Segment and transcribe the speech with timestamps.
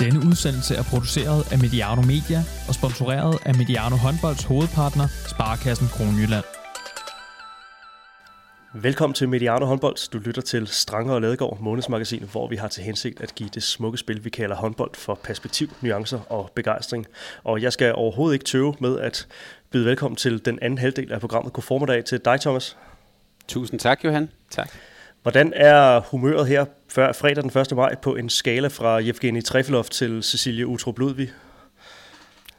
[0.00, 6.44] Denne udsendelse er produceret af Mediano Media og sponsoreret af Mediano Håndbolds hovedpartner, Sparkassen Kronjylland.
[8.74, 10.10] Velkommen til Mediano Håndbold.
[10.10, 13.62] Du lytter til Stranger og Ladegaard, månedsmagasin, hvor vi har til hensigt at give det
[13.62, 17.06] smukke spil, vi kalder håndbold, for perspektiv, nuancer og begejstring.
[17.44, 19.26] Og jeg skal overhovedet ikke tøve med at
[19.70, 21.52] byde velkommen til den anden halvdel af programmet.
[21.52, 22.76] God formiddag til dig, Thomas.
[23.48, 24.30] Tusind tak, Johan.
[24.50, 24.70] Tak.
[25.22, 27.76] Hvordan er humøret her før fredag den 1.
[27.76, 31.30] maj på en skala fra Jevgeni Trefilov til Cecilie Utrup Ludvig?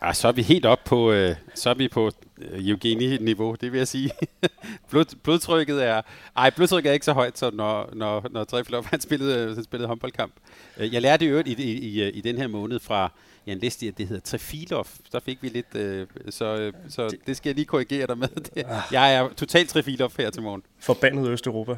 [0.01, 3.71] Ah, så er vi helt op på, øh, så er vi på øh, Eugenie-niveau, det
[3.71, 4.11] vil jeg sige.
[4.89, 6.01] Blod, blodtrykket er,
[6.37, 9.63] ej, blodtrykket er ikke så højt, som når, når, når Trefilov han spillede, øh, han
[9.63, 10.33] spillede håndboldkamp.
[10.77, 13.11] Øh, jeg lærte jo i, i, i, øh, i den her måned fra
[13.47, 14.87] Jan Lesti, at det hedder Trefilov.
[15.11, 18.27] Så fik vi lidt, øh, så, øh, så det skal jeg lige korrigere dig med.
[18.27, 20.63] Det, jeg er totalt Trefilov her til morgen.
[20.79, 21.71] Forbandet Østeuropa.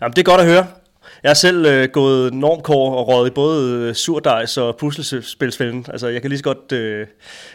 [0.00, 0.66] Jamen, det er godt at høre.
[1.22, 5.86] Jeg har selv øh, gået normkår og røget i både øh, surdejs og puslespilsfælden.
[5.88, 7.06] Altså, jeg kan lige så godt øh,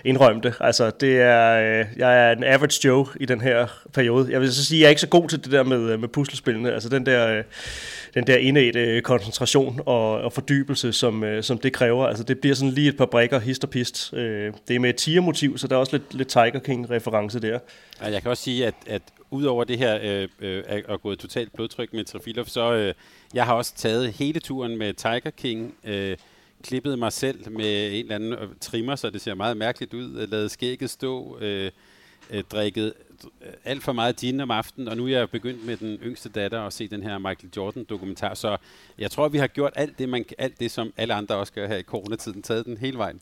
[0.05, 0.53] indrømme det.
[0.59, 4.31] Altså, det er, øh, jeg er en average Joe i den her periode.
[4.31, 5.99] Jeg vil så sige, at jeg er ikke så god til det der med, øh,
[5.99, 6.73] med puslespillene.
[6.73, 7.43] Altså, den der, øh,
[8.15, 12.07] den der indædte øh, koncentration og, og fordybelse, som, øh, som det kræver.
[12.07, 14.13] Altså, det bliver sådan lige et par brækker, hist og pist.
[14.13, 17.59] Øh, det er med et tiger-motiv, så der er også lidt, lidt Tiger King-reference der.
[18.01, 21.93] Jeg kan også sige, at, at udover det her øh, øh, at gå totalt blodtryk
[21.93, 22.93] med Trafilov, så øh,
[23.33, 26.17] jeg har også taget hele turen med Tiger King, øh,
[26.63, 30.19] klippet mig selv med en eller anden øh, trimmer, så det ser meget mærkeligt ud,
[30.21, 31.71] øh, lavet skægget stå, øh,
[32.31, 32.93] øh, drikket
[33.65, 36.61] alt for meget gin om aftenen, og nu er jeg begyndt med den yngste datter
[36.61, 38.57] at se den her Michael Jordan-dokumentar, så
[38.97, 41.67] jeg tror, vi har gjort alt det, man, alt det som alle andre også gør
[41.67, 43.21] her i coronatiden, taget den hele vejen.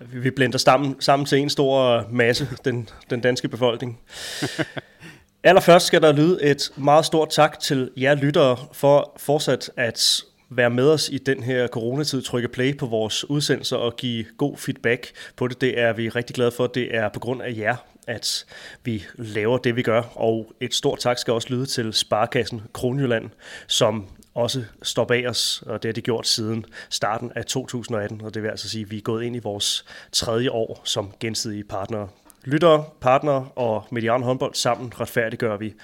[0.00, 4.00] Vi blender sammen, sammen til en stor masse, den, den danske befolkning.
[5.42, 10.70] Allerførst skal der lyde et meget stort tak til jer lyttere for fortsat at være
[10.70, 15.12] med os i den her coronatid, trykke play på vores udsendelser og give god feedback
[15.36, 15.60] på det.
[15.60, 16.66] Det er vi rigtig glade for.
[16.66, 17.76] Det er på grund af jer,
[18.06, 18.46] at
[18.84, 20.02] vi laver det, vi gør.
[20.14, 23.30] Og et stort tak skal også lyde til Sparkassen Kronjylland,
[23.66, 28.34] som også står bag os, og det har de gjort siden starten af 2018, og
[28.34, 31.64] det vil altså sige, at vi er gået ind i vores tredje år som gensidige
[31.64, 32.08] partnere.
[32.44, 35.74] Lyttere, partnere og Median håndbold sammen retfærdiggør vi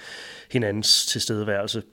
[0.51, 1.83] hinandens tilstedeværelse.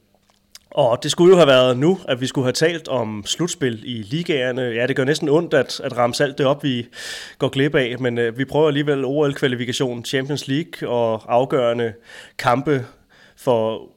[0.70, 4.02] Og det skulle jo have været nu, at vi skulle have talt om slutspil i
[4.02, 4.62] ligaerne.
[4.62, 6.86] Ja, det gør næsten ondt at, at ramse alt det op, vi
[7.38, 11.92] går glip af, men øh, vi prøver alligevel OL-kvalifikation, Champions League og afgørende
[12.38, 12.86] kampe
[13.36, 13.88] for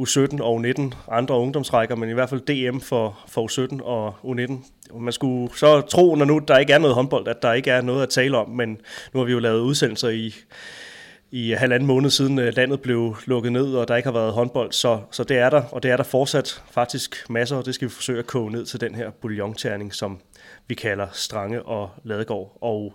[0.00, 4.98] U17 og U19 andre ungdomsrækker, men i hvert fald DM for, for U17 og U19.
[4.98, 7.80] Man skulle så tro, når nu der ikke er noget håndbold, at der ikke er
[7.80, 8.78] noget at tale om, men
[9.12, 10.34] nu har vi jo lavet udsendelser i,
[11.30, 14.72] i halvanden måned siden øh, landet blev lukket ned, og der ikke har været håndbold,
[14.72, 17.88] så, så det er der, og det er der fortsat faktisk masser, og det skal
[17.88, 20.18] vi forsøge at koge ned til den her bouillonterning, som
[20.68, 22.58] vi kalder Strange og Ladegård.
[22.60, 22.94] Og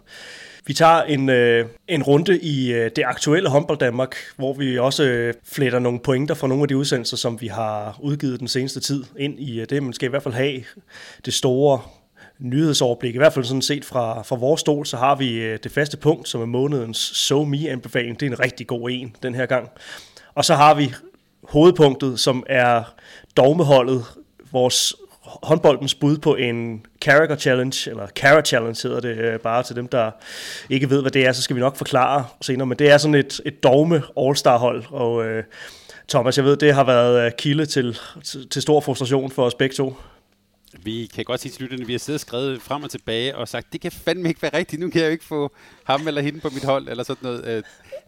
[0.65, 5.03] vi tager en, øh, en runde i øh, det aktuelle håndbold Danmark, hvor vi også
[5.03, 8.79] øh, fletter nogle pointer fra nogle af de udsendelser, som vi har udgivet den seneste
[8.79, 9.83] tid ind i øh, det.
[9.83, 10.63] Man skal i hvert fald have
[11.25, 11.81] det store
[12.41, 13.15] nyhedsoverblik.
[13.15, 15.97] I hvert fald sådan set fra, fra vores stol, så har vi øh, det faste
[15.97, 18.19] punkt, som er månedens So Me-anbefaling.
[18.19, 19.69] Det er en rigtig god en den her gang.
[20.35, 20.93] Og så har vi
[21.43, 22.93] hovedpunktet, som er
[23.37, 24.05] dogmeholdet,
[24.51, 24.93] vores
[25.23, 29.87] håndboldens bud på en Character Challenge, eller Cara Challenge hedder det øh, bare til dem,
[29.87, 30.11] der
[30.69, 33.15] ikke ved, hvad det er, så skal vi nok forklare senere, men det er sådan
[33.15, 35.43] et, et dogme All-Star hold, og øh,
[36.09, 39.55] Thomas, jeg ved, det har været øh, kilde til, til, til stor frustration for os
[39.55, 39.95] begge to.
[40.83, 43.35] Vi kan godt sige til lytterne, at vi har siddet og skrevet frem og tilbage
[43.35, 45.51] og sagt, det kan fandme ikke være rigtigt, nu kan jeg jo ikke få
[45.83, 47.45] ham eller hende på mit hold, eller sådan noget.
[47.45, 47.63] Øh,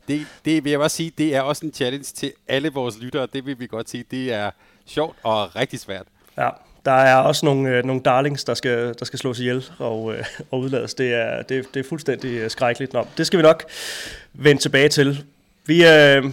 [0.07, 3.27] det, det vil jeg også sige, det er også en challenge til alle vores lyttere,
[3.33, 4.51] det vil vi godt sige, det er
[4.85, 6.05] sjovt og rigtig svært.
[6.37, 6.49] Ja,
[6.85, 10.25] der er også nogle, øh, nogle darlings, der skal, der skal slås ihjel og, øh,
[10.51, 10.93] og udlades.
[10.93, 12.93] Det er, det, det er fuldstændig øh, skrækkeligt.
[12.93, 13.65] Nå, det skal vi nok
[14.33, 15.23] vende tilbage til.
[15.65, 16.23] Vi øh,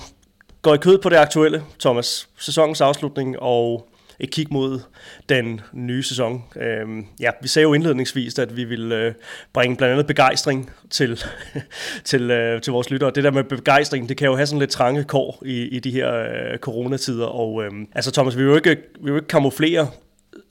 [0.63, 2.29] går i kød på det aktuelle, Thomas.
[2.39, 3.89] Sæsonens afslutning og
[4.21, 4.81] et kig mod
[5.29, 6.43] den nye sæson.
[6.57, 9.13] Øh, ja, vi sagde jo indledningsvis, at vi ville øh,
[9.53, 11.23] bringe blandt andet begejstring til,
[12.05, 13.13] til, øh, til vores lyttere.
[13.15, 15.91] Det der med begejstring, det kan jo have sådan lidt trange kår i, i de
[15.91, 17.27] her øh, coronatider.
[17.27, 19.89] Og øh, altså Thomas, vi vil jo ikke, vi vil jo ikke kamuflere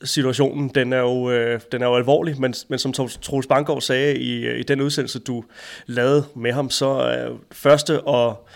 [0.04, 4.16] situationen, den er jo, øh, den er jo alvorlig, men, men som Troels Bankov sagde
[4.16, 5.44] i, øh, i den udsendelse, du
[5.86, 8.48] lavede med ham, så er første og,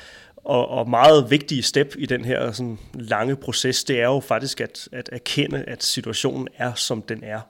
[0.45, 4.61] og, og meget vigtige step i den her sådan, lange proces, det er jo faktisk
[4.61, 7.41] at, at erkende, at situationen er, som den er,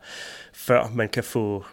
[0.52, 1.64] før man kan få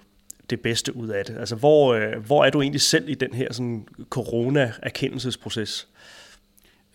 [0.50, 1.38] det bedste ud af det.
[1.38, 5.88] Altså, hvor, øh, hvor er du egentlig selv i den her sådan, corona-erkendelsesproces?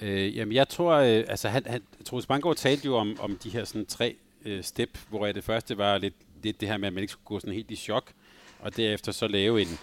[0.01, 3.51] Øh, jamen, jeg tror, øh, altså, han, han, Troels Banggaard talte jo om, om de
[3.51, 6.93] her sådan, tre øh, step, hvor det første var lidt det, det her med, at
[6.93, 8.13] man ikke skulle gå sådan helt i chok,
[8.61, 9.79] og derefter så lave en,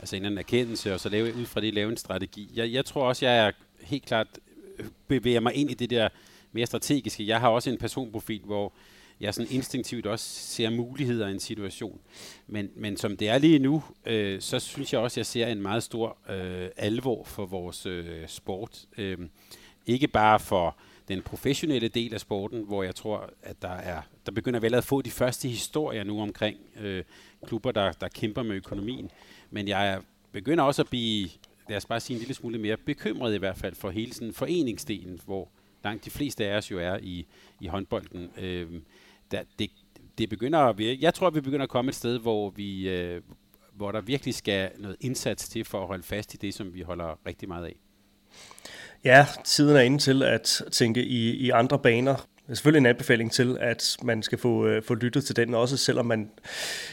[0.00, 2.50] altså en anden erkendelse, og så lave, ud fra det lave en strategi.
[2.54, 3.50] Jeg, jeg tror også, jeg er
[3.80, 4.26] helt klart
[4.78, 6.08] øh, bevæger mig ind i det der
[6.52, 7.26] mere strategiske.
[7.26, 8.72] Jeg har også en personprofil, hvor
[9.20, 12.00] jeg sådan instinktivt også ser muligheder i en situation.
[12.46, 15.46] Men, men som det er lige nu, øh, så synes jeg også, at jeg ser
[15.46, 18.86] en meget stor øh, alvor for vores øh, sport.
[18.98, 19.18] Øh,
[19.86, 20.76] ikke bare for
[21.08, 24.84] den professionelle del af sporten, hvor jeg tror, at der er der begynder vel at
[24.84, 27.04] få de første historier nu omkring øh,
[27.46, 29.10] klubber, der, der kæmper med økonomien.
[29.50, 30.00] Men jeg
[30.32, 31.28] begynder også at blive,
[31.68, 34.32] lad os bare sige en lille smule mere bekymret i hvert fald for hele sådan
[34.32, 35.48] foreningsdelen, hvor
[35.84, 37.26] langt de fleste af os jo er i,
[37.60, 38.30] i håndbolden.
[38.38, 38.66] Øh,
[39.30, 39.70] der, det,
[40.18, 40.98] det begynder at virke.
[41.02, 43.22] Jeg tror, vi begynder at komme et sted, hvor vi, øh,
[43.74, 46.80] hvor der virkelig skal noget indsats til for at holde fast i det, som vi
[46.80, 47.76] holder rigtig meget af.
[49.04, 52.26] Ja, tiden er inde til at tænke i, i andre baner.
[52.48, 55.54] Det er selvfølgelig en anbefaling til, at man skal få, øh, få lyttet til den,
[55.54, 56.30] også selvom man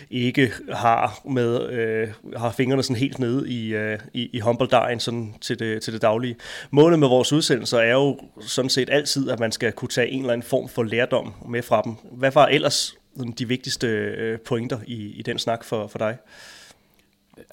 [0.09, 2.07] ikke har med øh,
[2.37, 6.01] har fingrene sådan helt nede i, øh, i, i håndbolddejen sådan til, det, til det
[6.01, 6.35] daglige.
[6.71, 10.19] Målet med vores udsendelser er jo sådan set altid, at man skal kunne tage en
[10.19, 11.95] eller anden form for lærdom med fra dem.
[12.11, 12.95] Hvad var ellers
[13.37, 16.17] de vigtigste øh, pointer i, i den snak for, for dig?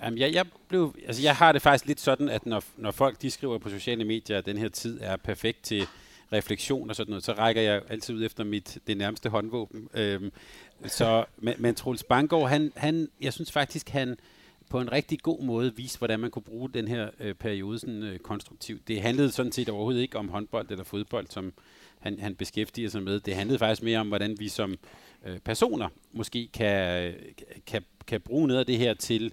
[0.02, 3.22] Jamen, jeg, jeg, blev, altså, jeg har det faktisk lidt sådan, at når, når folk
[3.22, 5.87] de skriver på sociale medier, at den her tid er perfekt til
[6.32, 9.88] refleksion og sådan noget, så rækker jeg altid ud efter mit det nærmeste håndvåben.
[9.94, 10.32] Øhm,
[10.87, 14.17] så, men, men Troels Bangor, han, han, jeg synes faktisk, han
[14.70, 18.02] på en rigtig god måde viste, hvordan man kunne bruge den her øh, periode sådan,
[18.02, 18.88] øh, konstruktivt.
[18.88, 21.52] Det handlede sådan set overhovedet ikke om håndbold eller fodbold, som
[21.99, 23.20] han, han beskæftiger sig med.
[23.20, 24.78] Det handlede faktisk mere om, hvordan vi som
[25.26, 27.14] øh, personer måske kan,
[27.67, 29.32] kan, kan bruge noget af det her til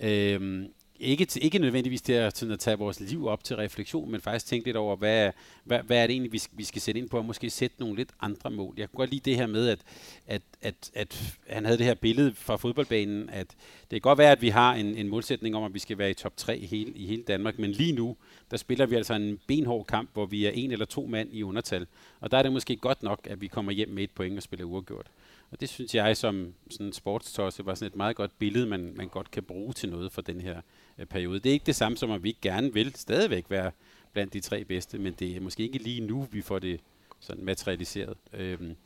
[0.00, 0.64] øh,
[1.00, 4.46] ikke, ikke nødvendigvis til at, til at tage vores liv op til refleksion, men faktisk
[4.46, 5.30] tænke lidt over, hvad,
[5.64, 7.76] hvad, hvad er det egentlig, vi skal, vi skal sætte ind på, og måske sætte
[7.78, 8.74] nogle lidt andre mål.
[8.76, 9.78] Jeg kunne godt lide det her med, at,
[10.26, 13.46] at, at, at han havde det her billede fra fodboldbanen, at
[13.80, 16.10] det kan godt være, at vi har en, en målsætning om, at vi skal være
[16.10, 18.16] i top 3 i hele, i hele Danmark, men lige nu,
[18.50, 21.42] der spiller vi altså en benhård kamp, hvor vi er en eller to mand i
[21.42, 21.86] undertal,
[22.20, 24.42] og der er det måske godt nok, at vi kommer hjem med et point og
[24.42, 25.06] spiller uafgjort.
[25.50, 29.08] Og det synes jeg som sådan sportstosse var sådan et meget godt billede, man, man
[29.08, 30.60] godt kan bruge til noget for den her
[30.98, 31.40] øh, periode.
[31.40, 33.70] Det er ikke det samme som, at vi gerne vil stadigvæk være
[34.12, 36.80] blandt de tre bedste, men det er måske ikke lige nu, vi får det
[37.20, 38.16] sådan materialiseret.
[38.32, 38.76] Øhm.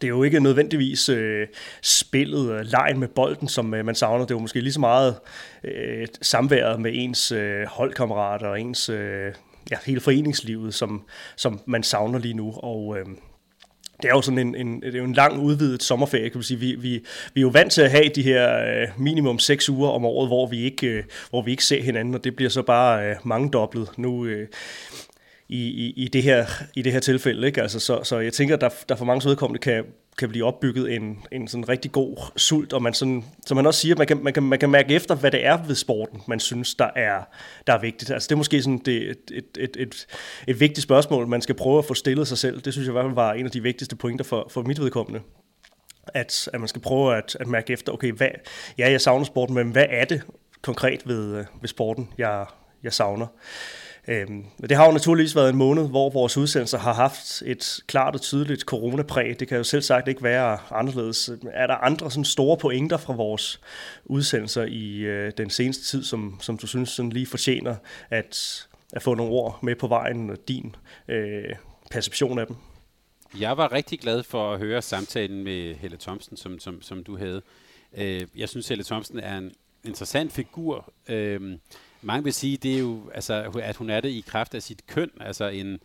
[0.00, 1.46] Det er jo ikke nødvendigvis øh,
[1.82, 4.24] spillet, øh, og lejen med bolden, som øh, man savner.
[4.24, 5.18] Det er jo måske lige så meget
[5.64, 9.34] øh, samværet med ens øh, holdkammerater og ens øh,
[9.70, 11.06] ja, hele foreningslivet, som,
[11.36, 12.54] som man savner lige nu.
[12.56, 13.06] Og øh,
[14.04, 16.42] det er jo sådan en, en, det er jo en lang udvidet sommerferie, kan man
[16.42, 16.60] sige.
[16.60, 17.04] Vi, vi,
[17.34, 20.28] vi er jo vant til at have de her øh, minimum seks uger om året,
[20.28, 23.16] hvor vi ikke, øh, hvor vi ikke ser hinanden, og det bliver så bare øh,
[23.24, 24.48] mange dobblet nu øh,
[25.48, 27.46] i, i, i, det her, i det her tilfælde.
[27.46, 27.62] Ikke?
[27.62, 29.84] Altså, så, så jeg tænker, at der, der for mange vedkommende kan,
[30.18, 33.80] kan blive opbygget en, en sådan rigtig god sult, og man sådan, som man også
[33.80, 36.40] siger, man kan, man, kan, man kan mærke efter, hvad det er ved sporten, man
[36.40, 37.22] synes, der er,
[37.66, 38.10] der er vigtigt.
[38.10, 40.06] Altså det er måske sådan det, et, et, et, et,
[40.46, 42.60] et vigtigt spørgsmål, man skal prøve at få stillet sig selv.
[42.60, 44.80] Det synes jeg i hvert fald var en af de vigtigste pointer for, for mit
[44.80, 45.20] vedkommende.
[46.06, 48.28] At, at man skal prøve at, at mærke efter, okay, hvad,
[48.78, 50.22] ja, jeg savner sporten, men hvad er det
[50.62, 52.46] konkret ved, øh, ved sporten, jeg,
[52.82, 53.26] jeg savner?
[54.08, 58.14] Øhm, det har jo naturligvis været en måned, hvor vores udsendelser har haft et klart
[58.14, 59.40] og tydeligt coronapræg.
[59.40, 61.30] Det kan jo selv sagt ikke være anderledes.
[61.52, 63.60] Er der andre sådan store pointer fra vores
[64.04, 67.76] udsendelser i øh, den seneste tid, som, som du synes sådan lige fortjener
[68.10, 70.76] at, at få nogle ord med på vejen, og din
[71.08, 71.54] øh,
[71.90, 72.56] perception af dem?
[73.40, 77.16] Jeg var rigtig glad for at høre samtalen med Helle Thomsen, som, som, som du
[77.16, 77.42] havde.
[77.96, 79.52] Øh, jeg synes, Helle Thomsen er en
[79.84, 80.92] interessant figur.
[81.08, 81.58] Øh,
[82.04, 84.86] mange vil sige, det er jo, altså, at hun er det i kraft af sit
[84.86, 85.80] køn, altså en,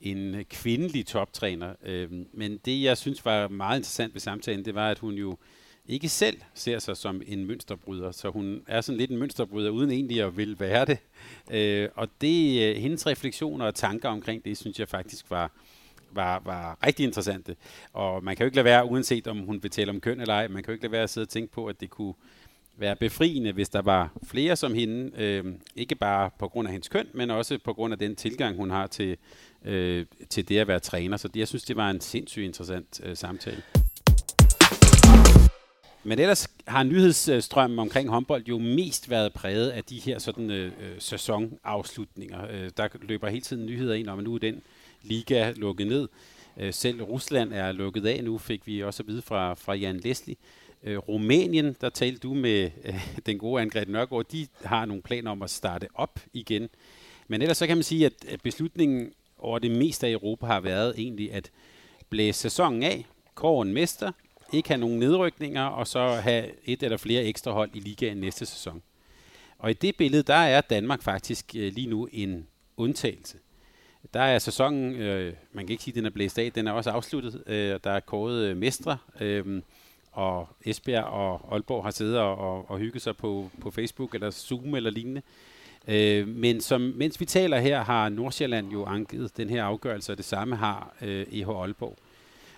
[0.00, 1.74] en kvindelig toptræner.
[1.84, 5.36] Øh, men det, jeg synes var meget interessant ved samtalen, det var, at hun jo
[5.86, 9.90] ikke selv ser sig som en mønsterbryder, så hun er sådan lidt en mønsterbryder, uden
[9.90, 10.98] egentlig at vil være det.
[11.50, 15.50] Øh, og det, øh, hendes refleksioner og tanker omkring det, synes jeg faktisk var,
[16.10, 17.56] var, var rigtig interessante.
[17.92, 20.34] Og man kan jo ikke lade være, uanset om hun vil tale om køn eller
[20.34, 22.14] ej, man kan jo ikke lade være at sidde og tænke på, at det kunne
[22.76, 25.44] være befriende, hvis der var flere som hende, øh,
[25.76, 28.70] ikke bare på grund af hendes køn, men også på grund af den tilgang, hun
[28.70, 29.16] har til,
[29.64, 31.16] øh, til det at være træner.
[31.16, 33.62] Så det, jeg synes, det var en sindssygt interessant øh, samtale.
[36.06, 40.66] Men ellers har nyhedsstrømmen omkring håndbold jo mest været præget af de her sådan øh,
[40.66, 42.46] øh sæsonafslutninger.
[42.50, 44.62] Øh, der løber hele tiden nyheder ind om, at nu er den
[45.02, 46.08] liga lukket ned.
[46.56, 49.96] Øh, selv Rusland er lukket af nu, fik vi også at vide fra, fra Jan
[49.96, 50.36] Leslie.
[50.84, 55.30] Øh, Rumænien, der talte du med øh, den gode Angret Nørgaard, de har nogle planer
[55.30, 56.68] om at starte op igen.
[57.28, 60.94] Men ellers så kan man sige, at beslutningen over det meste af Europa har været
[60.98, 61.50] egentlig at
[62.10, 64.12] blæse sæsonen af, kåre en mester,
[64.52, 68.46] ikke have nogen nedrykninger, og så have et eller flere ekstra hold i ligaen næste
[68.46, 68.82] sæson.
[69.58, 73.38] Og i det billede, der er Danmark faktisk øh, lige nu en undtagelse.
[74.14, 76.72] Der er sæsonen, øh, man kan ikke sige, at den er blæst af, den er
[76.72, 77.42] også afsluttet.
[77.46, 79.62] Øh, der er kåret øh, mestre, øh,
[80.14, 84.30] og Esbjerg og Aalborg har siddet og, og, og hygget sig på, på Facebook eller
[84.30, 85.22] Zoom eller lignende.
[85.88, 90.16] Øh, men som, mens vi taler her, har Nordsjælland jo anket den her afgørelse, og
[90.16, 91.96] det samme har øh, EH Aalborg.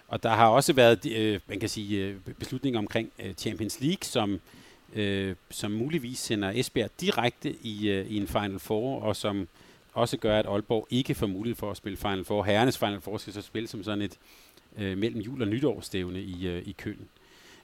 [0.08, 4.02] Og der har også været, øh, man kan sige, øh, beslutninger omkring øh, Champions League,
[4.02, 4.40] som,
[4.94, 9.48] øh, som muligvis sender Esbjerg direkte i, øh, i en Final Four, og som
[9.92, 12.44] også gør, at Aalborg ikke får mulighed for at spille Final Four.
[12.44, 14.18] Herrenes Final Four skal så spille som sådan et
[14.78, 17.08] øh, mellem jul og nytårsstævne i, øh, i Køln.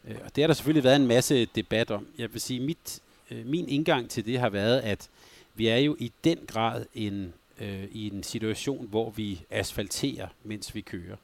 [0.09, 2.07] Øh, og det har der selvfølgelig været en masse debat om.
[2.19, 5.09] Jeg vil sige, mit, øh, min indgang til det har været, at
[5.55, 10.75] vi er jo i den grad en, øh, i en situation, hvor vi asfalterer, mens
[10.75, 11.17] vi kører.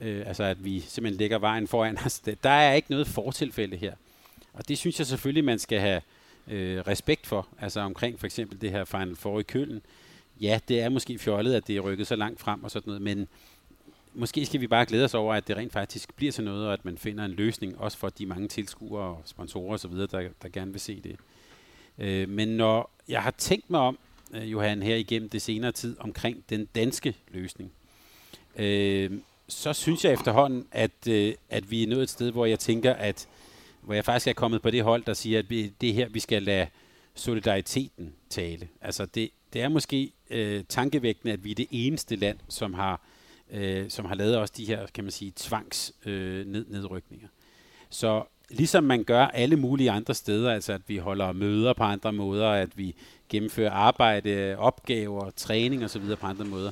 [0.00, 2.18] Øh, altså at vi simpelthen lægger vejen foran os.
[2.42, 3.94] Der er ikke noget fortilfælde her.
[4.52, 6.02] Og det synes jeg selvfølgelig, man skal have
[6.48, 7.48] øh, respekt for.
[7.60, 9.82] Altså omkring for eksempel det her Final Four i Køln.
[10.40, 13.02] Ja, det er måske fjollet, at det er rykket så langt frem og sådan noget,
[13.02, 13.28] men
[14.14, 16.72] måske skal vi bare glæde os over, at det rent faktisk bliver til noget, og
[16.72, 20.48] at man finder en løsning, også for de mange tilskuere og sponsorer osv., der, der
[20.52, 21.16] gerne vil se det.
[21.98, 23.98] Øh, men når jeg har tænkt mig om,
[24.34, 27.72] øh, Johan, her igennem det senere tid, omkring den danske løsning,
[28.56, 29.10] øh,
[29.48, 32.92] så synes jeg efterhånden, at, øh, at vi er nået et sted, hvor jeg tænker,
[32.92, 33.28] at
[33.80, 36.08] hvor jeg faktisk er kommet på det hold, der siger, at vi, det er her,
[36.08, 36.66] vi skal lade
[37.14, 38.68] solidariteten tale.
[38.80, 43.00] Altså det, det er måske øh, tankevækkende, at vi er det eneste land, som har,
[43.52, 47.28] øh, som har lavet også de her, kan man sige, tvangs øh, ned, nedrykninger.
[47.90, 52.12] Så ligesom man gør alle mulige andre steder, altså at vi holder møder på andre
[52.12, 52.94] måder, at vi
[53.28, 56.16] gennemfører arbejde, opgaver, træning osv.
[56.20, 56.70] på andre måder,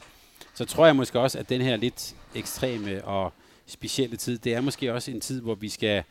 [0.55, 3.33] så tror jeg måske også, at den her lidt ekstreme og
[3.67, 6.03] specielle tid, det er måske også en tid, hvor vi skal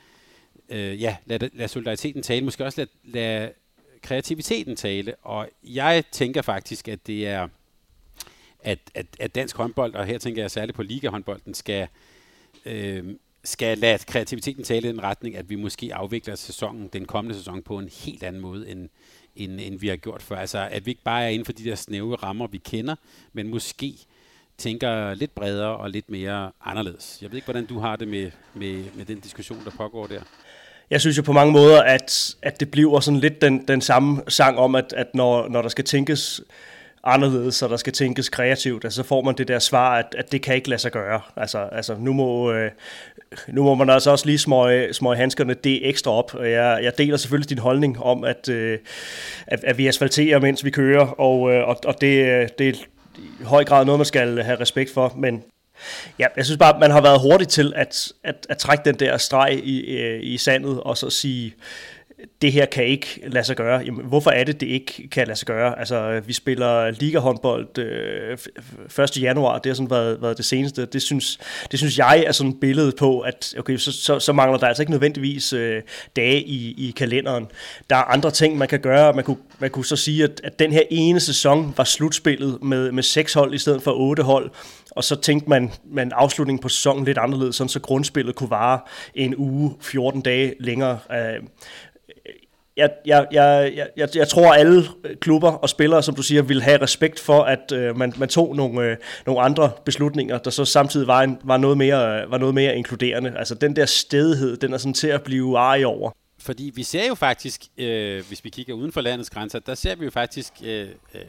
[0.70, 3.52] øh, ja, lade, lade solidariteten tale, måske også lade, lade
[4.02, 7.48] kreativiteten tale, og jeg tænker faktisk, at det er,
[8.70, 11.88] at, at, at dansk håndbold, og her tænker jeg særligt på ligahåndbolden, skal,
[12.66, 13.04] øh,
[13.44, 17.62] skal lade kreativiteten tale i den retning, at vi måske afvikler sæsonen, den kommende sæson,
[17.62, 18.90] på en helt anden måde, end,
[19.36, 20.36] end, end vi har gjort før.
[20.36, 22.96] Altså, at vi ikke bare er inden for de der snæve rammer, vi kender,
[23.34, 23.96] men måske
[24.58, 27.18] tænker lidt bredere og lidt mere anderledes.
[27.22, 30.22] Jeg ved ikke, hvordan du har det med, med, med den diskussion, der pågår der.
[30.90, 34.22] Jeg synes jo på mange måder, at, at det bliver sådan lidt den, den samme
[34.28, 36.42] sang om, at, at når, når der skal tænkes
[37.04, 40.32] anderledes, så der skal tænkes kreativt, altså, så får man det der svar, at, at
[40.32, 41.22] det kan ikke lade sig gøre.
[41.36, 42.72] Altså, altså nu, må, øh,
[43.48, 46.36] nu må man altså også lige smøge, smøge handskerne det ekstra op.
[46.40, 48.78] Jeg, jeg deler selvfølgelig din holdning om, at, øh,
[49.48, 52.74] at, at vi asfalterer, mens vi kører, og, øh, og, og det, øh, det er
[53.18, 55.44] i høj grad noget, man skal have respekt for, men
[56.20, 59.18] Ja, jeg synes bare, man har været hurtig til at, at, at trække den der
[59.18, 61.54] streg i, øh, i sandet, og så sige,
[62.42, 63.82] det her kan ikke lade sig gøre.
[63.86, 65.80] Jamen, hvorfor er det, det ikke kan lade sig gøre?
[65.80, 68.38] Altså, vi spiller ligahåndbold øh,
[69.04, 69.22] 1.
[69.22, 70.86] januar, det har sådan været, været det seneste.
[70.86, 71.40] Det synes,
[71.72, 74.68] det synes jeg er sådan et billede på, at okay, så, så, så mangler der
[74.68, 75.82] altså ikke nødvendigvis øh,
[76.16, 77.48] dage i, i kalenderen.
[77.90, 79.14] Der er andre ting, man kan gøre.
[79.14, 82.92] Man kunne, man kunne så sige, at, at den her ene sæson var slutspillet med,
[82.92, 84.52] med seks hold i stedet for otte hold
[84.92, 88.80] og så tænkte man, man afslutningen på sæsonen lidt anderledes, sådan så grundspillet kunne vare
[89.16, 91.00] en uge, 14 dage længere.
[91.12, 91.44] Øh,
[92.80, 94.84] jeg, jeg, jeg, jeg, jeg tror, alle
[95.22, 98.56] klubber og spillere, som du siger, vil have respekt for, at øh, man, man tog
[98.56, 102.38] nogle, øh, nogle andre beslutninger, der så samtidig var, en, var, noget mere, øh, var
[102.38, 103.38] noget mere inkluderende.
[103.38, 106.12] Altså den der stedighed, den er sådan til at blive arg over.
[106.40, 109.96] Fordi vi ser jo faktisk, øh, hvis vi kigger uden for landets grænser, der ser
[109.96, 111.22] vi jo faktisk øh, øh,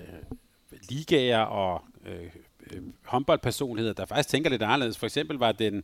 [0.90, 2.26] ligager og øh,
[2.72, 4.98] øh, håndboldpersonligheder, der faktisk tænker lidt anderledes.
[4.98, 5.82] For eksempel var den,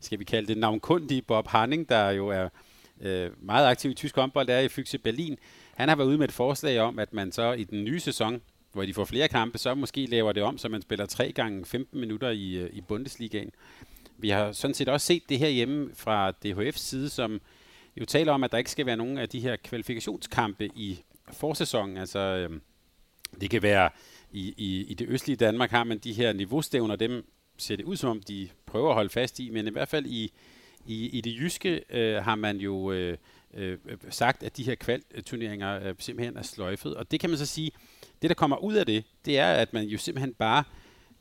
[0.00, 2.48] skal vi kalde det, navnkundige Bob Hanning, der jo er
[3.02, 5.38] øh, meget aktiv i tysk håndbold, der er i Fyxe Berlin.
[5.74, 8.42] Han har været ude med et forslag om, at man så i den nye sæson,
[8.72, 11.64] hvor de får flere kampe, så måske laver det om, så man spiller 3 gange
[11.64, 13.50] 15 minutter i, øh, i Bundesligaen.
[14.18, 17.40] Vi har sådan set også set det her hjemme fra DHF's side, som
[17.96, 21.96] jo taler om, at der ikke skal være nogen af de her kvalifikationskampe i forsæsonen.
[21.96, 22.60] Altså, øh,
[23.40, 23.90] det kan være
[24.32, 27.26] i, i, i det østlige Danmark har man de her niveaustævner, dem
[27.58, 30.06] ser det ud som om, de prøver at holde fast i, men i hvert fald
[30.06, 30.32] i,
[30.86, 33.16] i, i det jyske øh, har man jo øh,
[33.54, 33.78] øh,
[34.10, 36.94] sagt, at de her kvalturneringer øh, simpelthen er sløjfet.
[36.94, 37.70] Og det kan man så sige,
[38.22, 40.64] det der kommer ud af det, det er, at man jo simpelthen bare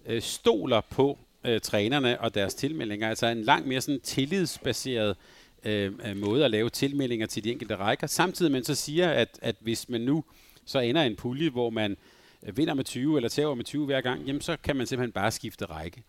[0.06, 3.10] øh, stoler på øh, trænerne og deres tilmeldinger.
[3.10, 5.18] Altså en langt mere sådan tillidsbaseret
[5.64, 8.08] øh, øh måde at lave tilmeldinger til de enkelte rækker.
[8.08, 10.24] Samtidig man så siger, at, at hvis man nu
[10.66, 11.98] så ender en pulje, hvor man
[12.44, 15.12] øh, vinder med 20 eller tager med 20 hver gang, jamen så kan man simpelthen
[15.12, 16.04] bare skifte række.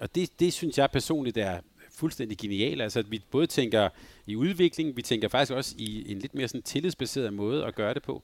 [0.00, 1.60] Og det, det synes jeg personligt er
[1.96, 2.80] fuldstændig genial.
[2.80, 3.88] Altså, at vi både tænker
[4.26, 7.94] i udvikling, vi tænker faktisk også i en lidt mere sådan tillidsbaseret måde at gøre
[7.94, 8.22] det på.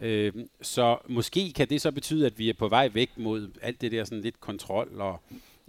[0.00, 3.80] Øh, så måske kan det så betyde, at vi er på vej væk mod alt
[3.80, 5.20] det der sådan lidt kontrol og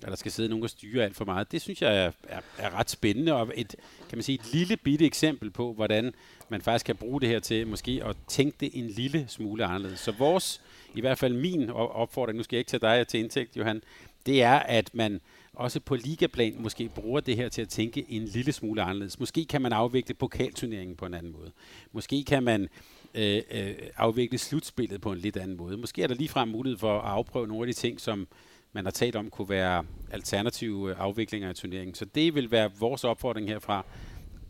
[0.03, 1.51] at der skal sidde nogen og styre alt for meget.
[1.51, 3.75] Det synes jeg er, er, er ret spændende, og et,
[4.09, 6.13] kan man sige, et lille bitte eksempel på, hvordan
[6.49, 9.99] man faktisk kan bruge det her til måske at tænke det en lille smule anderledes.
[9.99, 10.61] Så vores,
[10.95, 13.81] i hvert fald min opfordring, nu skal jeg ikke tage dig til indtægt, Johan,
[14.25, 15.21] det er, at man
[15.53, 19.19] også på ligaplan måske bruger det her til at tænke en lille smule anderledes.
[19.19, 21.51] Måske kan man afvikle pokalturneringen på en anden måde.
[21.91, 22.69] Måske kan man
[23.13, 25.77] øh, øh, afvikle slutspillet på en lidt anden måde.
[25.77, 28.27] Måske er der ligefrem mulighed for at afprøve nogle af de ting, som
[28.73, 31.95] man har talt om kunne være alternative øh, afviklinger af turneringen.
[31.95, 33.85] Så det vil være vores opfordring herfra,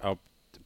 [0.03, 0.17] at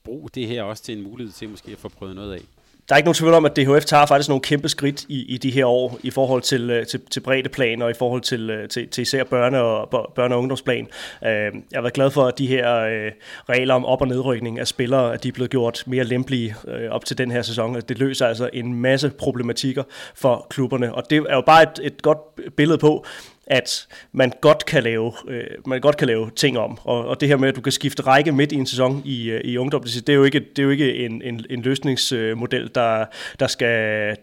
[0.03, 2.41] bruge det her også til en mulighed til måske at få prøvet noget af
[2.89, 5.37] der er ikke nogen tvivl om, at DHF tager faktisk nogle kæmpe skridt i, i
[5.37, 7.21] de her år i forhold til, øh, til, til
[7.53, 10.87] plan og i forhold til, øh, til, til især børne- og, børne- og ungdomsplan.
[11.25, 13.11] Øh, jeg har været glad for, at de her øh,
[13.49, 16.55] regler om op- og nedrykning af spillere, at de er blevet gjort mere lempelige
[16.89, 17.75] op til den her sæson.
[17.75, 19.83] Altså, det løser altså en masse problematikker
[20.15, 22.19] for klubberne, og det er jo bare et, et godt
[22.55, 23.05] billede på,
[23.47, 26.77] at man godt kan lave, øh, man godt kan lave ting om.
[26.83, 29.29] Og, og det her med, at du kan skifte række midt i en sæson i,
[29.29, 32.71] øh, i ungdom, det er jo ikke, det er jo ikke en, en, en løsningsmodel,
[32.75, 33.05] der,
[33.39, 34.17] der skal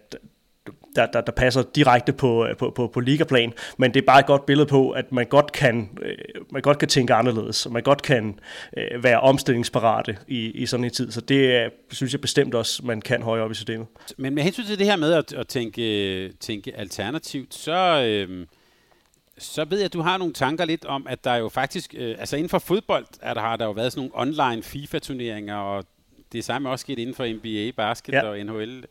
[0.97, 4.21] der, der, der passer direkte på, øh, på, på, på ligaplan, men det er bare
[4.21, 6.15] et godt billede på, at man godt kan, øh,
[6.51, 8.39] man godt kan tænke anderledes, og man godt kan
[8.77, 11.11] øh, være omstillingsparate i, i sådan en tid.
[11.11, 13.87] Så det er, synes jeg bestemt også, man kan højere op i systemet.
[14.17, 18.05] Men med hensyn til det her med at, at tænke, øh, tænke alternativt, så...
[18.07, 18.47] Øh
[19.43, 22.17] så ved jeg, at du har nogle tanker lidt om, at der jo faktisk, øh,
[22.19, 25.85] altså inden for fodbold, er der, har der jo været sådan nogle online FIFA-turneringer, og
[26.33, 28.23] det samme også sket inden for NBA, basket ja.
[28.23, 28.85] og NHL.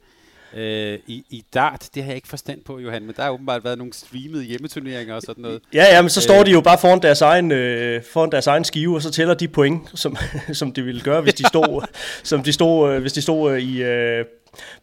[0.53, 3.63] Øh, i, I dart, det har jeg ikke forstand på, Johan, men der har åbenbart
[3.63, 5.61] været nogle streamede hjemmeturneringer og sådan noget.
[5.73, 8.47] Ja, ja, men så står øh, de jo bare foran deres egen, øh, foran deres
[8.47, 10.17] egen skive, og så tæller de point, som,
[10.53, 11.87] som de ville gøre, hvis de stod,
[12.23, 14.25] som de stod, øh, hvis de stod øh, i, øh,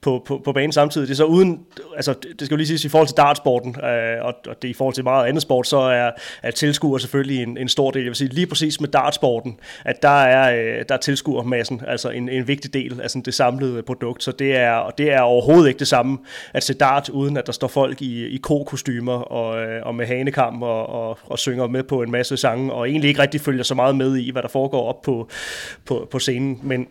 [0.01, 1.09] på, på, på banen samtidig.
[1.09, 1.61] Det er så uden,
[1.97, 4.73] altså det skal jo lige siges i forhold til dartsporten, øh, og, og det i
[4.73, 6.11] forhold til meget andet sport, så er,
[6.43, 8.03] er tilskuer selvfølgelig en, en stor del.
[8.03, 12.11] Jeg vil sige lige præcis med dartsporten, at der er, øh, der er tilskuermassen, altså
[12.11, 14.23] en, en vigtig del af sådan det samlede produkt.
[14.23, 16.19] Så det er, og det er overhovedet ikke det samme
[16.55, 20.07] at se dart, uden at der står folk i, i ko-kostymer og, øh, og med
[20.07, 23.63] hanekam og, og, og synger med på en masse sange, og egentlig ikke rigtig følger
[23.63, 25.29] så meget med i, hvad der foregår op på,
[25.85, 26.61] på, på scenen.
[26.63, 26.87] Men,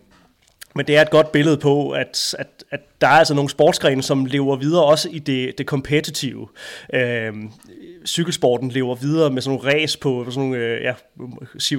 [0.78, 4.04] men det er et godt billede på, at, at, at der er altså nogle sportsgrene,
[4.04, 6.48] som lever videre også i det, det competitive.
[6.94, 7.52] Øhm,
[8.06, 10.94] cykelsporten lever videre med sådan nogle ræs på sådan nogle øh, ja,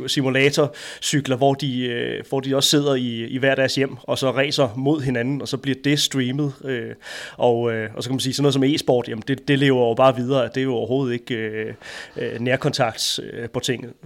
[0.08, 4.30] simulatorcykler, hvor de, øh, hvor de også sidder i, i hver deres hjem, og så
[4.30, 6.52] racer mod hinanden, og så bliver det streamet.
[6.64, 6.94] Øh,
[7.36, 9.88] og, øh, og så kan man sige, sådan noget som e-sport, jamen det, det lever
[9.88, 10.48] jo bare videre.
[10.48, 11.74] Det er jo overhovedet ikke øh,
[12.16, 12.40] øh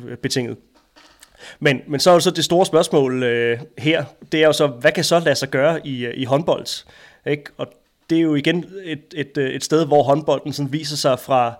[0.08, 0.56] øh, betinget.
[1.60, 4.92] Men, men så er så det store spørgsmål øh, her, det er jo så, hvad
[4.92, 6.84] kan så lade sig gøre i, øh, i håndbold?
[7.26, 7.44] Ikke?
[7.56, 7.66] Og
[8.10, 11.54] det er jo igen et, et, øh, et sted, hvor håndbolden sådan viser sig fra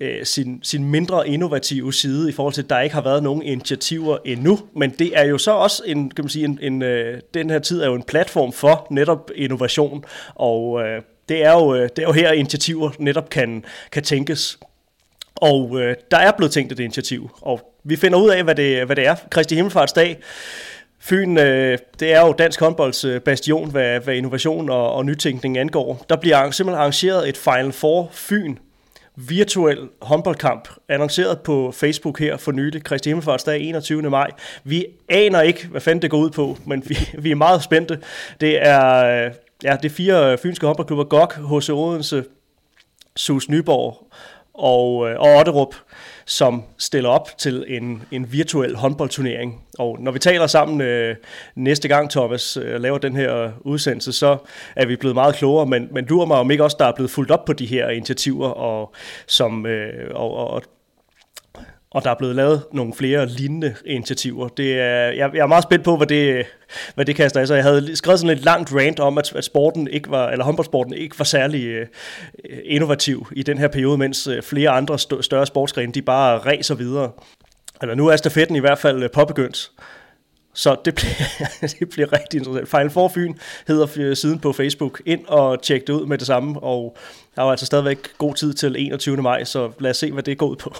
[0.00, 3.42] øh, sin, sin mindre innovative side i forhold til, at der ikke har været nogen
[3.42, 4.58] initiativer endnu.
[4.76, 7.58] Men det er jo så også en, kan man sige, en, en, øh, den her
[7.58, 11.98] tid er jo en platform for netop innovation, og øh, det, er jo, øh, det
[11.98, 14.58] er jo her, initiativer netop kan, kan tænkes.
[15.34, 18.86] Og øh, der er blevet tænkt et initiativ, og vi finder ud af, hvad det,
[18.86, 19.14] hvad det er.
[19.30, 20.18] Kristi Himmelfartsdag,
[21.00, 25.58] Fyn, øh, det er jo dansk håndbolds øh, bastion, hvad, hvad innovation og, og nytænkning
[25.58, 26.04] angår.
[26.08, 28.56] Der bliver simpelthen arrangeret et Final Four Fyn
[29.16, 34.02] virtuel håndboldkamp, annonceret på Facebook her for nylig, Kristi Himmelfartsdag 21.
[34.02, 34.30] maj.
[34.64, 37.98] Vi aner ikke, hvad fanden det går ud på, men vi, vi er meget spændte.
[38.40, 39.30] Det er, øh,
[39.64, 42.24] ja, det er fire øh, fynske håndboldklubber, GOG, HC Odense,
[43.16, 44.06] Sus Nyborg
[44.54, 45.74] og, og Otterup,
[46.26, 49.62] som stiller op til en, en virtuel håndboldturnering.
[49.78, 51.16] Og når vi taler sammen øh,
[51.54, 54.36] næste gang, Thomas, øh, laver den her udsendelse, så
[54.76, 56.92] er vi blevet meget klogere, men, men du og mig om ikke også, der er
[56.94, 58.94] blevet fuldt op på de her initiativer, og,
[59.26, 60.62] som, øh, og, og
[61.94, 64.48] og der er blevet lavet nogle flere lignende initiativer.
[64.48, 66.46] Det er, jeg, jeg er meget spændt på, hvad det,
[66.94, 67.54] hvad det kaster af sig.
[67.54, 70.92] Jeg havde skrevet sådan et langt rant om, at, at sporten ikke var, eller håndboldsporten
[70.92, 71.86] ikke var særlig øh,
[72.64, 76.74] innovativ i den her periode, mens øh, flere andre st- større sportsgrene, de bare ræser
[76.74, 77.10] videre.
[77.82, 79.70] Eller nu er stafetten i hvert fald øh, påbegyndt.
[80.54, 81.14] Så det bliver,
[81.80, 82.68] det bliver rigtig interessant.
[82.68, 83.34] Final Four Fyn
[83.66, 85.02] hedder øh, siden på Facebook.
[85.06, 86.96] Ind og tjek det ud med det samme, og
[87.36, 89.16] der er altså stadigvæk god tid til 21.
[89.16, 90.74] maj, så lad os se, hvad det går ud på.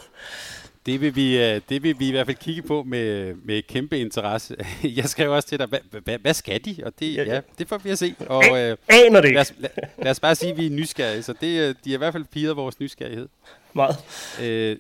[0.87, 3.99] Det vil, vi, øh, det vil vi i hvert fald kigge på med, med kæmpe
[3.99, 4.57] interesse.
[4.97, 6.77] Jeg skrev også til dig, hvad, hvad, hvad skal de?
[6.85, 8.15] Og det, ja, det får vi at se.
[8.27, 11.23] Og, øh, Aner det lad os, lad, lad os bare sige, at vi er nysgerrige.
[11.23, 13.29] Så det, øh, de er i hvert fald piget vores nysgerrighed.
[13.73, 13.97] Meget.
[14.43, 14.77] Øh,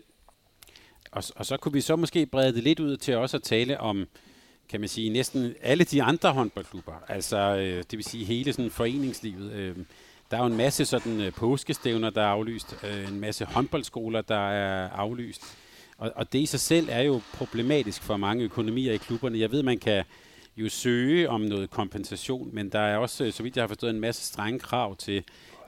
[1.12, 3.80] og, og så kunne vi så måske brede det lidt ud til også at tale
[3.80, 4.06] om,
[4.68, 6.92] kan man sige, næsten alle de andre håndboldklubber.
[7.08, 9.52] Altså, øh, det vil sige hele sådan foreningslivet.
[9.52, 9.76] Øh,
[10.30, 14.20] der er jo en masse sådan øh, påskestævner, der er aflyst, øh, en masse håndboldskoler,
[14.20, 15.56] der er aflyst.
[16.02, 19.38] Og, og det i sig selv er jo problematisk for mange økonomier i klubberne.
[19.38, 20.04] Jeg ved, man kan
[20.56, 24.00] jo søge om noget kompensation, men der er også, så vidt jeg har forstået, en
[24.00, 25.24] masse strenge krav til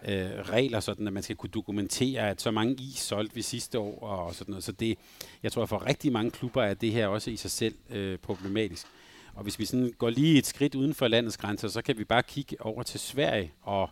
[0.08, 3.78] øh, regler, sådan at man skal kunne dokumentere, at så mange is solgte vi sidste
[3.78, 4.64] år og sådan noget.
[4.64, 4.98] Så det,
[5.42, 8.86] jeg tror, for rigtig mange klubber er det her også i sig selv øh, problematisk.
[9.34, 12.04] Og hvis vi sådan går lige et skridt uden for landets grænser, så kan vi
[12.04, 13.90] bare kigge over til Sverige og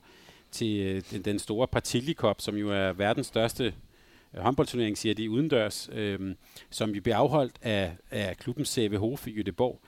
[0.50, 3.74] til øh, den, den store Partille som jo er verdens største
[4.36, 6.34] Øh, håndboldturnering, siger de, udendørs, øh,
[6.70, 9.78] som vi bliver afholdt af, af klubben CVH i Göteborg.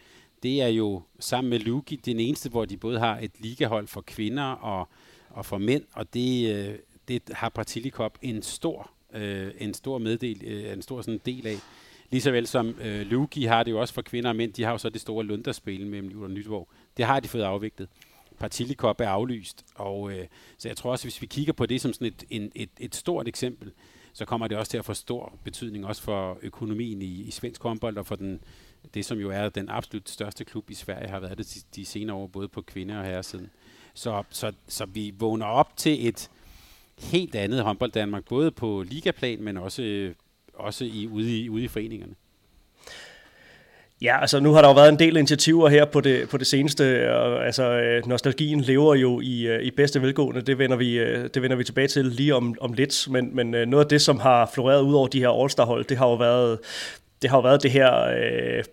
[0.43, 4.01] Det er jo sammen med Lugi den eneste, hvor de både har et ligahold for
[4.01, 4.89] kvinder og,
[5.31, 6.79] og for mænd, og det, øh,
[7.09, 11.57] det har Partilikop en stor, øh, en stor meddel, øh, en stor sådan del af.
[12.11, 14.79] Ligesåvel som øh, Lugi har det jo også for kvinder og mænd, de har jo
[14.79, 16.69] så det store lunderspil mellem Liv og Nytvorg.
[16.97, 17.89] Det har de fået afviklet.
[18.39, 20.27] Partilikop er aflyst, og øh,
[20.59, 22.95] så jeg tror også, hvis vi kigger på det som sådan et, en, et, et
[22.95, 23.73] stort eksempel,
[24.15, 27.63] så kommer det også til at få stor betydning også for økonomien i, i svensk
[27.63, 28.41] håndbold og for den,
[28.95, 31.85] det, som jo er den absolut største klub i Sverige, har været det de, de
[31.85, 33.51] senere år, både på kvinde- og herresiden.
[33.95, 36.31] Så, så, så vi vågner op til et
[36.99, 40.15] helt andet håndbold Danmark, både på ligaplan, men også,
[40.55, 42.15] også i, ude, i, ude i foreningerne.
[44.03, 46.47] Ja, altså nu har der jo været en del initiativer her på det, på det
[46.47, 50.99] seneste, og altså øh, nostalgien lever jo i, øh, i bedste velgående, det vender vi,
[50.99, 54.03] øh, det vender vi tilbage til lige om, om lidt, men, men noget af det,
[54.03, 56.59] som har floreret ud over de her All-Star-hold, det har jo været
[57.23, 58.05] det, har jo været det her...
[58.05, 58.65] Øh,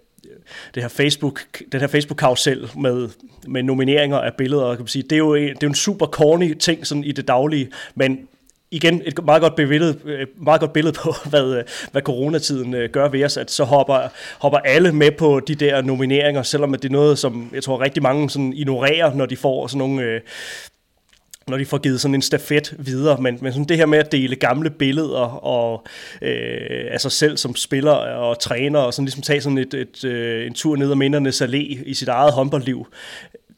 [0.75, 3.09] det her Facebook, den her Facebook-karusel med,
[3.47, 5.03] med nomineringer af billeder, kan man sige.
[5.03, 7.69] Det er jo en, det er jo en super corny ting sådan i det daglige,
[7.95, 8.27] men
[8.71, 12.89] igen et meget godt billede, øh, meget godt billede på, hvad, øh, hvad coronatiden øh,
[12.89, 13.99] gør ved os, at så hopper,
[14.39, 18.03] hopper alle med på de der nomineringer, selvom det er noget, som jeg tror rigtig
[18.03, 20.21] mange sådan ignorerer, når de får sådan nogle, øh,
[21.47, 24.11] når de får givet sådan en stafet videre, men, men sådan det her med at
[24.11, 25.85] dele gamle billeder og
[26.21, 30.47] øh, altså selv som spiller og træner og sådan ligesom tage sådan et, et, øh,
[30.47, 32.87] en tur ned ad mindernes allé i sit eget håndboldliv,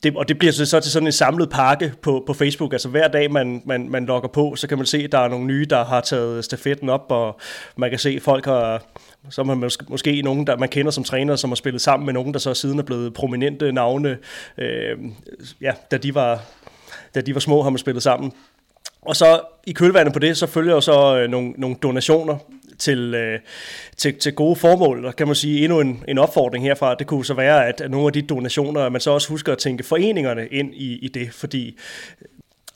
[0.04, 2.74] det, og det bliver så til sådan en samlet pakke på, på Facebook.
[2.74, 5.28] Altså hver dag, man, man, man logger på, så kan man se, at der er
[5.28, 7.40] nogle nye, der har taget stafetten op, og
[7.78, 8.84] man kan se, at folk har,
[9.30, 12.06] så er man måske, måske nogen, der man kender som træner, som har spillet sammen
[12.06, 14.18] med nogen, der så siden er blevet prominente navne,
[14.58, 14.98] øh,
[15.62, 16.42] ja, da de var
[17.16, 18.32] da de var små, har man spillet sammen.
[19.02, 22.38] Og så i kølvandet på det, så følger jo så øh, nogle, nogle donationer
[22.80, 23.40] til, øh,
[23.98, 25.06] til, til gode formål.
[25.06, 27.92] Og kan man sige endnu en, en opfordring herfra, det kunne så være, at, at
[27.92, 31.34] nogle af de donationer, man så også husker at tænke foreningerne ind i, i det,
[31.34, 31.78] fordi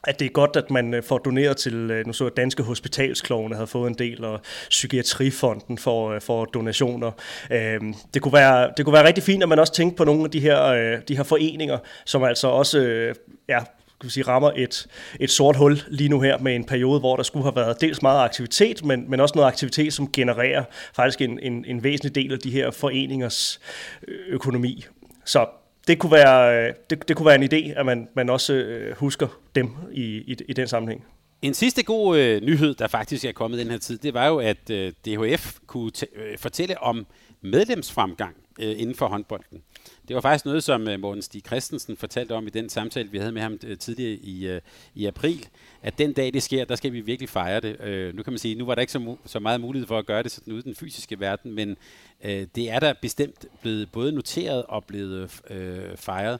[0.03, 3.55] at det er godt, at man øh, får doneret til, øh, nu så Danske Hospitalsklovene
[3.55, 7.11] havde fået en del, og Psykiatrifonden for, øh, for donationer.
[7.51, 10.23] Øhm, det kunne, være, det kunne være rigtig fint, at man også tænkte på nogle
[10.23, 13.13] af de her, de her foreninger, som altså også
[13.49, 13.59] ja,
[14.01, 14.87] kan sige, rammer et,
[15.19, 18.01] et sort hul lige nu her med en periode, hvor der skulle have været dels
[18.01, 22.33] meget aktivitet, men, men også noget aktivitet, som genererer faktisk en, en, en væsentlig del
[22.33, 23.59] af de her foreningers
[24.07, 24.85] øh, økonomi.
[25.25, 25.45] Så
[25.87, 28.97] det kunne være, øh, det, det kunne være en idé, at man, man også øh,
[28.97, 31.05] husker dem i, i, i den sammenhæng.
[31.41, 34.37] En sidste god øh, nyhed, der faktisk er kommet den her tid, det var jo,
[34.39, 37.05] at øh, DHF kunne øh, fortælle om
[37.41, 39.63] medlemsfremgang øh, inden for håndbolden.
[40.07, 43.17] Det var faktisk noget, som øh, Morten Stig Christensen fortalte om i den samtale, vi
[43.17, 44.61] havde med ham øh, tidligere i, øh,
[44.95, 45.47] i april,
[45.81, 47.81] at den dag det sker, der skal vi virkelig fejre det.
[47.81, 50.05] Øh, nu kan man sige, nu var der ikke så, så meget mulighed for at
[50.05, 51.77] gøre det sådan ude i den fysiske verden, men
[52.23, 56.39] øh, det er der bestemt blevet både noteret og blevet øh, fejret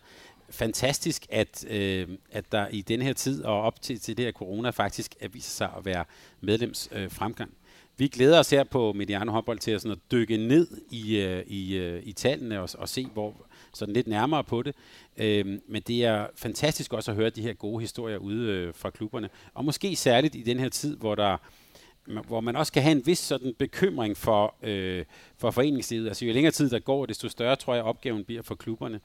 [0.49, 4.31] fantastisk, at, øh, at der i den her tid og op til, til det her
[4.31, 6.05] corona faktisk er viser sig at være
[6.41, 7.03] medlemsfremgang.
[7.03, 7.51] Øh, fremgang.
[7.97, 11.43] Vi glæder os her på Mediano Håndbold til at, sådan at dykke ned i, øh,
[11.47, 13.33] i, øh, i tallene og, og se hvor,
[13.73, 14.75] sådan lidt nærmere på det.
[15.17, 18.89] Øhm, men det er fantastisk også at høre de her gode historier ude øh, fra
[18.89, 19.29] klubberne.
[19.53, 21.37] Og måske særligt i den her tid, hvor der
[22.27, 25.05] hvor man også kan have en vis sådan bekymring for, øh,
[25.37, 26.07] for foreningslivet.
[26.07, 28.99] Altså jo længere tid der går, desto større tror jeg opgaven bliver for klubberne.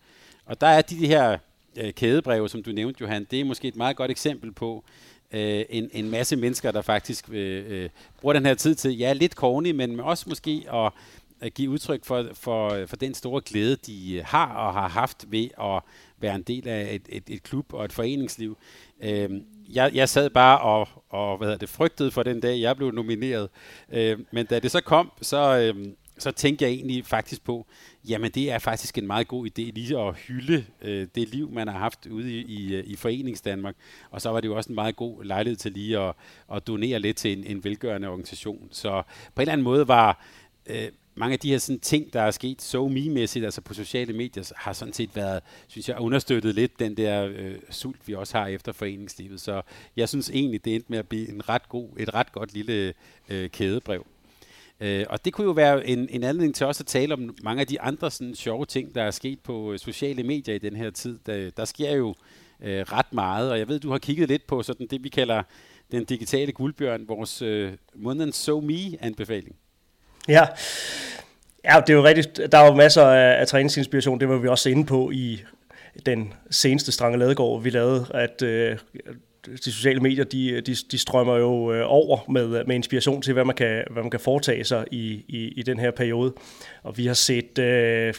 [0.45, 1.39] Og der er de, de her
[1.77, 4.85] øh, kædebreve, som du nævnte, Johan, det er måske et meget godt eksempel på,
[5.33, 7.89] øh, en, en masse mennesker, der faktisk øh, øh,
[8.21, 10.93] bruger den her tid til, ja, lidt corny, men også måske at,
[11.41, 15.25] at give udtryk for, for, for den store glæde, de øh, har og har haft
[15.29, 15.83] ved at
[16.19, 18.59] være en del af et, et, et klub og et foreningsliv.
[19.03, 19.31] Øh,
[19.69, 22.91] jeg, jeg sad bare og, og hvad hedder det, frygtede for den dag, jeg blev
[22.91, 23.49] nomineret.
[23.93, 25.87] Øh, men da det så kom, så, øh,
[26.19, 27.67] så tænkte jeg egentlig faktisk på,
[28.09, 31.69] jamen det er faktisk en meget god idé lige at hylde øh, det liv, man
[31.69, 33.75] har haft ude i, i, øh, i Foreningsdanmark.
[34.11, 36.15] Og så var det jo også en meget god lejlighed til lige at,
[36.53, 38.69] at donere lidt til en, en velgørende organisation.
[38.71, 39.03] Så
[39.35, 40.25] på en eller anden måde var,
[40.67, 44.13] øh, mange af de her sådan, ting, der er sket so me-mæssigt, altså på sociale
[44.13, 48.39] medier, har sådan set været, synes jeg, understøttet lidt den der øh, sult, vi også
[48.39, 49.41] har efter foreningslivet.
[49.41, 49.63] Så
[49.97, 52.95] jeg synes egentlig, det endte med at blive en ret god, et ret godt lille
[53.29, 54.07] øh, kædebrev.
[54.83, 57.61] Øh, og det kunne jo være en, en anledning til også at tale om mange
[57.61, 60.77] af de andre sådan, sjove ting, der er sket på øh, sociale medier i den
[60.77, 61.19] her tid.
[61.27, 62.15] Der, der sker jo
[62.63, 65.43] øh, ret meget, og jeg ved, du har kigget lidt på sådan det, vi kalder
[65.93, 69.57] den digitale guldbjørn, vores øh, månedens So Me-anbefaling.
[70.29, 70.47] Ja.
[71.65, 72.41] ja, det er jo rigtigt.
[72.53, 75.43] Der er jo masser af, af træningsinspiration, det var vi også inde på i
[76.07, 78.79] den seneste Strange Ladegård, vi lavede, at øh,
[79.47, 83.33] de sociale medier, de, de, de strømmer jo øh, over med, øh, med inspiration til,
[83.33, 86.33] hvad man kan, hvad man kan foretage sig i, i, i den her periode.
[86.83, 88.15] Og vi har set øh,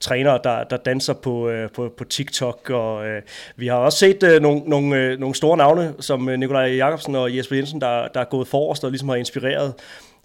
[0.00, 3.22] trænere, der, der danser på, øh, på, på TikTok, og øh,
[3.56, 7.14] vi har også set øh, nogle, nogle, øh, nogle store navne, som øh, Nikolaj Jakobsen
[7.14, 9.74] og Jesper Jensen, der, der er gået forrest og ligesom har inspireret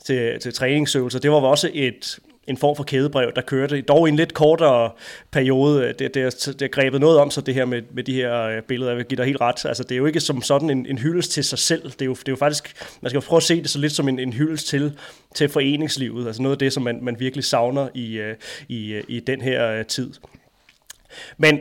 [0.06, 1.20] til, til træningsøvelser.
[1.20, 4.92] Det var også et, en form for kædebrev, der kørte dog i en lidt kortere
[5.32, 5.84] periode.
[5.84, 8.42] Øh, det, det, det er grebet noget om så det her med, med de her
[8.42, 8.92] øh, billeder.
[8.92, 9.66] Jeg vil give dig helt ret.
[9.66, 11.84] Altså, det er jo ikke som sådan en, en hyldest til sig selv.
[11.84, 13.80] Det er, jo, det er jo faktisk, man skal jo prøve at se det så
[13.80, 15.00] lidt som en, en hyldest til,
[15.36, 16.28] til foreningslivet.
[16.28, 18.36] Altså noget af det, som man, man virkelig savner i, øh,
[18.68, 20.12] i, i den her tid.
[21.38, 21.60] Men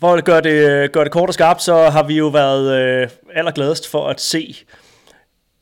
[0.00, 3.08] for at gøre det, gøre det kort og skarpt, så har vi jo været øh,
[3.34, 4.56] allergladest for at se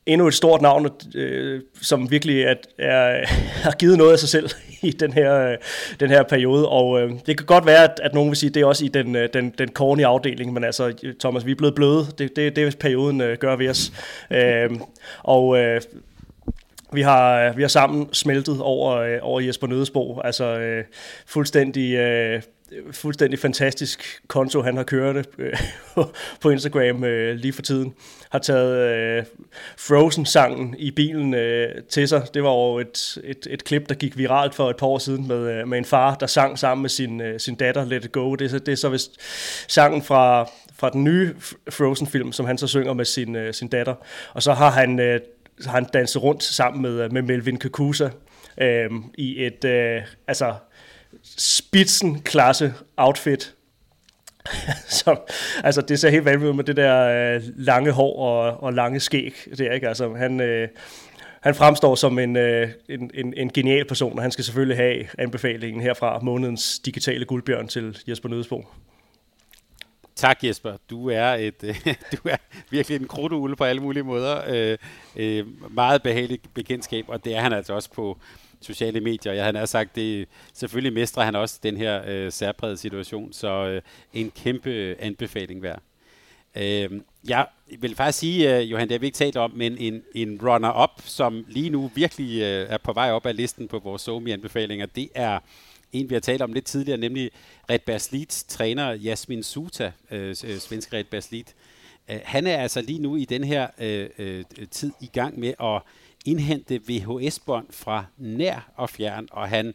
[0.05, 3.25] endnu et stort navn, øh, som virkelig er, er,
[3.65, 4.49] har givet noget af sig selv
[4.81, 5.57] i den her, øh,
[5.99, 6.69] den her periode.
[6.69, 8.85] Og øh, det kan godt være, at, at nogen vil sige, at det er også
[8.85, 12.05] i den, øh, den, den corny afdeling, men altså, Thomas, vi er blevet bløde.
[12.17, 13.91] Det, det, det perioden øh, gør ved os.
[14.31, 14.69] Øh,
[15.23, 15.81] og øh,
[16.93, 20.21] vi har, vi har sammen smeltet over, øh, over Jesper Nødesbo.
[20.23, 20.83] Altså øh,
[21.25, 21.93] fuldstændig...
[21.93, 22.41] Øh,
[22.91, 25.53] fuldstændig fantastisk konto, han har kørende øh,
[26.41, 27.93] på Instagram øh, lige for tiden.
[28.29, 29.23] Har taget øh,
[29.77, 32.27] Frozen-sangen i bilen øh, til sig.
[32.33, 35.27] Det var jo et, et, et klip, der gik viralt for et par år siden
[35.27, 38.11] med, øh, med en far, der sang sammen med sin, øh, sin datter Let It
[38.11, 38.35] Go.
[38.35, 39.21] Det, det er så vist
[39.67, 41.33] sangen fra, fra den nye
[41.69, 43.95] Frozen-film, som han så synger med sin, øh, sin datter.
[44.33, 45.19] Og så har han, øh,
[45.65, 48.09] har han danset rundt sammen med, øh, med Melvin Kakusa
[48.61, 49.65] øh, i et...
[49.65, 50.53] Øh, altså
[51.37, 53.53] spitsen-klasse outfit.
[54.89, 55.15] Så,
[55.63, 58.99] altså, det ser helt vanvittigt ud med det der øh, lange hår og, og lange
[58.99, 59.35] skæg.
[59.57, 59.87] Det er, ikke?
[59.87, 60.67] Altså, han, øh,
[61.41, 65.05] han fremstår som en, øh, en, en, en genial person, og han skal selvfølgelig have
[65.17, 68.67] anbefalingen herfra, månedens digitale guldbjørn til Jesper Nødesbo.
[70.15, 70.77] Tak Jesper.
[70.89, 71.75] Du er et øh,
[72.11, 72.37] du er
[72.69, 74.41] virkelig en krudtugle på alle mulige måder.
[74.47, 74.77] Øh,
[75.15, 78.17] øh, meget behageligt bekendtskab, og det er han altså også på,
[78.63, 79.33] sociale medier.
[79.33, 83.81] Jeg havde sagt, det selvfølgelig mestrer han også den her øh, særpræget situation, så øh,
[84.13, 85.81] en kæmpe øh, anbefaling værd.
[86.55, 87.47] Øh, jeg
[87.79, 91.01] vil faktisk sige, øh, Johan, det har vi ikke talt om, men en, en runner-up,
[91.05, 95.09] som lige nu virkelig øh, er på vej op ad listen på vores SoMe-anbefalinger, det
[95.15, 95.39] er
[95.91, 97.31] en, vi har talt om lidt tidligere, nemlig
[97.69, 101.55] Red Baslits træner Jasmin Suta, øh, øh svenske Red Baslit.
[102.11, 105.53] Øh, han er altså lige nu i den her øh, øh, tid i gang med
[105.61, 105.81] at
[106.25, 109.73] indhente VHS-bånd fra nær og fjern, og han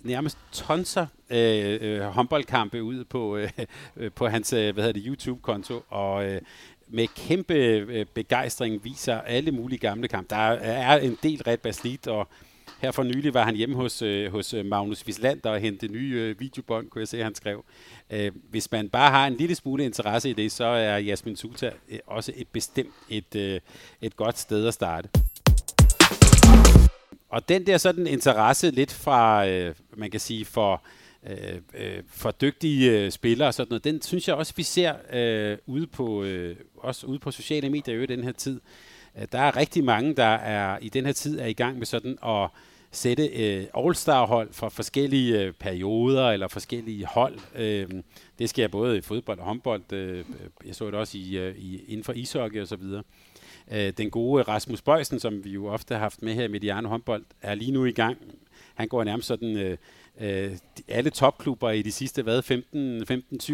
[0.00, 3.50] nærmest tonser øh, øh, håndboldkampe ud på, øh,
[3.96, 6.40] øh på hans øh, hvad hedder det, YouTube-konto, og øh,
[6.88, 10.30] med kæmpe øh, begejstring viser alle mulige gamle kampe.
[10.30, 12.28] Der er en del ret baslit, og
[12.78, 16.14] her for nylig var han hjemme hos, øh, hos øh, Magnus Wislander og hentede nye
[16.14, 17.64] øh, videobånd, kunne jeg se, han skrev.
[18.10, 21.70] Øh, hvis man bare har en lille smule interesse i det, så er Jasmin Suta
[21.88, 23.60] øh, også et bestemt et, øh,
[24.00, 25.08] et godt sted at starte.
[27.28, 30.82] Og den der sådan interesse lidt fra, øh, man kan sige, for,
[31.26, 34.94] øh, øh, for dygtige øh, spillere og sådan noget, den synes jeg også, vi ser
[35.12, 38.60] øh, ude, på, øh, også ude på sociale medier i den her tid.
[39.18, 41.86] Øh, der er rigtig mange, der er i den her tid er i gang med
[41.86, 42.48] sådan at
[42.90, 47.38] sætte øh, all-star-hold fra forskellige øh, perioder eller forskellige hold.
[47.54, 47.88] Øh,
[48.38, 49.92] det sker både i fodbold og håndbold.
[49.92, 50.24] Øh,
[50.66, 53.02] jeg så det også i, øh, i, inden for ishockey og så videre.
[53.72, 56.88] Øh, den gode Rasmus Bøjsen, som vi jo ofte har haft med her i Mediano
[56.88, 58.18] håndbold, er lige nu i gang.
[58.74, 59.76] Han går nærmest sådan øh,
[60.20, 60.56] øh,
[60.88, 62.42] alle topklubber i de sidste hvad,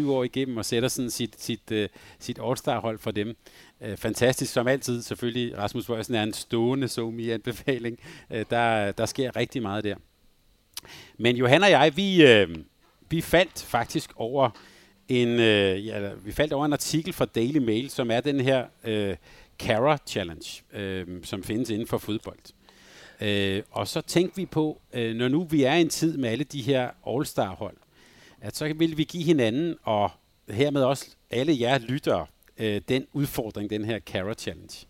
[0.05, 3.35] 15-20 år igennem og sætter sådan sit, sit, øh, sit All-Star-hold for dem.
[3.81, 5.57] Øh, fantastisk, som altid selvfølgelig.
[5.57, 7.99] Rasmus Bøjsen er en stående i anbefaling.
[8.31, 9.95] Øh, der, der sker rigtig meget der.
[11.17, 12.55] Men Johan og jeg, vi, øh,
[13.09, 14.49] vi faldt faktisk over
[15.07, 18.65] en, øh, ja, vi faldt over en artikel fra Daily Mail, som er den her
[18.83, 19.15] øh,
[19.63, 22.39] Cara Challenge, øh, som findes inden for fodbold.
[23.21, 26.29] Øh, og så tænkte vi på, øh, når nu vi er i en tid med
[26.29, 27.77] alle de her All-Star-hold,
[28.41, 30.11] at så vil vi give hinanden, og
[30.49, 32.25] hermed også alle jer lyttere,
[32.57, 34.87] øh, den udfordring, den her Cara Challenge.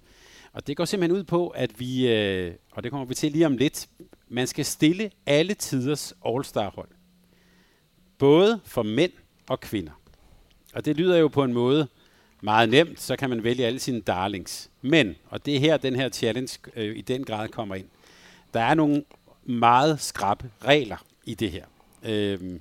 [0.53, 3.45] Og det går simpelthen ud på, at vi, øh, og det kommer vi til lige
[3.45, 3.89] om lidt,
[4.29, 6.89] Man skal stille alle tiders All-Star-hold.
[8.17, 9.11] Både for mænd
[9.49, 9.91] og kvinder.
[10.73, 11.87] Og det lyder jo på en måde
[12.43, 14.69] meget nemt, så kan man vælge alle sine darlings.
[14.81, 17.85] Men, og det er her, den her challenge øh, i den grad kommer ind,
[18.53, 19.03] der er nogle
[19.43, 21.65] meget skrappe regler i det her.
[22.03, 22.59] Øhm,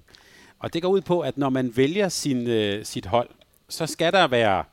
[0.58, 3.28] og det går ud på, at når man vælger sin, øh, sit hold,
[3.68, 4.64] så skal der være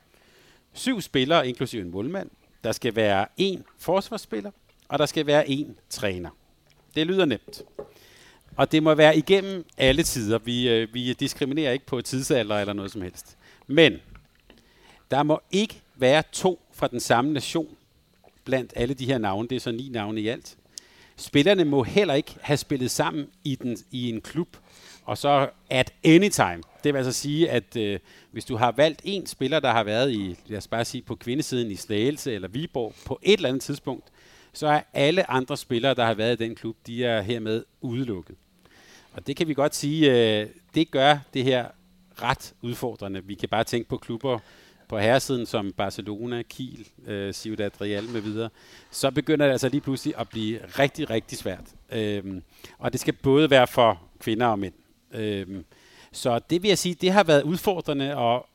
[0.73, 2.29] syv spillere, inklusive en målmand.
[2.63, 4.51] Der skal være en forsvarsspiller,
[4.87, 6.29] og der skal være en træner.
[6.95, 7.61] Det lyder nemt.
[8.55, 10.37] Og det må være igennem alle tider.
[10.37, 13.37] Vi, øh, vi diskriminerer ikke på tidsalder eller noget som helst.
[13.67, 13.99] Men
[15.11, 17.75] der må ikke være to fra den samme nation
[18.43, 19.47] blandt alle de her navne.
[19.47, 20.57] Det er så ni navne i alt.
[21.15, 24.57] Spillerne må heller ikke have spillet sammen i, den, i en klub,
[25.05, 26.63] og så at anytime.
[26.83, 27.99] Det vil altså sige, at øh,
[28.31, 31.15] hvis du har valgt en spiller, der har været i, lad os bare sige, på
[31.15, 34.03] kvindesiden i Slagelse eller Viborg på et eller andet tidspunkt,
[34.53, 38.35] så er alle andre spillere, der har været i den klub, de er hermed udelukket.
[39.13, 41.65] Og det kan vi godt sige, øh, det gør det her
[42.21, 43.25] ret udfordrende.
[43.25, 44.39] Vi kan bare tænke på klubber
[44.89, 48.49] på herresiden som Barcelona, Kiel, øh, Ciudad Real med videre,
[48.91, 51.65] så begynder det altså lige pludselig at blive rigtig, rigtig svært.
[51.91, 52.43] Øhm,
[52.77, 54.73] og det skal både være for kvinder og mænd.
[55.13, 55.65] Øhm,
[56.11, 58.49] så det vil jeg sige, det har været udfordrende, og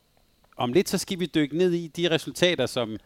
[0.56, 2.96] om lidt så skal vi dykke ned i de resultater, som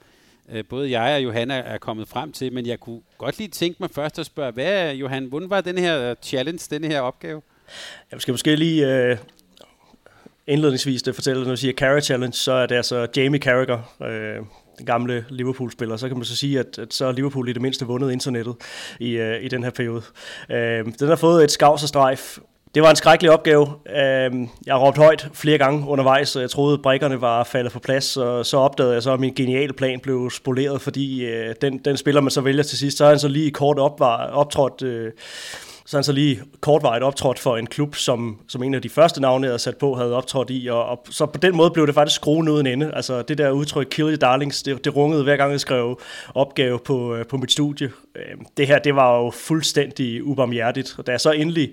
[0.48, 3.76] øh, både jeg og Johanna er kommet frem til, men jeg kunne godt lige tænke
[3.80, 7.42] mig først at spørge, hvad Johan, hvordan var den her challenge, den her opgave?
[8.12, 9.18] Jeg skal måske lige øh,
[10.48, 14.36] indledningsvis det fortæller, når du siger Carrot Challenge, så er det altså Jamie Carragher, øh,
[14.78, 15.96] den gamle Liverpool-spiller.
[15.96, 18.54] Så kan man så sige, at, at så er Liverpool i det mindste vundet internettet
[19.00, 20.02] i, øh, i den her periode.
[20.50, 22.38] Øh, den har fået et skavs og strejf.
[22.74, 23.66] Det var en skrækkelig opgave.
[23.88, 24.32] Øh,
[24.66, 28.16] jeg har råbt højt flere gange undervejs, og jeg troede, brikkerne var faldet på plads,
[28.16, 31.96] og så opdagede jeg så, at min geniale plan blev spoleret, fordi øh, den, den
[31.96, 34.82] spiller, man så vælger til sidst, så er han så lige kort op, var, optrådt
[34.82, 35.12] øh,
[35.88, 39.20] så han så lige kortvarigt optrådt for en klub, som, som en af de første
[39.20, 40.66] navne, jeg havde sat på, havde optrådt i.
[40.66, 42.90] Og, og så på den måde blev det faktisk skruen uden ende.
[42.94, 46.00] Altså det der udtryk, kill your darlings, det, det rungede hver gang, jeg skrev
[46.34, 47.90] opgave på, øh, på mit studie.
[48.16, 50.94] Øhm, det her, det var jo fuldstændig ubarmhjertigt.
[50.98, 51.70] Og da, jeg så endelig,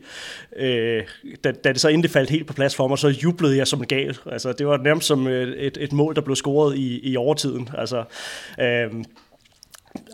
[0.56, 1.04] øh,
[1.44, 3.80] da, da det så endelig faldt helt på plads for mig, så jublede jeg som
[3.80, 4.18] en gal.
[4.32, 7.70] Altså det var nærmest som øh, et, et mål, der blev scoret i, i overtiden.
[7.78, 8.04] Altså...
[8.60, 8.92] Øh,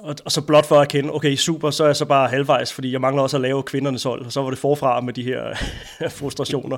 [0.04, 2.74] og, og så blot for at kende, okay, super, så er jeg så bare halvvejs,
[2.74, 5.24] fordi jeg mangler også at lave kvindernes hold, og så var det forfra med de
[5.24, 5.44] her
[6.18, 6.78] frustrationer.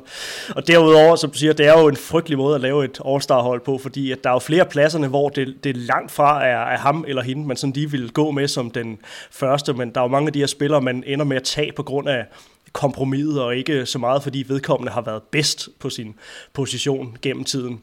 [0.55, 3.62] Og derudover, som du siger, det er jo en frygtelig måde at lave et All-Star-hold
[3.62, 6.77] på, fordi at der er jo flere pladserne, hvor det, det langt fra er, er
[6.77, 8.97] ham eller hende, man sådan lige vil gå med som den
[9.31, 11.71] første, men der er jo mange af de her spillere, man ender med at tage
[11.71, 12.25] på grund af
[12.73, 16.15] kompromiset, og ikke så meget, fordi vedkommende har været bedst på sin
[16.53, 17.81] position gennem tiden.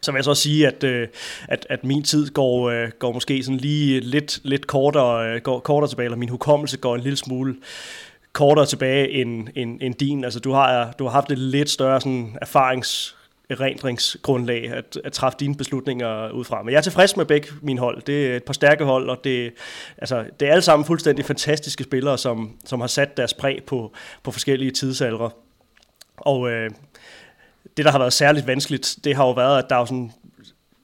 [0.00, 1.08] Så vil jeg så sige, at, øh,
[1.48, 5.60] at, at min tid går, øh, går måske sådan lige lidt, lidt kortere, øh, går,
[5.60, 7.56] kortere tilbage, eller min hukommelse går en lille smule
[8.32, 10.24] kortere tilbage end, end, end din.
[10.24, 13.18] Altså, du har, du har haft et lidt større sådan, erfarings
[13.50, 16.62] erindringsgrundlag at, at træffe dine beslutninger ud fra.
[16.62, 18.02] Men jeg er tilfreds med begge mine hold.
[18.02, 19.52] Det er et par stærke hold, og det,
[19.98, 23.92] altså, det er alle sammen fuldstændig fantastiske spillere, som, som har sat deres præg på,
[24.22, 25.30] på forskellige tidsalder.
[26.16, 26.70] Og øh,
[27.76, 30.12] det, der har været særligt vanskeligt, det har jo været, at der er sådan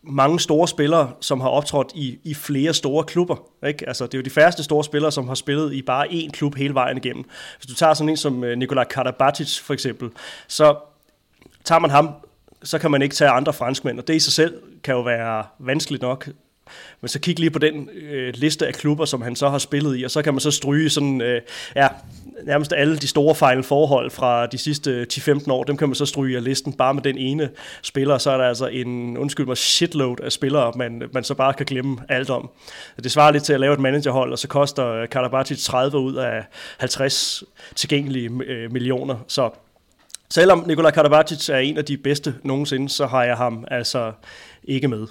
[0.06, 3.36] mange store spillere, som har optrådt i, i flere store klubber.
[3.66, 3.88] Ikke?
[3.88, 6.54] Altså, det er jo de færreste store spillere, som har spillet i bare én klub
[6.54, 7.24] hele vejen igennem.
[7.58, 10.10] Hvis du tager sådan en som øh, Nikola Karabatic for eksempel,
[10.48, 10.76] så
[11.64, 12.10] tager man ham,
[12.62, 15.44] så kan man ikke tage andre franskmænd, og det i sig selv kan jo være
[15.58, 16.28] vanskeligt nok.
[17.00, 19.98] Men så kig lige på den øh, liste af klubber, som han så har spillet
[20.00, 21.42] i, og så kan man så stryge sådan, øh,
[21.76, 21.88] ja,
[22.42, 26.06] nærmest alle de store fejl forhold fra de sidste 10-15 år, dem kan man så
[26.06, 27.50] stryge af listen bare med den ene
[27.82, 31.54] spiller, så er der altså en, undskyld mig, shitload af spillere, man, man så bare
[31.54, 32.50] kan glemme alt om.
[33.02, 36.44] Det svarer lidt til at lave et managerhold, og så koster Karabatic 30 ud af
[36.78, 37.44] 50
[37.74, 39.50] tilgængelige øh, millioner, så
[40.30, 44.12] selvom Nikola Karabatic er en af de bedste nogensinde, så har jeg ham altså
[44.64, 45.06] ikke med.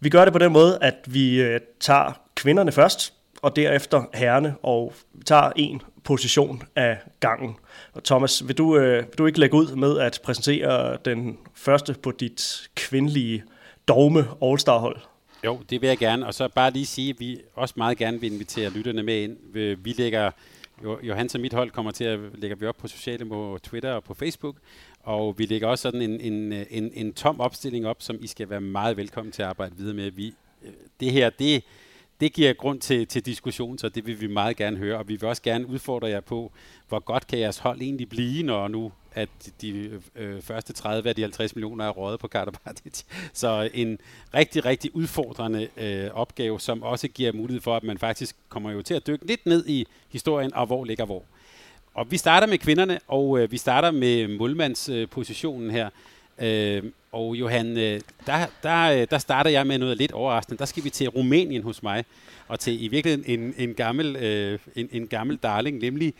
[0.00, 3.12] Vi gør det på den måde, at vi øh, tager kvinderne først,
[3.44, 4.94] og derefter herrene, og
[5.26, 7.56] tager en position af gangen.
[7.92, 11.94] Og Thomas, vil du, øh, vil du ikke lægge ud med at præsentere den første
[12.02, 13.44] på dit kvindelige
[13.88, 14.96] dogme All-Star-hold?
[15.44, 18.20] Jo, det vil jeg gerne, og så bare lige sige, at vi også meget gerne
[18.20, 19.36] vil invitere lytterne med ind.
[19.76, 20.30] Vi lægger,
[21.02, 24.04] Johans og mit hold kommer til at lægge vi op på sociale på Twitter og
[24.04, 24.56] på Facebook,
[25.02, 28.50] og vi lægger også sådan en, en, en, en tom opstilling op, som I skal
[28.50, 30.10] være meget velkommen til at arbejde videre med.
[30.10, 30.34] Vi,
[30.64, 31.64] øh, det her, det,
[32.24, 35.16] det giver grund til, til diskussion, så det vil vi meget gerne høre, og vi
[35.16, 36.52] vil også gerne udfordre jer på,
[36.88, 39.28] hvor godt kan jeres hold egentlig blive, når nu at
[39.60, 42.52] de øh, første 30 af de 50 millioner er rådet på Carter
[43.32, 43.98] Så en
[44.34, 48.82] rigtig, rigtig udfordrende øh, opgave, som også giver mulighed for, at man faktisk kommer jo
[48.82, 51.22] til at dykke lidt ned i historien, og hvor ligger hvor.
[51.94, 55.90] Og vi starter med kvinderne, og øh, vi starter med målmandspositionen øh, her.
[56.38, 56.82] Øh,
[57.14, 60.58] og Johan, øh, der, der, øh, der starter jeg med noget lidt overraskende.
[60.58, 62.04] Der skal vi til Rumænien hos mig,
[62.48, 66.14] og til i virkeligheden en, en, gammel, øh, en, en gammel darling, nemlig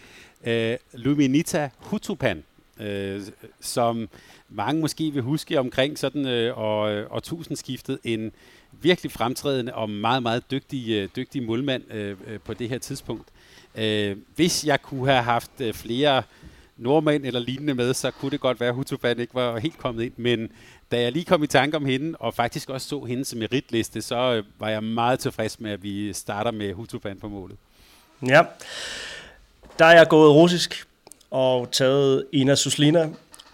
[0.44, 2.44] øh, Luminita Hutupan,
[2.80, 3.22] øh,
[3.60, 4.08] som
[4.48, 6.80] mange måske vil huske omkring sådan øh, og,
[7.10, 8.32] og tusindskiftet en
[8.82, 13.28] virkelig fremtrædende og meget, meget dygtig, øh, dygtig målmand øh, øh, på det her tidspunkt.
[13.74, 16.22] Øh, hvis jeg kunne have haft øh, flere
[16.76, 20.02] nordmænd eller lignende med, så kunne det godt være, at Hutupan ikke var helt kommet
[20.02, 20.12] ind.
[20.16, 20.50] Men
[20.92, 24.16] da jeg lige kom i tanke om hende, og faktisk også så hendes meritliste, så
[24.16, 27.56] øh, var jeg meget tilfreds med, at vi starter med Hutupan på målet.
[28.26, 28.42] Ja,
[29.78, 30.86] der er jeg gået russisk
[31.30, 33.08] og taget Ina Suslina,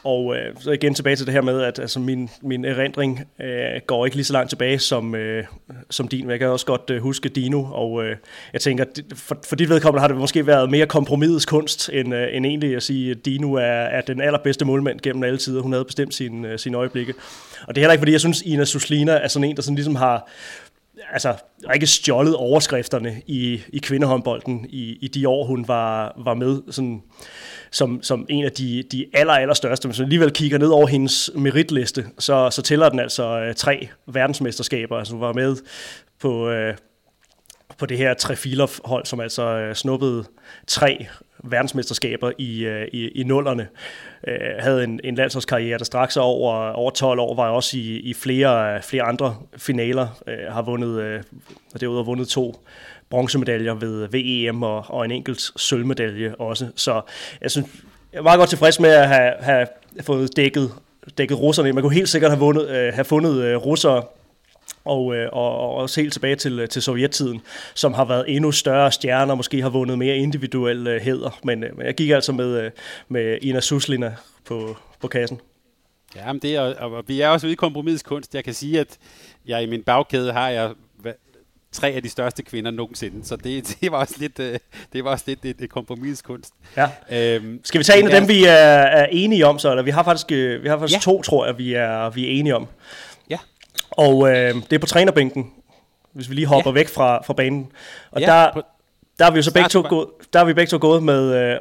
[0.04, 3.80] og øh, så igen tilbage til det her med, at altså, min, min erindring øh,
[3.86, 5.44] går ikke lige så langt tilbage som, øh,
[5.90, 6.20] som din.
[6.20, 8.16] Men jeg kan også godt øh, huske Dino, og øh,
[8.52, 8.84] jeg tænker,
[9.14, 12.76] for, for dit vedkommende har det måske været mere kompromisets kunst, end, øh, end egentlig
[12.76, 15.62] at sige, at Dino er, er den allerbedste målmand gennem alle tider.
[15.62, 17.14] Hun havde bestemt sine, øh, sine øjeblikke.
[17.68, 19.74] Og det er heller ikke, fordi jeg synes, Ina Suslina er sådan en, der sådan
[19.74, 20.28] ligesom har
[21.12, 21.34] altså,
[21.74, 26.62] ikke stjålet overskrifterne i, i kvindehåndbolden i, i de år, hun var, var med.
[26.70, 27.02] Sådan,
[27.70, 29.88] som, som en af de, de aller, aller største.
[29.88, 33.88] Hvis man alligevel kigger ned over hendes meritliste, så, så tæller den altså øh, tre
[34.06, 34.98] verdensmesterskaber.
[34.98, 35.56] Altså hun var med
[36.20, 36.74] på, øh,
[37.78, 40.24] på det her Trefilov-hold, som altså øh, snuppede
[40.66, 41.06] tre
[41.44, 43.68] verdensmesterskaber i, øh, i, i nullerne.
[44.28, 48.14] Øh, havde en, en landsholdskarriere, der straks over, over 12 år, var også i, i
[48.14, 51.22] flere, flere andre finaler, øh, har vundet, øh,
[51.74, 52.64] og derudover vundet to
[53.10, 56.68] bronzemedaljer ved VEM og, og en enkelt sølvmedalje også.
[56.76, 57.00] Så
[57.40, 57.66] jeg synes,
[58.12, 59.66] jeg er meget godt tilfreds med at have, have
[60.02, 60.70] fået dækket,
[61.18, 61.72] dækket russerne.
[61.72, 64.02] Man kunne helt sikkert have, vundet, øh, have fundet øh, russere
[64.84, 67.40] og, øh, og, og også helt tilbage til, til sovjettiden,
[67.74, 71.38] som har været endnu større stjerner, måske har vundet mere individuel øh, heder.
[71.44, 72.70] Men, øh, men jeg gik altså med, øh,
[73.08, 74.14] med Ina Suslina
[74.44, 75.40] på, på kassen.
[76.16, 78.34] Ja, men det er, og vi er også ude i kompromisets kunst.
[78.34, 78.98] Jeg kan sige, at
[79.46, 80.70] jeg i min bagkæde har jeg
[81.72, 83.24] tre af de største kvinder nogensinde.
[83.24, 84.58] Så det, det var også lidt, øh,
[84.92, 86.54] det var også lidt et, et kompromis kunst.
[86.76, 86.88] Ja.
[87.12, 89.70] Øhm, Skal vi tage en af dem, vi er, er enige om så?
[89.70, 91.12] Eller vi har faktisk, øh, vi har faktisk ja.
[91.12, 92.68] to, tror jeg, vi er, vi er enige om.
[93.90, 95.52] Og øh, det er på trænerbænken,
[96.12, 96.74] hvis vi lige hopper ja.
[96.74, 97.72] væk fra, fra banen.
[98.10, 98.60] Og ja, der,
[99.18, 101.34] der er vi jo så begge to, gået, der er vi begge to gået med
[101.34, 101.58] øh,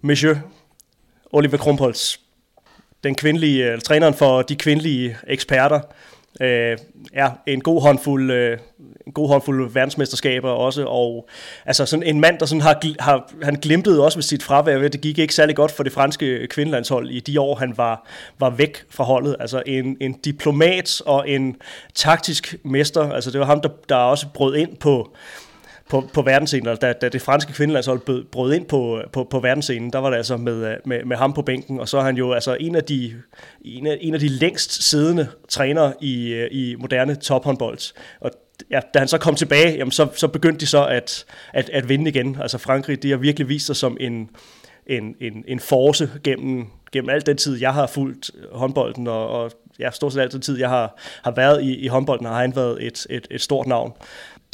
[0.00, 0.36] Monsieur
[1.32, 2.16] Oliver Krumpholz,
[3.04, 5.80] den kvindelige, øh, træneren for de kvindelige eksperter,
[6.40, 6.78] øh,
[7.14, 8.58] ja, en god håndfuld, øh,
[9.06, 11.28] en god håndfuld verdensmesterskaber også, og
[11.66, 15.00] altså sådan en mand, der sådan har, har han glimtede også med sit fravær, det
[15.00, 18.06] gik ikke særlig godt for det franske kvindelandshold i de år, han var,
[18.38, 21.56] var væk fra holdet, altså en, en diplomat og en
[21.94, 25.16] taktisk mester, altså det var ham, der, der også brød ind på,
[25.88, 29.98] på, på verdensscenen, da, da det franske kvindelandshold brød ind på, på, på verdensscenen, der
[29.98, 32.32] var det altså med, øh, med, med ham på bænken, og så er han jo
[32.32, 33.14] altså en af de,
[33.64, 37.78] en af, en af de længst siddende trænere i, øh, i moderne tophåndbold.
[38.20, 38.30] Og
[38.70, 41.88] ja, da han så kom tilbage, jamen så, så begyndte de så at, at, at
[41.88, 42.36] vinde igen.
[42.40, 44.30] Altså Frankrig, de har virkelig vist sig som en,
[44.86, 49.28] en, en, en force gennem, gennem al den tid, jeg har fulgt øh, håndbolden, og,
[49.28, 52.56] og ja, stort set altid tid, jeg har, har været i, i håndbolden, har han
[52.56, 53.92] været et, et, et stort navn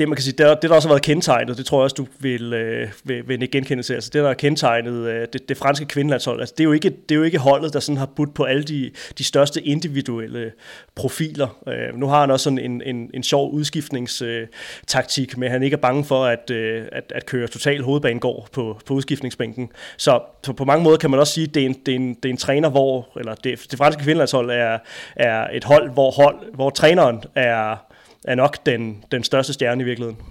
[0.01, 1.94] det, man kan sige, det, det der også har været kendetegnet, det tror jeg også,
[1.94, 5.57] du vil, øh, vil, vil genkende til, altså det, der er kendetegnet øh, det, det
[5.57, 8.07] franske kvindelandshold, altså det er, jo ikke, det er jo ikke holdet, der sådan har
[8.07, 10.53] budt på alle de, de største individuelle
[10.94, 11.48] profiler.
[11.68, 15.80] Øh, nu har han også sådan en, en, en sjov udskiftningstaktik men han ikke er
[15.80, 19.70] bange for at, øh, at, at køre total hovedbanegård på, på udskiftningsbænken.
[19.96, 21.96] Så, så på mange måder kan man også sige, at det er en, det er
[21.96, 24.78] en, det er en træner, hvor, eller det, det franske kvindelandshold er,
[25.16, 27.89] er et hold, hvor, hold, hvor træneren er
[28.25, 30.23] er nok den, den største stjerne i virkeligheden.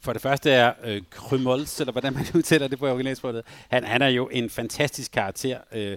[0.00, 3.42] For det første er øh, Krymols, eller hvordan man udtaler det på originalsproget.
[3.68, 5.58] Han, han er jo en fantastisk karakter.
[5.72, 5.96] Øh,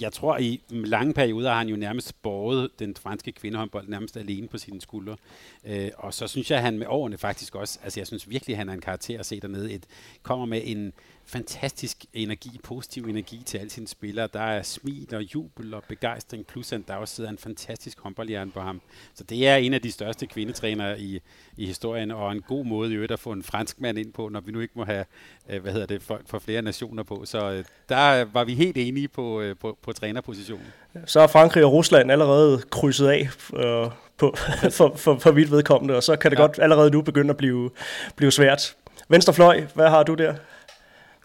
[0.00, 4.48] jeg tror, i lange perioder har han jo nærmest båret den franske kvindehåndbold nærmest alene
[4.48, 5.16] på sine skuldre.
[5.64, 8.54] Øh, og så synes jeg, at han med årene faktisk også, altså jeg synes virkelig,
[8.54, 9.72] at han er en karakter at se dernede.
[9.72, 9.84] Et,
[10.22, 10.92] kommer med en
[11.26, 14.28] fantastisk energi, positiv energi til alle sine spillere.
[14.32, 18.50] Der er smil og jubel og begejstring, plus at der også sidder en fantastisk håndboldhjerne
[18.50, 18.80] på ham.
[19.14, 21.20] Så det er en af de største kvindetrænere i,
[21.56, 24.28] i historien, og en god måde i øvrigt at få en fransk mand ind på,
[24.28, 25.04] når vi nu ikke må have
[25.50, 27.22] øh, hvad hedder det, folk fra flere nationer på.
[27.24, 30.66] Så øh, der var vi helt enige på, øh, på, på trænerpositionen.
[31.06, 34.34] Så er Frankrig og Rusland allerede krydset af øh, på,
[34.76, 36.42] for, for, for vidt vedkommende, og så kan det ja.
[36.42, 37.70] godt allerede nu begynde at blive,
[38.16, 38.76] blive svært.
[39.08, 40.34] Venstrefløj, hvad har du der?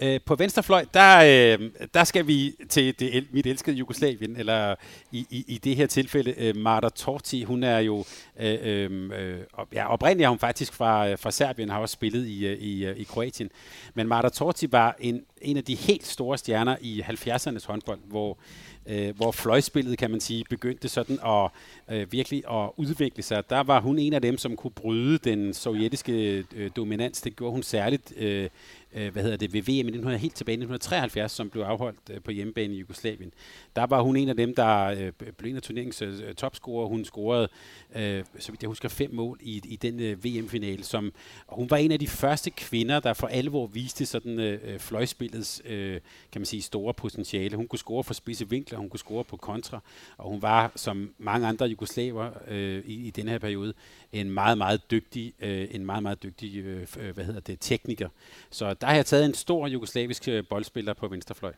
[0.04, 1.18] Øh, på venstrefløj, der,
[1.60, 4.76] øh, der skal vi til det, mit elskede Jugoslavien, eller
[5.12, 7.44] i, i, i det her tilfælde øh, Marta Torti.
[7.44, 8.06] Hun er jo,
[8.40, 9.40] øh, øh, øh
[9.74, 12.92] ja, oprindeligt er hun faktisk fra, øh, fra Serbien, har også spillet i, øh, i,
[12.92, 13.50] i Kroatien.
[13.94, 18.38] Men Marta Torti var en, en af de helt store stjerner i 70'ernes håndbold, hvor
[18.86, 21.50] øh, hvor fløjspillet, kan man sige, begyndte sådan at
[21.96, 23.50] øh, virkelig at udvikle sig.
[23.50, 27.22] Der var hun en af dem, som kunne bryde den sovjetiske øh, dominans.
[27.22, 28.50] Det gjorde hun særligt øh,
[28.94, 32.00] øh, hvad hedder det, ved VM i 1900, helt tilbage i 1973, som blev afholdt
[32.10, 33.32] øh, på hjemmebane i Jugoslavien.
[33.76, 36.88] Der var hun en af dem, der øh, blev en af turneringens øh, topscorer.
[36.88, 37.48] Hun scorede,
[37.96, 40.84] øh, så vidt jeg husker, fem mål i, i den øh, VM-finale.
[40.84, 41.14] Som,
[41.48, 44.80] og hun var en af de første kvinder, der for alvor viste sådan øh, øh,
[44.80, 46.00] fløjspillets øh,
[46.32, 47.58] kan man sige, store potentiale.
[47.58, 49.80] Hun kunne score for spidse vinkler, hun kunne score på kontra,
[50.18, 53.74] og hun var, som mange andre jugoslaver øh, i, i den her periode,
[54.12, 58.10] en meget, meget dygtig, øh, en meget, meget dygtig øh, øh hvad hedder det, tekniker.
[58.50, 61.54] Så der har jeg taget en stor jugoslavisk øh, boldspiller på venstrefløj.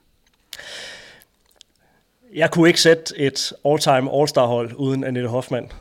[2.33, 5.71] Jeg kunne ikke sætte et all-time all-star hold uden Annette Hoffmann.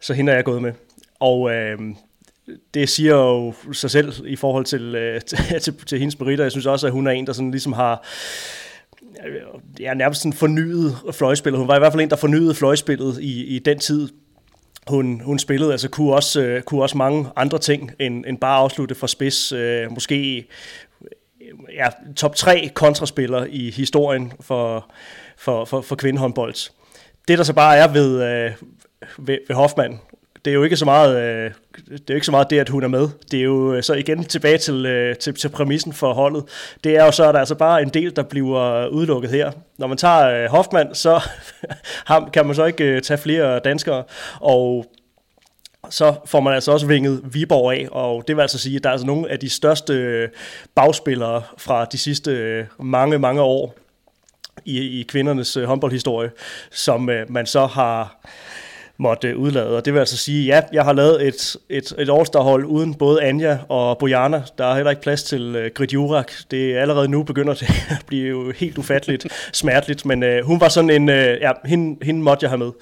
[0.00, 0.72] Så hende er jeg gået med.
[1.20, 1.78] Og øh,
[2.74, 6.44] det siger jo sig selv i forhold til, øh, til, til, til hendes meritter.
[6.44, 8.06] Jeg synes også, at hun er en, der sådan ligesom har
[9.26, 9.40] øh,
[9.80, 11.58] ja, nærmest sådan fornyet fløjspillet.
[11.58, 14.08] Hun var i hvert fald en, der fornyede fløjspillet i, i den tid,
[14.88, 15.72] hun, hun spillede.
[15.72, 19.52] Altså kunne også, øh, kunne også mange andre ting end, end bare afslutte for spids.
[19.52, 20.36] Øh, måske
[21.00, 24.90] øh, ja, top 3 kontraspiller i historien for,
[25.36, 26.70] for, for, for kvindehåndbold.
[27.28, 28.52] Det der så bare er ved, øh,
[29.18, 30.00] ved, ved Hoffmann,
[30.44, 31.50] det er jo ikke så meget, øh,
[31.88, 33.08] det er ikke så meget det, at hun er med.
[33.30, 36.44] Det er jo øh, så igen tilbage til, øh, til, til præmissen for holdet.
[36.84, 39.52] Det er jo så, at der er altså bare en del, der bliver udelukket her.
[39.78, 41.20] Når man tager øh, Hoffmann, så
[42.06, 44.04] ham, kan man så ikke øh, tage flere danskere,
[44.40, 44.86] og
[45.90, 48.88] så får man altså også vinget Viborg af, og det vil altså sige, at der
[48.88, 50.28] er altså nogle af de største
[50.74, 53.74] bagspillere fra de sidste mange, mange år
[54.64, 56.30] i, i kvindernes håndboldhistorie,
[56.70, 58.26] som man så har
[58.96, 59.76] måtte udlade.
[59.76, 63.22] Og det vil altså sige, ja, jeg har lavet et, et, et All-Star-hold uden både
[63.22, 64.42] Anja og Bojana.
[64.58, 66.32] Der er heller ikke plads til uh, Grit Jurak.
[66.50, 67.68] Det er allerede nu begynder det
[67.98, 72.04] at blive jo helt ufatteligt smerteligt, men uh, hun var sådan en, uh, ja, hende,
[72.04, 72.72] hende måtte jeg have med.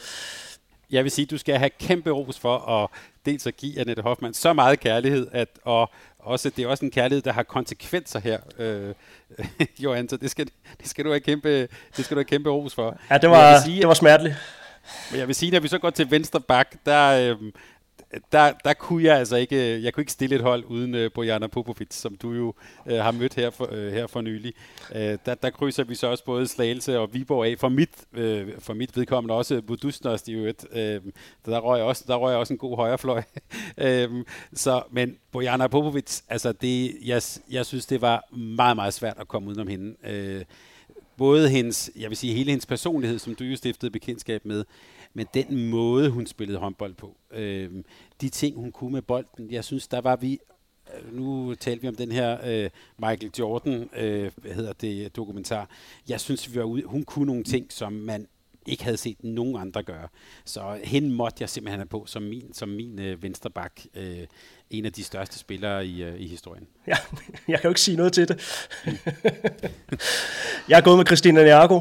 [0.90, 2.88] Jeg vil sige, at du skal have kæmpe ros for at
[3.26, 6.90] dels at give Annette Hoffmann så meget kærlighed, at, og også, det er også en
[6.90, 8.94] kærlighed, der har konsekvenser her, øh,
[9.84, 10.48] Johan, så det skal,
[10.80, 11.60] det skal du have kæmpe,
[11.96, 12.98] det skal du have kæmpe ros for.
[13.10, 14.34] Ja, det var, sige, det var smerteligt.
[15.10, 17.52] Men jeg vil sige, når vi så går til venstre bak, der, øh,
[18.32, 21.10] der, der kunne jeg altså ikke, øh, jeg kunne ikke stille et hold uden øh,
[21.12, 22.54] Bojana Popovic, som du jo
[22.86, 24.54] øh, har mødt her for, øh, her for nylig.
[24.94, 27.58] Øh, der, der krydser vi så også både Slagelse og Viborg af.
[27.58, 30.66] For mit, øh, for mit vedkommende også Budusnost i øvrigt.
[30.72, 31.00] Øh,
[31.46, 33.22] der, røg jeg også, der røg jeg også en god højrefløj.
[33.78, 34.24] øh,
[34.54, 39.28] så, men Bojana Popovic, altså det, jeg, jeg synes, det var meget, meget svært at
[39.28, 39.96] komme udenom hende.
[40.04, 40.44] Øh,
[41.20, 44.64] både hendes, jeg vil sige hele hendes personlighed, som du jo stiftede bekendtskab med,
[45.14, 47.70] men den måde, hun spillede håndbold på, øh,
[48.20, 50.38] de ting, hun kunne med bolden, jeg synes, der var vi,
[50.94, 55.70] øh, nu talte vi om den her øh, Michael Jordan, øh, hvad hedder det, dokumentar,
[56.08, 58.26] jeg synes, vi var ude, hun kunne nogle ting, som man
[58.70, 60.08] ikke havde set nogen andre gøre.
[60.44, 63.72] Så hende måtte jeg simpelthen have på som min, som min øh, vensterbak.
[63.94, 64.26] Øh,
[64.70, 66.66] en af de største spillere i, øh, i historien.
[66.86, 66.96] Ja,
[67.48, 68.66] jeg kan jo ikke sige noget til det.
[70.68, 71.80] jeg er gået med Christina Niago,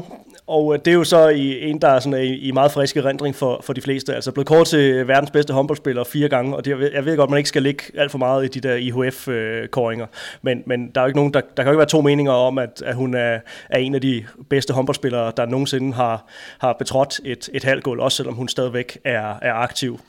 [0.50, 2.96] og øh, det er jo så i, en, der er sådan i, i meget frisk
[2.96, 4.14] erindring for, for de fleste.
[4.14, 7.28] Altså blevet kort til øh, verdens bedste håndboldspiller fire gange, og det, jeg ved godt,
[7.28, 10.06] at man ikke skal ligge alt for meget i de der IHF-koringer,
[10.42, 12.32] men, men der er jo ikke nogen, der, der kan jo ikke være to meninger
[12.32, 13.38] om, at, at hun er,
[13.70, 16.26] er en af de bedste håndboldspillere, der nogensinde har,
[16.58, 20.00] har betrådt et, et halvgulv, også selvom hun stadigvæk er, er aktiv.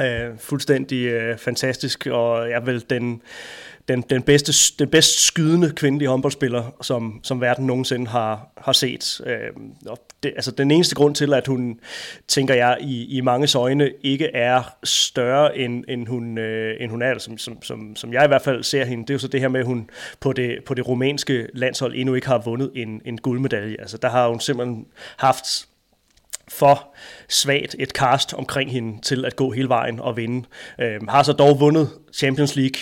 [0.00, 3.22] Øh, fuldstændig øh, fantastisk, og jeg vil den
[3.88, 9.20] den, den, bedste, den bedst skydende kvindelige håndboldspiller, som, som verden nogensinde har, har set.
[9.26, 9.50] Øh,
[9.86, 11.80] og det, altså den eneste grund til, at hun,
[12.28, 17.02] tænker jeg, i, i mange øjne ikke er større, end, end, hun, øh, end hun
[17.02, 19.28] er, som, som, som, som jeg i hvert fald ser hende, det er jo så
[19.28, 22.70] det her med, at hun på det, på det rumænske landshold endnu ikke har vundet
[22.74, 23.76] en, en guldmedalje.
[23.78, 25.66] Altså der har hun simpelthen haft
[26.48, 26.94] for
[27.28, 30.48] svagt et cast omkring hende til at gå hele vejen og vinde.
[30.80, 32.80] Øh, har så dog vundet Champions League,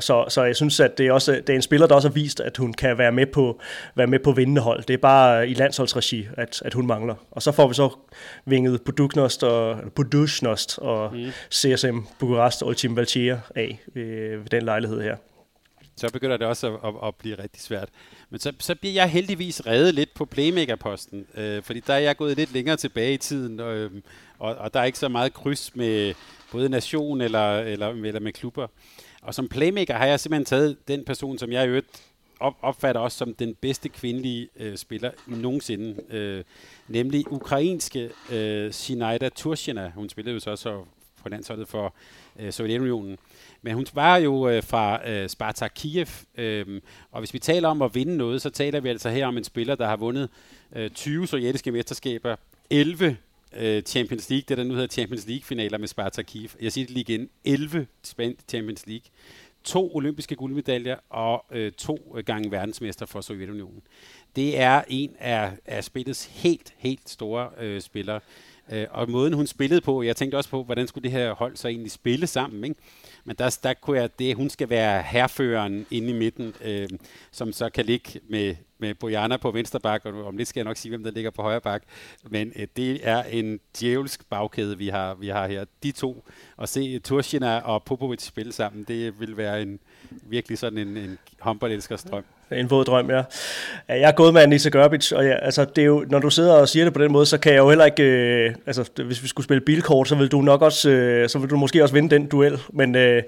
[0.00, 2.12] så, så jeg synes, at det er, også, det er en spiller, der også har
[2.12, 3.60] vist, at hun kan være med på,
[3.94, 4.84] være med på vindende hold.
[4.84, 7.14] Det er bare i landsholdsregi, at, at hun mangler.
[7.30, 7.96] Og så får vi så
[8.44, 11.30] vinget Buduknost og, Budusnost og mm.
[11.52, 15.16] CSM Bukarest og Ultim Valtier af øh, ved den lejlighed her.
[15.96, 17.88] Så begynder det også at, at, at blive rigtig svært.
[18.30, 22.16] Men så, så bliver jeg heldigvis reddet lidt på playmaker-posten, øh, fordi der er jeg
[22.16, 23.90] gået lidt længere tilbage i tiden, og, øh,
[24.38, 26.14] og, og der er ikke så meget kryds med
[26.52, 28.66] både nation eller, eller, eller med klubber.
[29.26, 31.86] Og som playmaker har jeg simpelthen taget den person, som jeg i øvrigt
[32.40, 36.44] op, opfatter også som den bedste kvindelige øh, spiller nogensinde, øh,
[36.88, 39.92] nemlig ukrainske øh, Sinaida Turchina.
[39.94, 40.84] Hun spillede jo så også
[41.22, 41.94] på landsholdet for
[42.38, 43.18] øh, Sovjetunionen.
[43.62, 46.06] Men hun var jo øh, fra øh, Spartak Kiev,
[46.38, 49.36] øh, og hvis vi taler om at vinde noget, så taler vi altså her om
[49.36, 50.28] en spiller, der har vundet
[50.76, 52.36] øh, 20 sovjetiske mesterskaber,
[52.70, 53.16] 11
[53.52, 56.48] øh, Champions League, det der nu hedder Champions League-finaler med Spartak Kiev.
[56.60, 57.86] Jeg siger det lige igen, 11
[58.48, 59.10] Champions League
[59.66, 63.82] to olympiske guldmedaljer og øh, to gange verdensmester for Sovjetunionen.
[64.36, 68.20] Det er en af, af spillets helt, helt store øh, spillere.
[68.72, 71.56] Øh, og måden hun spillede på, jeg tænkte også på, hvordan skulle det her hold
[71.56, 72.80] så egentlig spille sammen, ikke?
[73.24, 76.88] Men der, der kunne jeg, det, hun skal være herføreren inde i midten, øh,
[77.30, 80.64] som så kan ligge med, med Bojana på venstre bak, og om lidt skal jeg
[80.64, 81.82] nok sige, hvem der ligger på højre bak.
[82.30, 85.64] Men øh, det er en djævelsk bagkæde, vi har, vi har her.
[85.82, 86.24] De to,
[86.58, 89.80] at se Turchina og Popovic spille sammen, det vil være en
[90.22, 92.24] virkelig sådan en, en håndboldelskers drøm.
[92.52, 93.22] En våd drøm, ja.
[93.88, 96.54] Jeg er gået med Anissa Gørbic, og ja, altså, det er jo, når du sidder
[96.54, 99.22] og siger det på den måde, så kan jeg jo heller ikke, øh, altså hvis
[99.22, 101.94] vi skulle spille bilkort, så vil du nok også, øh, så vil du måske også
[101.94, 103.22] vinde den duel, men øh,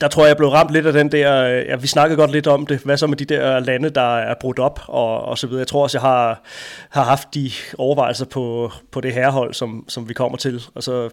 [0.00, 2.32] der tror jeg, jeg blev ramt lidt af den der, øh, ja, vi snakkede godt
[2.32, 5.38] lidt om det, hvad så med de der lande, der er brudt op og, og
[5.38, 5.60] så videre.
[5.60, 6.42] Jeg tror også, jeg har,
[6.90, 11.08] har haft de overvejelser på, på det herhold, som, som vi kommer til, og så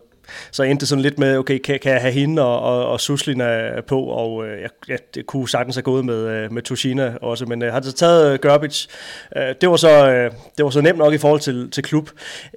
[0.52, 3.00] så endte det sådan lidt med, okay, kan, kan jeg have hende og, og, og
[3.00, 7.16] Suslina på, og øh, jeg, jeg det kunne sagtens have gået med, øh, med Tushina
[7.22, 8.40] også, men øh, har så taget øh,
[9.36, 12.10] Øh, det, var så, øh, det var så nemt nok i forhold til, til klub.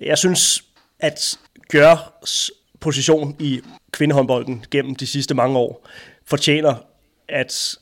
[0.02, 0.64] Jeg synes,
[1.00, 2.50] at Gørs
[2.80, 3.60] position i
[3.92, 5.88] kvindehåndbolden gennem de sidste mange år
[6.26, 6.74] fortjener
[7.28, 7.74] at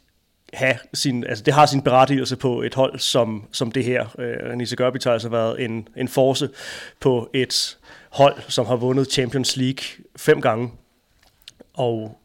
[0.52, 4.06] have sin, altså det har sin berettigelse på et hold som, som det her.
[4.18, 6.48] Øh, Nisse Görbic har altså været en, en force
[7.00, 7.78] på et
[8.10, 9.84] hold, som har vundet Champions League
[10.16, 10.70] fem gange,
[11.74, 12.18] og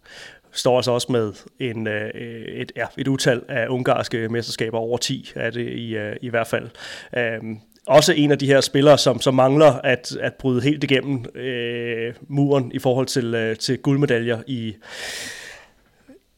[0.52, 2.10] står altså også med en, øh,
[2.48, 6.48] et, ja, et utal af ungarske mesterskaber, over 10 er det i, øh, i hvert
[6.48, 6.70] fald.
[7.18, 7.40] Øh,
[7.88, 12.14] også en af de her spillere, som, som mangler at, at bryde helt igennem øh,
[12.28, 14.76] muren i forhold til, øh, til guldmedaljer i,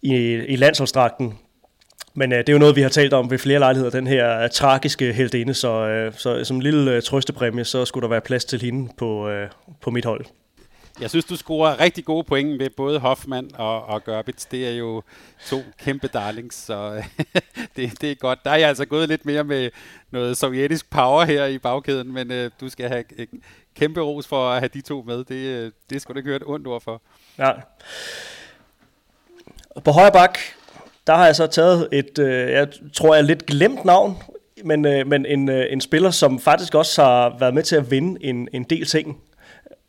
[0.01, 1.33] i, i landsholdsdragten.
[2.17, 4.43] Men øh, det er jo noget, vi har talt om ved flere lejligheder, den her
[4.43, 8.21] uh, tragiske heldinde, så, øh, så som en lille øh, trøstepræmie, så skulle der være
[8.21, 9.49] plads til hende på, øh,
[9.81, 10.25] på mit hold.
[11.01, 14.47] Jeg synes, du scorer rigtig gode point med både Hoffmann og, og Görbitz.
[14.51, 15.03] Det er jo
[15.47, 17.03] to kæmpe darlings, så
[17.75, 18.39] det, det er godt.
[18.43, 19.69] Der er jeg altså gået lidt mere med
[20.11, 23.29] noget sovjetisk power her i bagkæden, men øh, du skal have et
[23.75, 25.23] kæmpe ros for at have de to med.
[25.23, 27.01] Det, øh, det skulle du ikke høre et ondt ord for.
[27.37, 27.51] Ja.
[29.85, 30.39] På højre bak,
[31.07, 34.17] der har jeg så taget et, øh, jeg tror jeg lidt glemt navn,
[34.63, 37.91] men, øh, men en, øh, en spiller, som faktisk også har været med til at
[37.91, 39.17] vinde en, en del ting,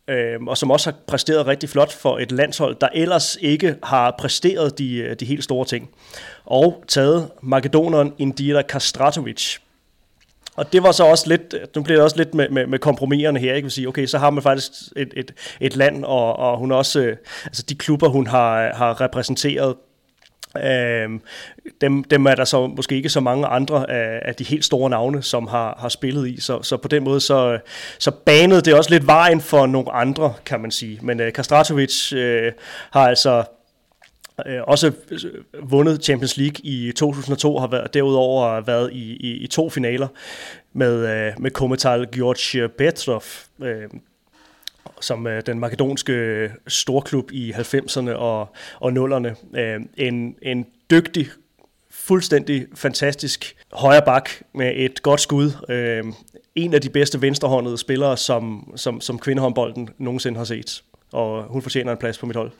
[0.07, 4.15] øh, og som også har præsteret rigtig flot for et landshold, der ellers ikke har
[4.19, 5.89] præsteret de, øh, de helt store ting.
[6.45, 9.57] Og taget makedoneren Indira Kastratovic.
[10.55, 13.39] Og det var så også lidt, nu bliver det også lidt med, med, med kompromiserne
[13.39, 13.65] her, ikke?
[13.65, 16.99] vil sige, okay, så har man faktisk et, et, et land, og, og hun også,
[16.99, 19.75] øh, altså de klubber, hun har, har repræsenteret,
[20.57, 21.21] Øhm,
[21.81, 24.89] dem, dem er der så måske ikke så mange andre af, af de helt store
[24.89, 27.59] navne, som har, har spillet i, så, så på den måde så,
[27.99, 30.99] så banede det også lidt vejen for nogle andre, kan man sige.
[31.01, 32.51] Men øh, Kastratovic øh,
[32.91, 33.43] har altså
[34.45, 39.47] øh, også øh, vundet Champions League i 2002, har været, derudover været i, i, i
[39.47, 40.07] to finaler
[40.73, 43.23] med, øh, med Kometal George Petrov,
[43.61, 43.89] øh,
[45.01, 49.59] som øh, den makedonske øh, storklub i 90'erne og, og 0'erne.
[49.59, 51.27] Øh, en, en dygtig,
[51.91, 55.51] fuldstændig fantastisk højre bak med et godt skud.
[55.69, 56.03] Øh,
[56.55, 60.83] en af de bedste venstrehåndede spillere, som, som, som kvindehåndbolden nogensinde har set.
[61.11, 62.51] Og hun fortjener en plads på mit hold.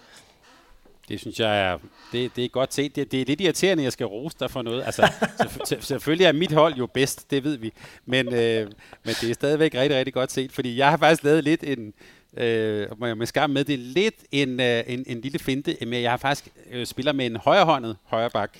[1.09, 1.77] Det synes jeg er,
[2.11, 2.95] det, det er godt set.
[2.95, 4.83] Det, det er lidt irriterende, at jeg skal rose dig for noget.
[4.85, 5.11] Altså,
[5.81, 7.73] selvfølgelig er mit hold jo bedst, det ved vi.
[8.05, 8.67] Men, øh,
[9.03, 11.93] men det er stadigvæk rigtig, rigtig godt set, fordi jeg har faktisk lavet lidt en,
[12.37, 16.01] øh, må jeg med skam med, det lidt en, øh, en, en lille finte, men
[16.01, 18.57] jeg har faktisk øh, spiller med en højrehåndet højre bak.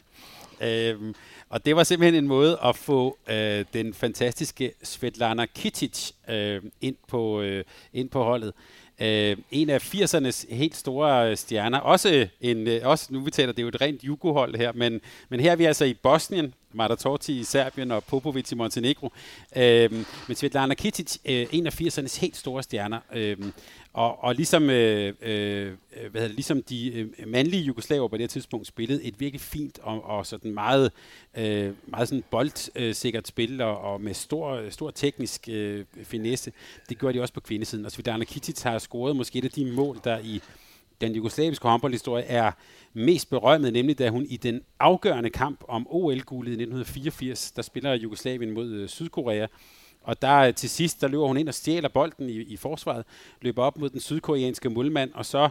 [0.62, 1.14] Øh,
[1.50, 6.96] og det var simpelthen en måde at få øh, den fantastiske Svetlana Kitic øh, ind,
[7.08, 8.54] på, øh, ind på holdet.
[9.00, 11.80] Øh, en af 80'ernes helt store øh, stjerner.
[11.80, 15.02] Også, en, øh, også nu vi taler, det er jo et rent jugohold her, men,
[15.30, 19.12] men her er vi altså i Bosnien, Marta Torti i Serbien og Popovic i Montenegro.
[19.56, 19.92] Øh,
[20.28, 23.00] men Svetlana Kitic, øh, en af 80'ernes helt store stjerner.
[23.14, 23.38] Øh,
[23.94, 28.30] og, og ligesom, øh, øh, øh hvad det, ligesom de øh, mandlige jugoslaver på det
[28.30, 30.92] tidspunkt spillede et virkelig fint og, og sådan meget,
[31.38, 36.52] øh, meget sådan boldsikkert spil og, og med stor, stor teknisk øh, finesse.
[36.90, 37.86] Det gjorde de også på kvindesiden.
[37.86, 40.42] Og Svidana Kitic har scoret måske et af de mål, der i
[41.02, 42.52] den jugoslaviske håndboldhistorie er
[42.94, 47.94] mest berømmet, nemlig da hun i den afgørende kamp om OL-guldet i 1984, der spiller
[47.94, 49.48] Jugoslavien mod øh, Sydkorea,
[50.10, 53.06] og der øh, til sidst, der løber hun ind og stjæler bolden i, i forsvaret,
[53.42, 55.50] løber op mod den sydkoreanske målmand, og så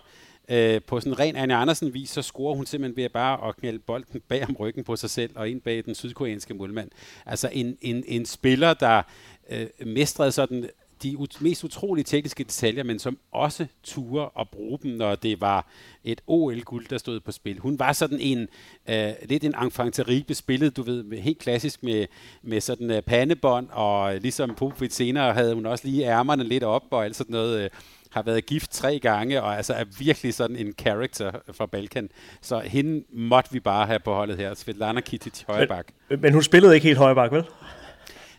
[0.48, 3.56] øh, på sådan ren Anne Andersen vis, så scorer hun simpelthen ved at bare at
[3.56, 6.90] knælde bolden bag om ryggen på sig selv og ind bag den sydkoreanske målmand.
[7.26, 9.02] Altså en, en, en spiller, der
[9.50, 10.68] øh, mestrede sådan
[11.02, 15.40] de ut- mest utrolige tekniske detaljer, men som også turer at bruge dem, når det
[15.40, 15.66] var
[16.04, 17.58] et OL-guld, der stod på spil.
[17.58, 18.48] Hun var sådan en,
[18.88, 20.00] øh, lidt en enfant
[20.32, 22.06] spillet, du ved, helt klassisk med,
[22.42, 26.82] med sådan uh, pandebånd, og ligesom Popovic senere havde hun også lige ærmerne lidt op,
[26.90, 27.70] og alt sådan noget, øh,
[28.10, 32.08] har været gift tre gange, og altså er virkelig sådan en character fra Balkan.
[32.40, 35.86] Så hende måtte vi bare have på holdet her, Svetlana Kitic højrebak.
[36.10, 37.44] Men, men hun spillede ikke helt højrebak, vel?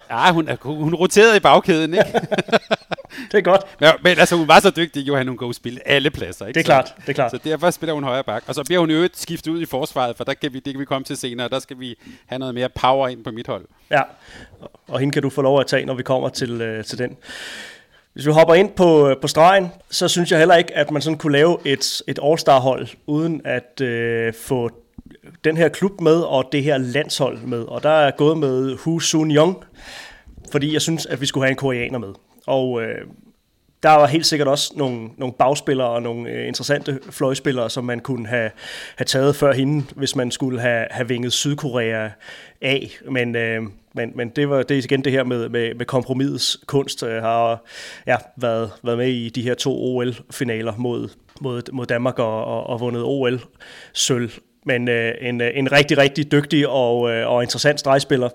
[0.10, 2.06] Ja, hun, hun roterede i bagkæden, ikke?
[3.32, 3.62] det er godt.
[3.80, 6.58] Men, men altså, hun var så dygtig, Johan, hun kunne spille alle pladser, ikke?
[6.58, 7.32] Det er klart, det er klart.
[7.32, 8.44] Så, derfor spiller hun højre bak.
[8.48, 10.80] Og så bliver hun øvrigt skiftet ud i forsvaret, for der kan vi, det kan
[10.80, 11.50] vi komme til senere.
[11.50, 11.96] Der skal vi
[12.26, 13.66] have noget mere power ind på mit hold.
[13.92, 14.02] Ja,
[14.88, 17.18] og hende kan du få lov at tage, når vi kommer til, øh, til den.
[18.14, 21.18] Hvis vi hopper ind på, på stregen, så synes jeg heller ikke, at man sådan
[21.18, 24.70] kunne lave et, et All-Star-hold, uden at øh, få
[25.44, 27.62] den her klub med, og det her landshold med.
[27.62, 29.64] Og der er gået med Hu Sun Young,
[30.52, 32.14] fordi jeg synes, at vi skulle have en koreaner med.
[32.48, 33.02] Og øh,
[33.84, 38.00] der var helt sikkert også nogle, nogle bagspillere og nogle øh, interessante fløjspillere, som man
[38.00, 38.52] kunne have,
[38.96, 42.10] have taget før hende, hvis man skulle have, have vinget Sydkorea
[42.62, 43.00] af.
[43.12, 43.64] Men, øh,
[43.94, 47.04] men, men det var det er igen det her med, med, med kompromisets kunst.
[47.04, 47.64] Jeg har
[48.08, 51.10] ja, været, været med i de her to OL-finaler mod,
[51.42, 54.32] mod, mod Danmark og, og, og vundet OL-sølv.
[54.66, 58.30] Men øh, en, øh, en rigtig, rigtig dygtig og, øh, og interessant stregspiller,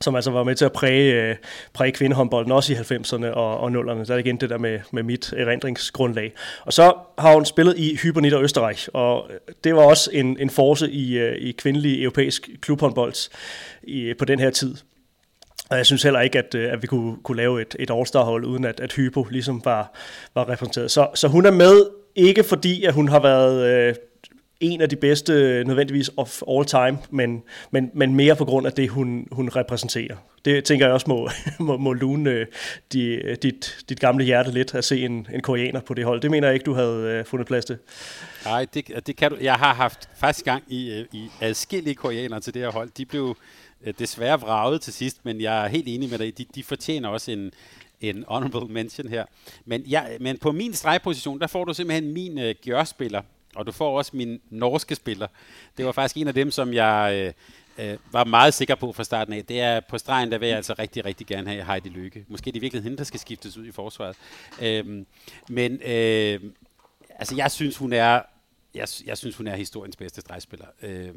[0.00, 1.36] som altså var med til at præge, øh,
[1.72, 4.04] præge kvindehåndbolden også i 90'erne og, og 0'erne.
[4.04, 6.32] Så er igen det der med, med mit erindringsgrundlag.
[6.64, 9.30] Og så har hun spillet i Hyper og Østerreich, og
[9.64, 13.30] det var også en, en force i, øh, i kvindelig europæisk klubhåndbold
[13.82, 14.76] i, på den her tid.
[15.70, 18.44] Og jeg synes heller ikke, at, øh, at vi kunne, kunne lave et, et All-Star-hold,
[18.44, 19.94] uden at, at Hypo ligesom var,
[20.34, 20.90] var repræsenteret.
[20.90, 21.86] Så, så hun er med,
[22.16, 23.66] ikke fordi, at hun har været...
[23.66, 23.94] Øh,
[24.62, 28.72] en af de bedste nødvendigvis of all time, men, men, men mere på grund af
[28.72, 30.16] det, hun, hun repræsenterer.
[30.44, 31.28] Det tænker jeg også må,
[31.66, 32.46] må, må lune øh,
[32.92, 36.20] de, øh, dit, dit gamle hjerte lidt at se en, en koreaner på det hold.
[36.20, 37.78] Det mener jeg ikke, du havde øh, fundet plads til.
[38.44, 39.36] Nej, det, det kan du.
[39.40, 42.90] Jeg har haft faktisk gang i, i adskillige koreanere til det her hold.
[42.96, 43.36] De blev
[43.98, 46.38] desværre vraget til sidst, men jeg er helt enig med dig.
[46.38, 47.52] De, de fortjener også en,
[48.00, 49.24] en honorable mention her.
[49.64, 53.22] Men, ja, men på min stregposition, der får du simpelthen min uh, gjørspiller,
[53.56, 55.26] og du får også min norske spiller.
[55.76, 57.34] Det var faktisk en af dem, som jeg
[57.78, 59.44] øh, øh, var meget sikker på fra starten af.
[59.44, 62.24] Det er på stregen, der vil jeg altså rigtig, rigtig gerne have Heidi Lykke.
[62.28, 64.16] Måske det er virkelig hende, der skal skiftes ud i forsvaret.
[64.62, 65.04] Øh,
[65.48, 66.40] men øh,
[67.18, 68.22] altså, jeg synes, hun er
[68.74, 70.66] jeg, jeg synes, hun er historiens bedste stregspiller.
[70.82, 71.14] Øh,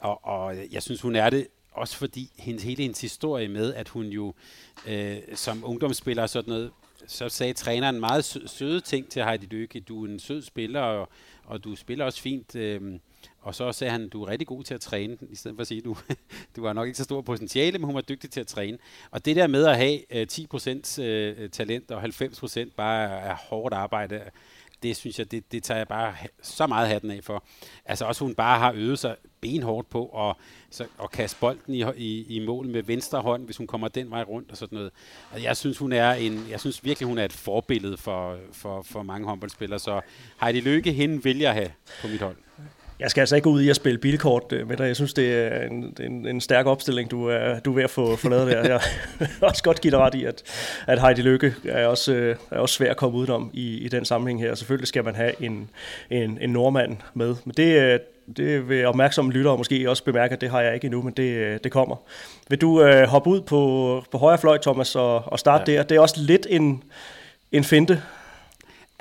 [0.00, 3.88] og, og jeg synes, hun er det også fordi hendes, hele hendes historie med, at
[3.88, 4.34] hun jo
[4.86, 6.70] øh, som ungdomsspiller og sådan noget,
[7.06, 9.80] så sagde træneren meget søde ting til Heidi Lykke.
[9.80, 11.08] Du er en sød spiller, og
[11.44, 12.56] og du spiller også fint.
[12.56, 12.98] Øh,
[13.40, 15.66] og så sagde han, du er rigtig god til at træne, i stedet for at
[15.66, 15.96] sige, du,
[16.56, 18.78] du har nok ikke så stor potentiale, men hun var dygtig til at træne.
[19.10, 23.74] Og det der med at have øh, 10% øh, talent og 90% bare er hårdt
[23.74, 24.20] arbejde,
[24.84, 27.44] det synes jeg, det, det tager jeg bare så meget hatten af for.
[27.84, 30.36] Altså også hun bare har øvet sig benhårdt på at,
[30.70, 34.10] så, at kaste bolden i, i, i mål med venstre hånd, hvis hun kommer den
[34.10, 34.92] vej rundt og sådan noget.
[35.30, 38.82] Og jeg synes, hun er en, jeg synes virkelig, hun er et forbillede for, for,
[38.82, 40.00] for mange håndboldspillere, så
[40.40, 41.70] Heidi Løkke, hende vil jeg have
[42.00, 42.36] på mit hold.
[43.00, 44.84] Jeg skal altså ikke ud i at spille bilkort øh, med dig.
[44.84, 47.90] Jeg synes, det er en, en, en stærk opstilling, du er, du er ved at
[47.90, 48.62] få, få lavet der.
[48.62, 48.80] Jeg
[49.18, 50.42] vil også godt give dig ret i, at,
[50.86, 54.04] at Heidi Lykke er også, øh, er også svær at komme udenom i, i den
[54.04, 54.54] sammenhæng her.
[54.54, 55.70] Selvfølgelig skal man have en,
[56.10, 57.36] en, en nordmand med.
[57.44, 57.98] Men det, øh,
[58.36, 61.64] det vil opmærksomme lyttere måske også bemærke, at det har jeg ikke endnu, men det,
[61.64, 61.96] det kommer.
[62.48, 65.78] Vil du øh, hoppe ud på, på højre fløj, Thomas, og, og starte ja.
[65.78, 65.84] der?
[65.84, 66.82] Det er også lidt en,
[67.52, 68.02] en finte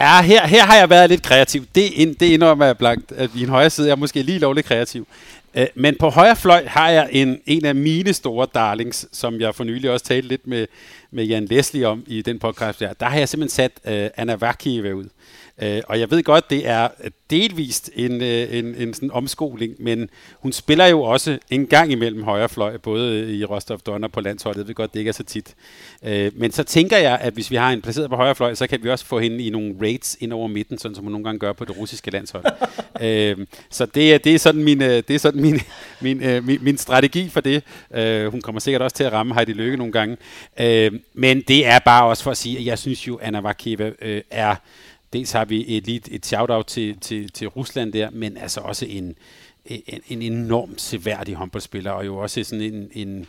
[0.03, 1.65] Ja, her, her har jeg været lidt kreativ.
[1.75, 4.39] Det, ind, det indrømmer jeg blankt, at i en højre side er jeg måske lige
[4.39, 5.07] lovligt kreativ.
[5.55, 9.55] Øh, men på højre fløj har jeg en, en af mine store darlings, som jeg
[9.55, 10.67] for nylig også talte lidt med,
[11.11, 12.93] med Jan Leslie om i den podcast der.
[12.93, 15.05] Der har jeg simpelthen sat uh, Anna Vakieva ud.
[15.61, 16.87] Uh, og jeg ved godt, det er
[17.29, 22.23] delvist en, uh, en, en sådan omskoling, men hun spiller jo også en gang imellem
[22.23, 24.59] højre fløj, både i Rostov Donner på landsholdet.
[24.59, 25.55] Jeg ved godt, det ikke er så tit.
[26.01, 28.67] Uh, men så tænker jeg, at hvis vi har en placeret på højre fløj, så
[28.67, 31.25] kan vi også få hende i nogle raids ind over midten, sådan som hun nogle
[31.25, 32.45] gange gør på det russiske landshold.
[32.95, 35.59] uh, så det, er, det er sådan min, det er sådan min,
[36.01, 37.63] min, min, min strategi for det.
[37.89, 40.17] Uh, hun kommer sikkert også til at ramme Heidi Lykke nogle gange.
[40.59, 43.87] Uh, men det er bare også for at sige, at jeg synes jo, Anna Vakieva
[43.87, 44.55] uh, er
[45.13, 48.85] dels har vi et, et, et shout-out til, til, til Rusland der, men altså også
[48.85, 49.15] en,
[49.65, 53.25] en, en enormt seværdig håndboldspiller, og jo også sådan en, en,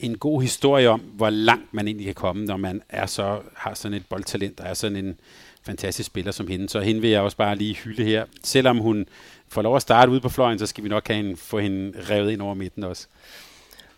[0.00, 3.74] en god historie om, hvor langt man egentlig kan komme, når man er så, har
[3.74, 5.16] sådan et boldtalent, og er sådan en
[5.62, 6.68] fantastisk spiller som hende.
[6.68, 8.24] Så hende vil jeg også bare lige hylde her.
[8.42, 9.06] Selvom hun
[9.48, 11.92] får lov at starte ude på fløjen, så skal vi nok have hende, få hende
[12.10, 13.06] revet ind over midten også.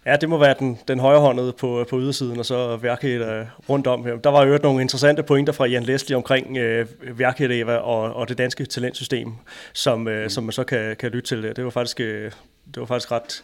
[0.06, 4.06] Ja, det må være den, den højrehåndede på, på ydersiden, og så Værkhed rundt om.
[4.24, 6.86] Der var jo nogle interessante pointer fra Jan Leslie omkring øh,
[7.18, 9.32] Værkhed og, og det danske talentsystem,
[9.72, 10.28] som, øh, mm.
[10.28, 11.42] som man så kan, kan lytte til.
[11.56, 12.32] Det var faktisk, øh,
[12.74, 13.42] det var faktisk ret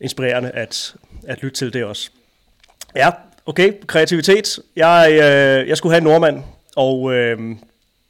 [0.00, 0.94] inspirerende at,
[1.26, 2.10] at lytte til det også.
[2.96, 3.10] Ja,
[3.46, 4.58] okay, kreativitet.
[4.76, 6.42] Jeg, øh, jeg skulle have en nordmand,
[6.76, 7.38] og øh,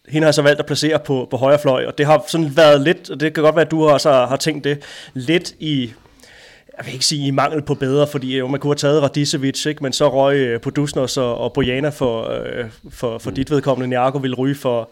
[0.08, 2.80] hende har så valgt at placere på, på højre fløj, og det har sådan været
[2.80, 4.82] lidt, og det kan godt være, at du også har, har tænkt det,
[5.14, 5.92] lidt i
[6.78, 9.02] jeg vil ikke sige i mangel på bedre, fordi øh, jo, man kunne have taget
[9.02, 9.82] Radicevic, ikke?
[9.82, 13.36] men så røg øh, på Dusnos og, og Bojana for, øh, for, for mm.
[13.36, 13.88] dit vedkommende.
[13.88, 14.90] Niago ville ryge for,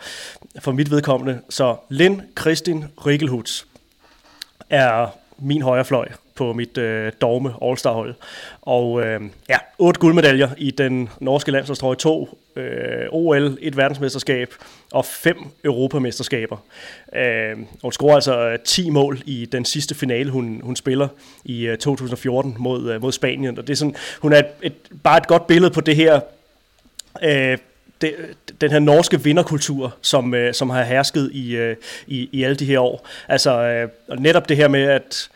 [0.61, 1.41] for mit vedkommende.
[1.49, 3.66] Så Lind Kristin Rigelhuts
[4.70, 5.07] er
[5.39, 8.14] min højre fløj på mit øh, dogme All-Star-hold.
[8.62, 14.54] Og øh, ja, otte guldmedaljer i den norske landsholdstrøje, to øh, OL, et verdensmesterskab
[14.92, 16.57] og fem europamesterskaber.
[17.16, 21.09] Øh, hun scorer altså øh, 10 mål i den sidste finale, hun, hun spiller
[21.44, 23.59] i øh, 2014 mod, øh, mod Spanien.
[23.59, 26.20] Og det er sådan, hun er et, et, bare et godt billede på det her
[27.22, 27.59] øh,
[28.00, 28.14] det,
[28.61, 31.76] den her norske vinderkultur, som, øh, som har hersket i, øh,
[32.07, 33.09] i, i alle de her år.
[33.28, 35.28] Altså øh, netop det her med, at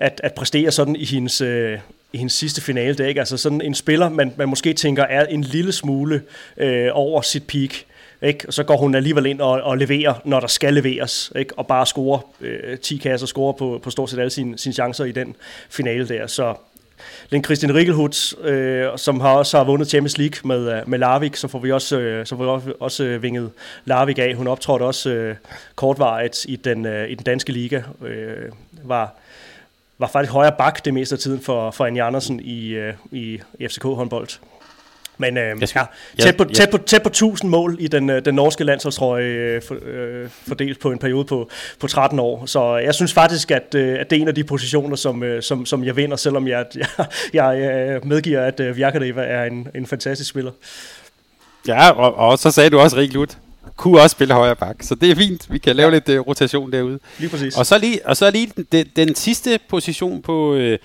[0.00, 1.78] at, at præstere sådan i hendes, øh,
[2.12, 2.94] i hendes sidste finale.
[2.94, 6.22] Det er ikke altså sådan en spiller, man, man måske tænker er en lille smule
[6.56, 7.70] øh, over sit peak.
[8.22, 8.48] Ikke?
[8.48, 11.58] Og så går hun alligevel ind og, og leverer, når der skal leveres, ikke?
[11.58, 15.04] og bare score øh, 10 kasser, score på, på stort set alle sine, sine chancer
[15.04, 15.36] i den
[15.68, 16.26] finale der.
[16.26, 16.54] Så
[17.30, 21.36] den Christian Rigelhut, øh, som har også har vundet Champions League med, øh, med Larvik,
[21.36, 23.50] så får vi også, øh, så får vi også, også øh, vinget
[23.84, 24.34] Larvik af.
[24.34, 25.36] Hun optrådte også øh,
[25.74, 28.52] kortvarigt i den, øh, i den danske liga, øh,
[28.82, 29.19] var
[30.00, 33.40] var faktisk højre bak det meste af tiden for, for Annie Andersen i, øh, i,
[33.58, 34.28] i FCK håndbold.
[35.18, 35.74] Men øh, yes.
[35.76, 35.84] ja,
[36.18, 39.62] tæt, på, tæt, på, tæt på 1000 mål i den, øh, den norske landsholdstrøje øh,
[39.62, 42.46] for, øh, fordelt på en periode på, på 13 år.
[42.46, 45.42] Så jeg synes faktisk, at, øh, at det er en af de positioner, som, øh,
[45.42, 46.86] som, som jeg vinder, selvom jeg, jeg,
[47.32, 50.52] jeg øh, medgiver, at øh, Vjerkadeva er en, en fantastisk spiller.
[51.68, 53.38] Ja, og, og så sagde du også rigtig Lut,
[53.76, 54.76] kunne også spille højre bak.
[54.80, 55.52] Så det er fint.
[55.52, 55.94] Vi kan lave ja.
[55.94, 56.98] lidt uh, rotation derude.
[57.18, 57.56] Lige præcis.
[57.56, 60.76] Og så lige, og så lige den, den sidste position på, uh,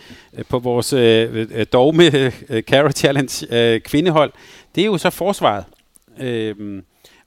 [0.49, 2.07] på vores uh, dogme
[2.49, 4.31] uh, Carrot Challenge uh, kvindehold,
[4.75, 5.63] det er jo så forsvaret.
[6.19, 6.81] Uh,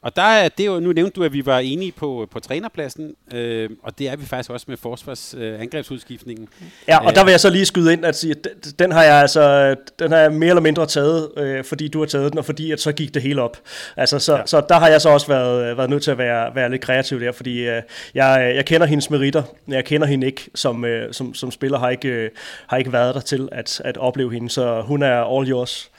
[0.08, 3.14] og der er det jo, nu nævnte du, at vi var enige på, på trænerpladsen,
[3.34, 6.48] øh, og det er vi faktisk også med forsvars øh, angrebsudskiftningen.
[6.88, 9.14] Ja, og der vil jeg så lige skyde ind at sige, at den har jeg
[9.14, 12.44] altså, den har jeg mere eller mindre taget, øh, fordi du har taget den, og
[12.44, 13.56] fordi at så gik det hele op.
[13.96, 14.42] Altså, så, ja.
[14.46, 17.20] så der har jeg så også været, været nødt til at være, være lidt kreativ
[17.20, 17.82] der, fordi øh,
[18.14, 21.90] jeg, jeg kender hendes meritter, jeg kender hende ikke som, øh, som, som spiller, har
[21.90, 22.30] ikke, øh,
[22.66, 25.90] har ikke været der til at, at opleve hende, så hun er all yours.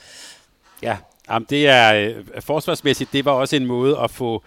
[0.84, 0.98] Ja,
[1.30, 4.44] Jamen, det er øh, forsvarsmæssigt, det var også en måde at få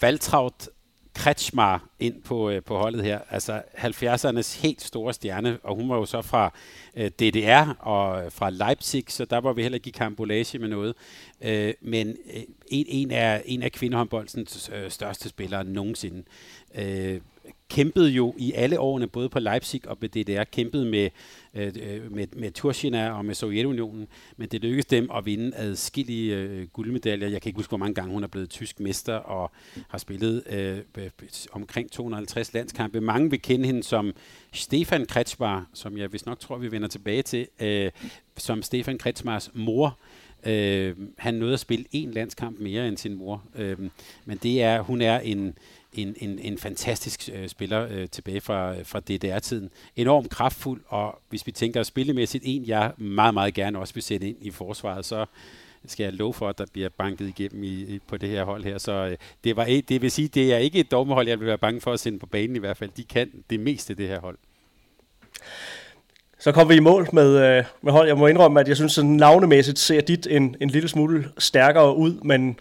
[0.00, 0.68] Valtraut
[1.14, 3.18] Kretschmar ind på, øh, på holdet her.
[3.30, 6.52] Altså 70'ernes helt store stjerne, og hun var jo så fra
[6.96, 10.68] øh, DDR og øh, fra Leipzig, så der var vi heller ikke i kambolage med
[10.68, 10.94] noget.
[11.40, 16.22] Øh, men øh, en, en, af, en af kvindehåndboldens øh, største spillere nogensinde.
[16.74, 17.20] Øh,
[17.68, 21.10] kæmpede jo i alle årene, både på Leipzig og på DDR, kæmpede med,
[21.54, 26.36] Øh, øh, med, med Turchina og med Sovjetunionen, men det lykkedes dem at vinde adskillige
[26.36, 27.28] øh, guldmedaljer.
[27.28, 29.50] Jeg kan ikke huske, hvor mange gange hun er blevet tysk mester og
[29.88, 30.42] har spillet
[30.96, 31.10] øh,
[31.52, 33.00] omkring 250 landskampe.
[33.00, 34.12] Mange vil kende hende som
[34.52, 37.90] Stefan Kretschmar, som jeg vist nok tror, vi vender tilbage til, øh,
[38.36, 39.98] som Stefan Kretschmars mor.
[40.46, 43.78] Øh, han nåede at spille en landskamp mere end sin mor, øh,
[44.24, 45.58] men det er, hun er en,
[45.94, 49.70] en, en, en fantastisk øh, spiller øh, tilbage fra, øh, fra DDR-tiden.
[49.96, 54.28] Enormt kraftfuld, og hvis vi tænker spillemæssigt en, jeg meget, meget gerne også vil sætte
[54.28, 55.26] ind i forsvaret, så
[55.86, 58.64] skal jeg love for, at der bliver banket igennem i, i, på det her hold
[58.64, 58.78] her.
[58.78, 61.58] Så øh, det, var, det vil sige, det er ikke et dogmehold, jeg vil være
[61.58, 62.90] bange for at sende på banen i hvert fald.
[62.96, 64.38] De kan det meste, det her hold.
[66.38, 68.06] Så kommer vi i mål med, øh, med hold.
[68.06, 71.96] Jeg må indrømme, at jeg synes, at navnemæssigt ser dit en, en lille smule stærkere
[71.96, 72.58] ud, men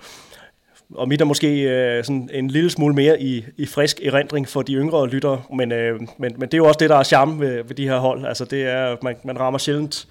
[0.96, 4.62] og mit er måske øh, sådan en lille smule mere i, i frisk erindring for
[4.62, 7.39] de yngre lyttere, men, øh, men, men det er jo også det, der er charme
[7.39, 8.26] ved, ved de her hold.
[8.26, 10.08] Altså det er, man, man rammer sjældent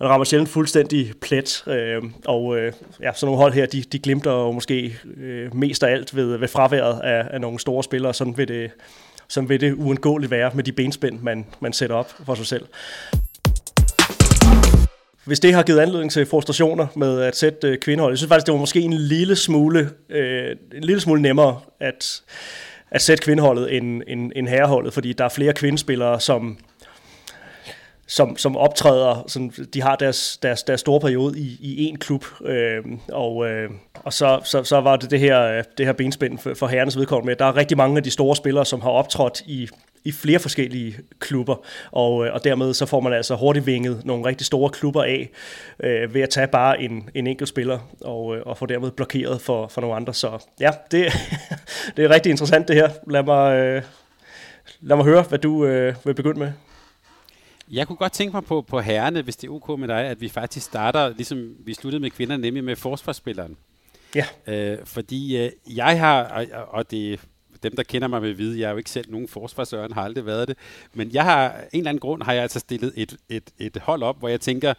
[0.00, 3.98] man rammer sjældent fuldstændig plet, øh, og øh, ja, sådan nogle hold her, de, de
[3.98, 8.14] glimter jo måske øh, mest af alt ved, ved fraværet af, af nogle store spillere,
[8.14, 8.70] sådan vil det,
[9.28, 12.66] sådan vil det uundgåeligt være med de benspænd, man, man sætter op for sig selv
[15.26, 18.46] hvis det har givet anledning til frustrationer med at sætte øh, kvindehold, jeg synes faktisk,
[18.46, 22.22] det var måske en lille smule, øh, en lille smule nemmere at,
[22.90, 26.58] at sætte kvindeholdet end, end, end herreholdet, fordi der er flere kvindespillere, som
[28.08, 32.24] som, som optræder, som, de har deres, deres, deres store periode i, i én klub,
[32.44, 36.38] øh, og, øh, og så, så, så var det det her, øh, det her benspænd
[36.38, 37.34] for, for herrenes vedkommende.
[37.34, 39.68] Der er rigtig mange af de store spillere, som har optrådt i,
[40.06, 41.56] i flere forskellige klubber,
[41.90, 45.30] og, øh, og dermed så får man altså hurtigt vinget nogle rigtig store klubber af,
[45.80, 49.40] øh, ved at tage bare en, en enkelt spiller, og, øh, og få dermed blokeret
[49.40, 50.14] for, for nogle andre.
[50.14, 51.12] Så ja, det,
[51.96, 52.90] det er rigtig interessant det her.
[53.10, 53.82] Lad mig, øh,
[54.80, 56.52] lad mig høre, hvad du øh, vil begynde med.
[57.70, 60.20] Jeg kunne godt tænke mig på, på herrene, hvis det er ok med dig, at
[60.20, 63.56] vi faktisk starter, ligesom vi sluttede med kvinderne, nemlig med forsvarsspilleren.
[64.14, 64.26] Ja.
[64.46, 67.20] Øh, fordi øh, jeg har, og, og det
[67.62, 70.26] dem, der kender mig, vil vide, jeg er jo ikke selv nogen forsvarsøren, har aldrig
[70.26, 70.56] været det.
[70.94, 74.02] Men jeg har, en eller anden grund har jeg altså stillet et, et, et hold
[74.02, 74.74] op, hvor jeg tænker,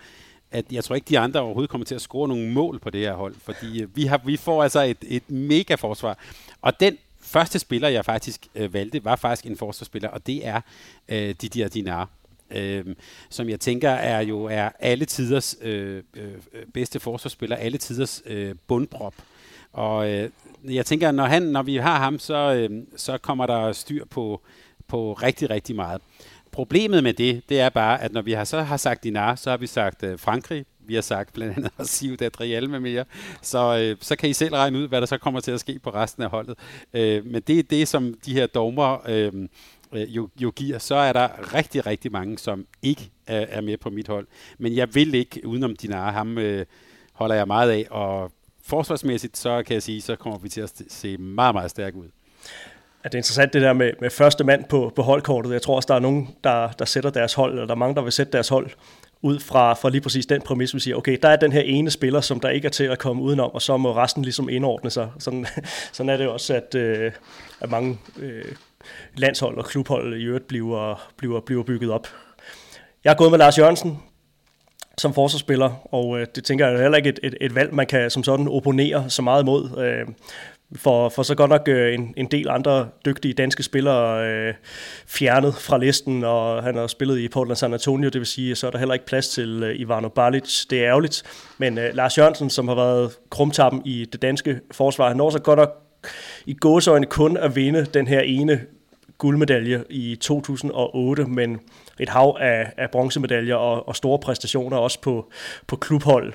[0.51, 3.01] at jeg tror ikke, de andre overhovedet kommer til at score nogle mål på det
[3.01, 6.17] her hold, fordi øh, vi, har, vi får altså et, et mega forsvar.
[6.61, 10.61] Og den første spiller, jeg faktisk øh, valgte, var faktisk en forsvarsspiller, og det er
[11.09, 12.09] øh, Didier Dinar
[12.51, 12.85] øh,
[13.29, 18.21] som jeg tænker er jo er alle tiders øh, øh, øh bedste forsvarsspiller, alle tiders
[18.25, 19.13] øh, bundprop.
[19.73, 20.29] Og øh,
[20.63, 24.41] jeg tænker, når, han, når vi har ham, så, øh, så kommer der styr på,
[24.87, 26.01] på rigtig, rigtig meget.
[26.51, 29.49] Problemet med det, det er bare, at når vi har så har sagt Dinar, så
[29.49, 33.05] har vi sagt øh, Frankrig, vi har sagt blandt andet også Siv Real med mere,
[33.41, 35.79] så, øh, så kan I selv regne ud, hvad der så kommer til at ske
[35.79, 36.57] på resten af holdet.
[36.93, 39.33] Øh, men det er det, som de her dogmer øh,
[39.93, 43.77] øh, jo, jo giver, så er der rigtig, rigtig mange, som ikke er, er med
[43.77, 44.27] på mit hold.
[44.57, 46.11] Men jeg vil ikke udenom Dinar.
[46.11, 46.65] Ham øh,
[47.13, 48.31] holder jeg meget af, og
[48.67, 52.07] forsvarsmæssigt, så kan jeg sige, så kommer vi til at se meget, meget stærk ud.
[53.03, 55.51] Ja, det er interessant det der med, med første mand på, på holdkortet.
[55.51, 57.95] Jeg tror også, der er nogen, der, der sætter deres hold, eller der er mange,
[57.95, 58.69] der vil sætte deres hold
[59.21, 61.91] ud fra, fra lige præcis den præmis, vi siger, okay, der er den her ene
[61.91, 64.89] spiller, som der ikke er til at komme udenom, og så må resten ligesom indordne
[64.89, 65.09] sig.
[65.19, 65.45] Sådan,
[65.93, 67.11] sådan er det også, at, øh,
[67.61, 68.45] at mange øh,
[69.15, 72.07] landshold og klubhold i øvrigt bliver, bliver, bliver bygget op.
[73.03, 73.99] Jeg er gået med Lars Jørgensen
[74.97, 77.87] som forsvarsspiller, og øh, det tænker jeg er heller ikke et, et, et valg, man
[77.87, 79.79] kan som sådan opponere så meget imod.
[79.79, 80.07] Øh,
[80.75, 84.53] for, for så godt nok øh, en, en del andre dygtige danske spillere øh,
[85.07, 88.67] fjernet fra listen, og han har spillet i Portland San Antonio, det vil sige, så
[88.67, 90.65] er der heller ikke plads til øh, Ivano Balic.
[90.69, 91.23] Det er ærgerligt,
[91.57, 95.39] men øh, Lars Jørgensen, som har været krumtappen i det danske forsvar, han når så
[95.39, 95.83] godt nok
[96.45, 98.61] i gåsøjne kun at vinde den her ene
[99.17, 101.59] guldmedalje i 2008, men
[101.99, 105.31] et hav af, af bronzemedaljer og, og store præstationer også på,
[105.67, 106.33] på klubhold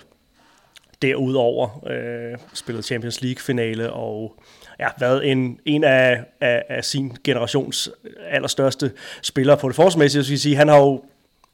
[1.02, 1.86] derudover.
[1.86, 4.36] Øh, spillet Champions League-finale og
[4.80, 7.90] ja, været en, en af, af, af sin generations
[8.30, 10.24] allerstørste spillere på det forsvarsmæssige.
[10.24, 11.04] Så sige, han har jo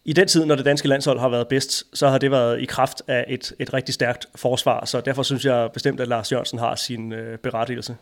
[0.04, 2.64] i den tid, når det danske landshold har været bedst, så har det været i
[2.64, 6.58] kraft af et, et rigtig stærkt forsvar, så derfor synes jeg bestemt, at Lars Jørgensen
[6.58, 7.96] har sin øh, berettigelse.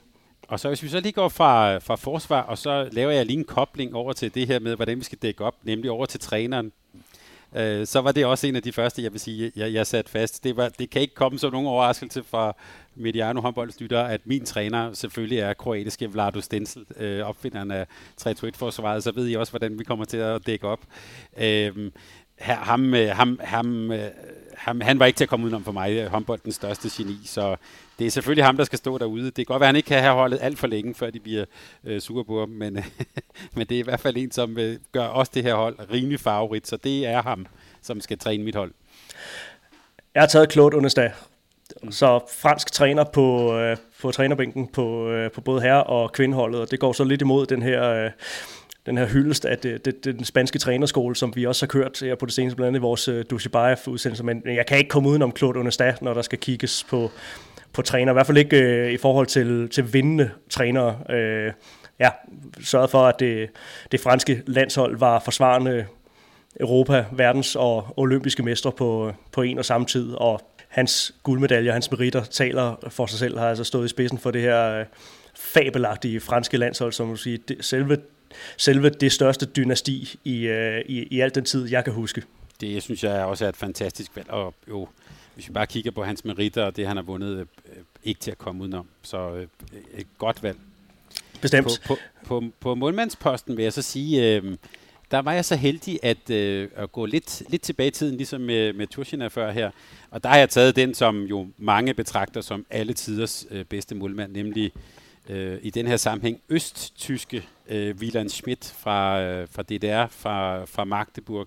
[0.49, 3.39] Og så hvis vi så lige går fra, fra forsvar, og så laver jeg lige
[3.39, 6.21] en kobling over til det her med, hvordan vi skal dække op, nemlig over til
[6.21, 6.73] træneren.
[7.57, 10.11] Øh, så var det også en af de første, jeg vil sige, jeg, jeg satte
[10.11, 10.45] fast.
[10.45, 12.57] Det, var, det kan ikke komme som nogen overraskelse fra
[12.95, 17.87] Mediano håndboldstytter, at min træner selvfølgelig er kroatiske Vlado Stensel, øh, opfinderen af
[18.21, 20.81] 3-2-1-forsvaret, så ved I også, hvordan vi kommer til at dække op.
[21.39, 21.91] Øh,
[22.39, 24.11] ham, øh, ham, ham, øh,
[24.57, 27.57] ham, han var ikke til at komme udenom for mig, øh, håndboldens største geni, så
[27.99, 29.25] det er selvfølgelig ham, der skal stå derude.
[29.25, 31.21] Det kan godt være, at han ikke kan have holdet alt for længe, før de
[31.21, 31.45] bliver
[31.85, 32.85] øh, sure på ham, men,
[33.57, 36.21] men det er i hvert fald en, som øh, gør også det her hold rimelig
[36.21, 37.47] favorit, så det er ham,
[37.83, 38.73] som skal træne mit hold.
[40.15, 41.11] Jeg har taget Claude Understad,
[41.91, 46.71] så fransk træner på, øh, på trænerbænken på, øh, på både herre- og kvindeholdet, og
[46.71, 47.91] det går så lidt imod den her...
[47.91, 48.11] Øh,
[48.87, 52.01] den her hyldest af det, det, det, den spanske trænerskole, som vi også har kørt
[52.01, 54.89] her på det seneste, blandt andet i vores øh, uh, Dushibayev-udsendelse, men jeg kan ikke
[54.89, 57.11] komme udenom Claude Understad, når der skal kigges på,
[57.73, 60.99] på træner, i hvert fald ikke uh, i forhold til, til vindende trænere.
[61.09, 61.53] Uh,
[62.01, 62.11] ja,
[62.65, 63.49] sørget for, at det,
[63.93, 65.87] det franske landshold var forsvarende
[66.61, 71.91] Europa, verdens og olympiske mestre på, på en og samme tid, og hans guldmedaljer, hans
[71.91, 74.85] meritter taler for sig selv, har altså stået i spidsen for det her
[75.35, 77.99] fabelagtige franske landshold, som man sige, det, selve
[78.57, 82.23] selve det største dynasti i, øh, i, i al den tid, jeg kan huske.
[82.61, 84.89] Det synes jeg også er et fantastisk valg, og jo,
[85.35, 87.47] hvis vi bare kigger på hans meritter og det, han har vundet, øh,
[88.05, 88.87] ikke til at komme udenom.
[89.03, 89.47] Så øh,
[89.97, 90.59] et godt valg.
[91.41, 91.67] Bestemt.
[91.67, 94.57] På, på, på, på målmandsposten vil jeg så sige, øh,
[95.11, 98.41] der var jeg så heldig at, øh, at gå lidt, lidt tilbage i tiden, ligesom
[98.41, 99.71] med, med Tursina før her.
[100.11, 103.95] Og der har jeg taget den, som jo mange betragter som alle tiders øh, bedste
[103.95, 104.73] målmand, nemlig
[105.29, 110.85] øh, i den her sammenhæng østtyske øh, Wieland Schmidt fra, øh, fra DDR, fra, fra
[110.85, 111.47] Magdeburg.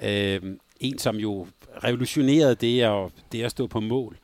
[0.00, 0.40] Øh,
[0.80, 1.46] en, som jo
[1.84, 4.18] revolutionerede det at, det at stå på mål,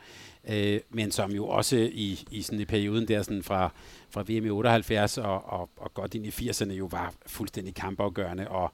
[0.49, 3.73] øh, men som jo også i, i sådan i perioden der sådan fra,
[4.11, 8.49] fra VM i 78 og, og, og godt ind i 80'erne jo var fuldstændig kampafgørende,
[8.49, 8.73] og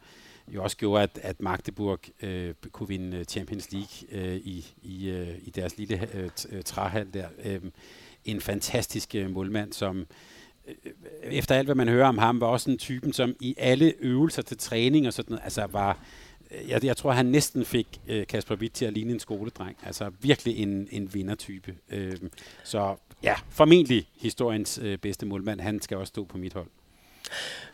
[0.49, 5.29] jo også gjorde, at, at Magdeburg øh, kunne vinde Champions League øh, i, i, øh,
[5.43, 7.29] i deres lille øh, øh træhal der.
[7.45, 7.61] Øh,
[8.25, 10.07] en fantastisk øh, målmand, som
[10.69, 10.75] øh,
[11.33, 14.43] efter alt, hvad man hører om ham, var også en typen, som i alle øvelser
[14.43, 15.99] til træning og sådan noget, altså var,
[16.51, 19.77] øh, jeg, jeg tror, han næsten fik øh, Kasper Witt til at ligne en skoledreng.
[19.83, 21.75] Altså virkelig en, en vindertype.
[21.91, 22.17] Øh,
[22.65, 25.61] så ja, formentlig historiens øh, bedste målmand.
[25.61, 26.67] Han skal også stå på mit hold.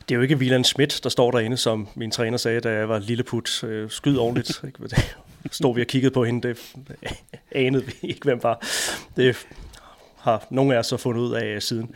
[0.08, 2.88] Det er jo ikke Wieland Schmidt, der står derinde, som min træner sagde, da jeg
[2.88, 3.64] var lilleput.
[3.64, 4.62] Øh, skyd ordentligt.
[5.50, 6.74] Stod vi og kiggede på hende, det
[7.52, 8.66] anede vi ikke, hvem var.
[9.16, 9.46] Det
[10.22, 11.90] har nogle af os så fundet ud af øh, siden.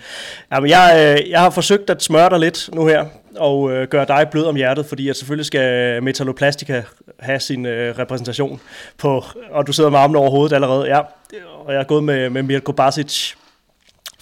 [0.52, 3.04] Jamen, jeg, øh, jeg har forsøgt at smøre dig lidt nu her,
[3.36, 6.82] og øh, gøre dig blød om hjertet, fordi jeg selvfølgelig skal øh, Metalloplastica
[7.18, 8.60] have sin øh, repræsentation
[8.98, 11.00] på, og du sidder med armen over hovedet allerede, ja,
[11.64, 13.34] og jeg er gået med, med Mirko Basic,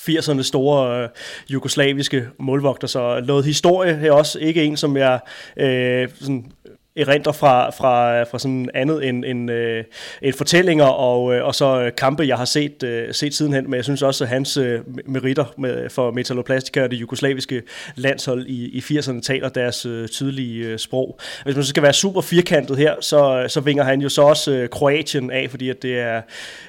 [0.01, 1.09] 80'ernes store øh,
[1.51, 5.21] jugoslaviske målvogter, så noget historie her også, ikke en, som jeg
[5.57, 6.53] øh, sådan
[6.97, 9.85] erindre fra, fra, fra sådan andet end, end, øh,
[10.23, 13.75] end fortællinger og, øh, og så øh, kampe, jeg har set, øh, set sidenhen, men
[13.75, 17.63] jeg synes også, at hans øh, meritter med, for metalloplastika og det jugoslaviske
[17.95, 21.19] landshold i, i 80'erne taler deres øh, tydelige øh, sprog.
[21.45, 24.23] Hvis man så skal være super firkantet her, så, øh, så vinger han jo så
[24.23, 26.23] også øh, Kroatien af, fordi at det er,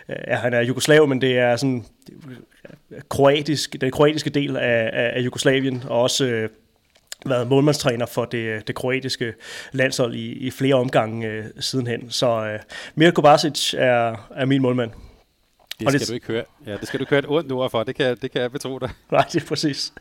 [0.10, 1.86] øh, ja, han er jugoslav, men det er sådan
[3.10, 6.50] kroatisk, den kroatiske del af, af, af Jugoslavien, og også øh,
[7.26, 9.34] været målmandstræner for det, det kroatiske
[9.72, 12.12] landshold i, i flere omgange øh, sidenhen.
[12.12, 12.60] Så øh,
[12.96, 14.92] Mirko Basic er, er min målmand.
[15.80, 16.44] Det skal det, du ikke høre.
[16.66, 18.52] Ja, det skal du ikke høre et ondt ord for, det kan, det kan jeg
[18.52, 18.90] betro dig.
[19.12, 19.94] Nej, det er præcis.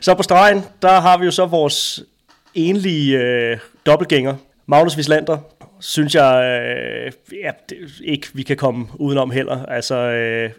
[0.00, 2.02] Så på stregen, der har vi jo så vores
[2.54, 4.36] enlige øh, dobbeltgænger.
[4.66, 5.38] Magnus Wislander,
[5.80, 7.12] synes jeg øh,
[7.44, 9.66] ja, det, ikke, vi kan komme udenom heller.
[9.66, 10.50] Altså, øh,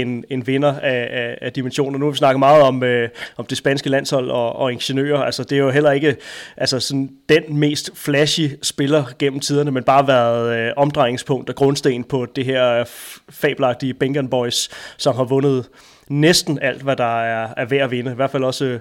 [0.00, 1.98] en, en vinder af, af, af dimensioner.
[1.98, 5.22] Nu har vi snakket meget om, øh, om det spanske landshold og, og ingeniører.
[5.22, 6.16] Altså, det er jo heller ikke
[6.56, 12.04] altså, sådan, den mest flashy spiller gennem tiderne, men bare været øh, omdrejningspunkt og grundsten
[12.04, 12.86] på det her øh,
[13.30, 15.68] fabelagtige Bengen Boys, som har vundet
[16.08, 18.12] næsten alt, hvad der er, er værd at vinde.
[18.12, 18.80] I hvert fald også øh,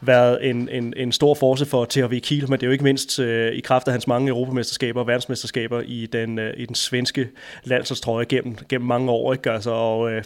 [0.00, 3.18] været en, en, en stor force for THV Kiel, men det er jo ikke mindst
[3.18, 7.28] øh, i kraft af hans mange europamesterskaber og verdensmesterskaber i den, øh, i den svenske
[7.64, 9.32] landsholdstrøje gennem, gennem mange år.
[9.32, 9.50] Ikke?
[9.50, 10.22] Altså, og, øh,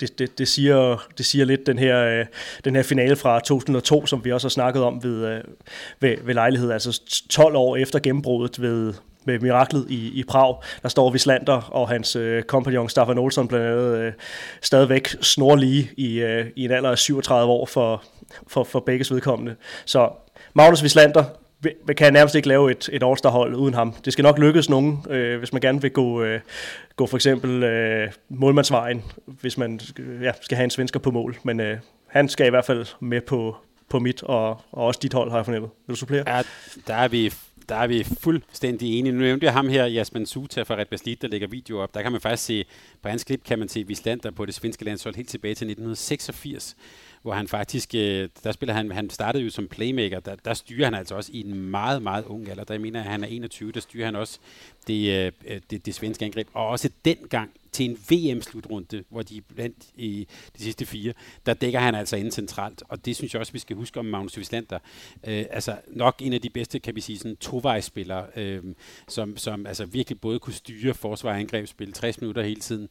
[0.00, 2.26] det, det, det, siger, det siger lidt den her, øh,
[2.64, 5.40] den her finale fra 2002, som vi også har snakket om ved, øh,
[6.00, 8.94] ved, ved lejlighed, altså 12 år efter gennembruddet ved,
[9.24, 10.56] med miraklet i, i Prag.
[10.82, 14.12] Der står Vislander og hans øh, kompagnon Staffan Olsson blandt andet øh,
[14.62, 18.02] stadigvæk snorlige i, øh, i en alder af 37 år for,
[18.46, 19.56] for, for begges vedkommende.
[19.84, 20.10] Så
[20.54, 21.24] Magnus Vislander
[21.96, 23.92] kan nærmest ikke lave et, et All-Star-hold uden ham.
[24.04, 26.40] Det skal nok lykkes nogen, øh, hvis man gerne vil gå, øh,
[26.96, 31.36] gå for eksempel øh, målmandsvejen, hvis man øh, ja, skal have en svensker på mål.
[31.42, 33.56] Men øh, han skal i hvert fald med på,
[33.88, 35.70] på mit og, og også dit hold, har jeg fornemmet.
[35.86, 36.36] Vil du supplere?
[36.36, 36.42] Ja,
[36.86, 37.32] der er vi
[37.70, 39.12] der er vi fuldstændig enige.
[39.12, 41.94] Nu nævnte jeg ham her, Jasmin Suta fra Red Baslit, der lægger video op.
[41.94, 42.64] Der kan man faktisk se,
[43.02, 46.76] på hans klip kan man se Vislander på det svenske landshold helt tilbage til 1986
[47.22, 50.84] hvor han faktisk, øh, der spiller han, han startede jo som playmaker, der, der styrer
[50.84, 52.64] han altså også i en meget, meget ung alder.
[52.64, 54.38] Der jeg mener, at han er 21, der styrer han også
[54.86, 56.48] det, øh, øh, det, det svenske angreb.
[56.52, 60.26] Og også dengang til en VM-slutrunde, hvor de blandt i
[60.58, 61.12] de sidste fire,
[61.46, 62.82] der dækker han altså ind centralt.
[62.88, 64.78] Og det synes jeg også, vi skal huske om Magnus Wislander.
[65.26, 68.62] Øh, altså nok en af de bedste, kan vi sige, sådan tovejsspillere, øh,
[69.08, 72.88] som, som altså virkelig både kunne styre forsvar og angrebsspil 60 minutter hele tiden.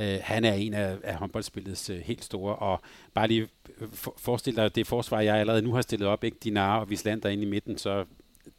[0.00, 2.80] Øh, han er en af, af håndboldspillets øh, helt store, og
[3.14, 3.48] bare lige
[3.92, 7.28] for, forestil dig det forsvar, jeg allerede nu har stillet op, ikke Dinar og Wislander
[7.28, 8.04] ind i midten, så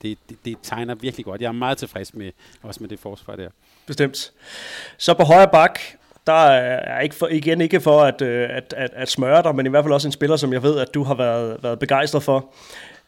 [0.01, 1.41] det, det, det tegner virkelig godt.
[1.41, 2.31] Jeg er meget tilfreds med,
[2.63, 3.49] også med det forsvar der.
[3.85, 4.31] Bestemt.
[4.97, 5.79] Så på højre bak,
[6.27, 9.65] der er ikke for, igen ikke for at, øh, at, at, at smøre dig, men
[9.65, 12.23] i hvert fald også en spiller, som jeg ved, at du har været, været begejstret
[12.23, 12.53] for.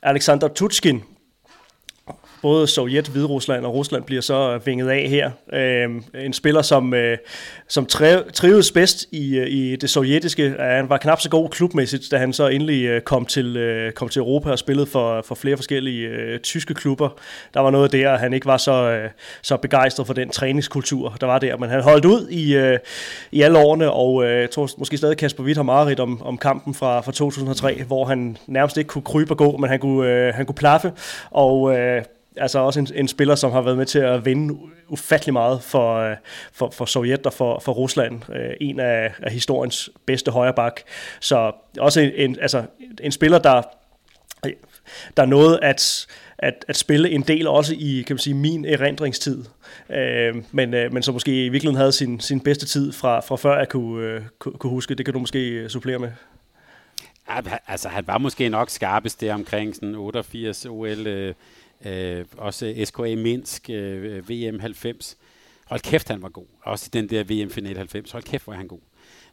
[0.02, 1.04] Alexander Tutskin,
[2.46, 5.32] både Sovjet, Hviderusland og Rusland bliver så vinget af her.
[5.54, 7.18] Øh, en spiller, som, øh,
[7.68, 7.86] som
[8.34, 10.56] trivedes bedst i, øh, i det sovjetiske.
[10.60, 14.10] Han var knap så god klubmæssigt, da han så endelig øh, kom til, øh, kom
[14.10, 17.10] til Europa og spillede for, for flere forskellige øh, tyske klubber.
[17.54, 19.10] Der var noget der, at han ikke var så, øh,
[19.42, 21.58] så begejstret for den træningskultur, der var der.
[21.58, 22.80] Men han holdt ud i, øh,
[23.32, 26.38] i alle årene, og øh, jeg tror måske stadig Kasper Witt har meget om, om
[26.38, 30.10] kampen fra, fra 2003, hvor han nærmest ikke kunne krybe og gå, men han kunne,
[30.10, 30.92] øh, han kunne plaffe.
[31.32, 32.04] Og øh,
[32.38, 34.56] altså også en, en spiller, som har været med til at vinde
[34.90, 36.16] ufattelig meget for, øh,
[36.54, 38.22] for, for Sovjet og for, for Rusland.
[38.36, 40.84] Øh, en af, af historiens bedste højreback.
[41.20, 42.64] Så også en, en, altså,
[43.02, 43.62] en spiller, der,
[45.18, 46.08] der nåede at
[46.38, 49.46] at, at spille en del også i kan man sige, min erindringstid.
[49.90, 53.36] Øh, men, øh, men så måske i virkeligheden havde sin, sin bedste tid fra, fra
[53.36, 54.96] før jeg kunne, øh, kunne, huske.
[54.96, 56.12] Det kan du måske øh, supplere med.
[57.30, 61.34] Ja, altså, han var måske nok skarpest der omkring sådan 88 OL, øh,
[61.86, 65.18] øh, også SKA Minsk, øh, VM 90.
[65.66, 66.46] Hold kæft, han var god.
[66.62, 68.12] Også i den der VM-final 90.
[68.12, 68.80] Hold kæft, hvor er han god.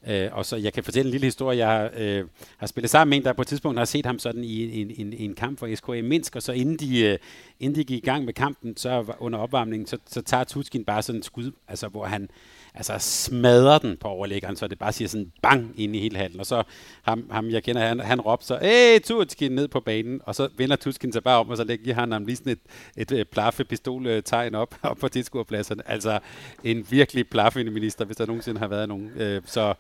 [0.07, 1.69] Øh, og så jeg kan fortælle en lille historie.
[1.69, 2.25] Jeg øh,
[2.57, 4.91] har spillet sammen med en, der på et tidspunkt har set ham sådan i en,
[4.97, 7.19] en, en kamp for SKA Minsk, og så inden de, øh,
[7.61, 11.03] inden de gik i gang med kampen, så under opvarmningen, så, så tager Tutskin bare
[11.03, 12.31] sådan en skud, altså hvor han,
[12.75, 16.41] altså smadrer den på overlæggeren, så det bare siger sådan bang ind i hele halen.
[16.41, 16.63] Og så
[17.03, 20.49] ham, ham jeg kender, han, han råbte så, hey, Tutskin ned på banen, og så
[20.57, 22.59] vender Tutskin sig bare om, og så lægger han ham lige sådan et,
[22.97, 25.83] et, et plaffe pistoltegn op, op på tilskuerpladserne.
[25.91, 26.19] Altså
[26.65, 29.11] en virkelig plaffe minister, hvis der nogensinde har været nogen.
[29.17, 29.75] Øh, så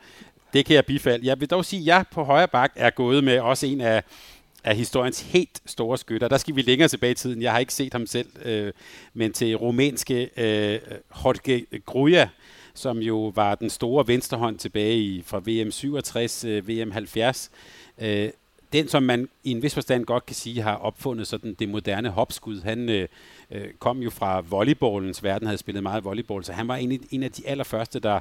[0.52, 1.26] det kan jeg bifalde.
[1.26, 4.02] Jeg vil dog sige, at jeg på højre bak er gået med også en af
[4.64, 6.28] af historiens helt store skytter.
[6.28, 7.42] Der skal vi længere tilbage i tiden.
[7.42, 8.72] Jeg har ikke set ham selv, øh,
[9.14, 10.78] men til rumænske øh,
[11.24, 12.28] Jorge Gruja,
[12.74, 17.50] som jo var den store venstrehånd tilbage i, fra VM 67, øh, VM 70.
[17.98, 18.30] Øh,
[18.72, 22.08] den, som man i en vis forstand godt kan sige, har opfundet sådan det moderne
[22.08, 22.60] hopskud.
[22.60, 23.08] Han øh,
[23.50, 27.22] øh kom jo fra volleyballens verden, havde spillet meget volleyball, så han var en, en
[27.22, 28.20] af de allerførste, der,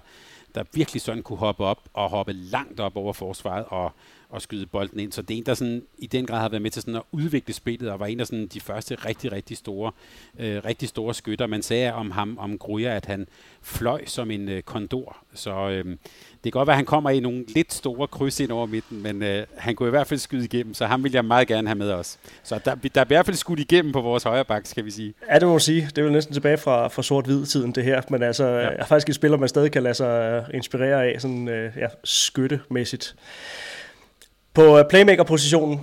[0.55, 3.91] der virkelig sådan kunne hoppe op og hoppe langt op over forsvaret og,
[4.31, 5.11] og skyde bolden ind.
[5.11, 7.01] Så det er en, der sådan, i den grad har været med til sådan at
[7.11, 9.91] udvikle spillet, og var en af sådan de første rigtig, rigtig store,
[10.39, 11.47] øh, rigtig store skytter.
[11.47, 13.27] Man sagde om ham, om Gruja, at han
[13.61, 15.17] fløj som en øh, kondor.
[15.33, 15.97] Så øh, det
[16.43, 19.23] kan godt være, at han kommer i nogle lidt store kryds ind over midten, men
[19.23, 21.77] øh, han kunne i hvert fald skyde igennem, så ham vil jeg meget gerne have
[21.77, 22.19] med os.
[22.43, 24.91] Så der, der er i hvert fald skudt igennem på vores højre bak, skal vi
[24.91, 25.13] sige.
[25.29, 25.81] Ja, det må man sige.
[25.81, 28.01] Det er jo næsten tilbage fra, fra sort-hvid-tiden, det her.
[28.09, 28.57] Men altså, ja.
[28.57, 31.87] jeg er faktisk et spiller, man stadig kan lade sig inspirere af, sådan øh, ja,
[32.03, 33.15] skyttemæssigt.
[34.53, 35.79] På øh, playmaker-positionen,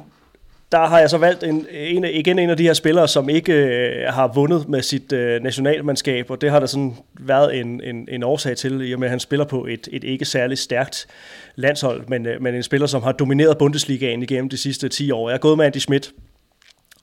[0.73, 3.53] der har jeg så valgt en, en, igen en af de her spillere, som ikke
[3.53, 8.09] øh, har vundet med sit øh, nationalmandskab, og det har der sådan været en, en,
[8.11, 11.07] en årsag til, i og med at han spiller på et, et ikke særligt stærkt
[11.55, 15.29] landshold, men, øh, men en spiller, som har domineret Bundesligaen igennem de sidste 10 år.
[15.29, 16.13] Jeg er gået med Andy Schmidt,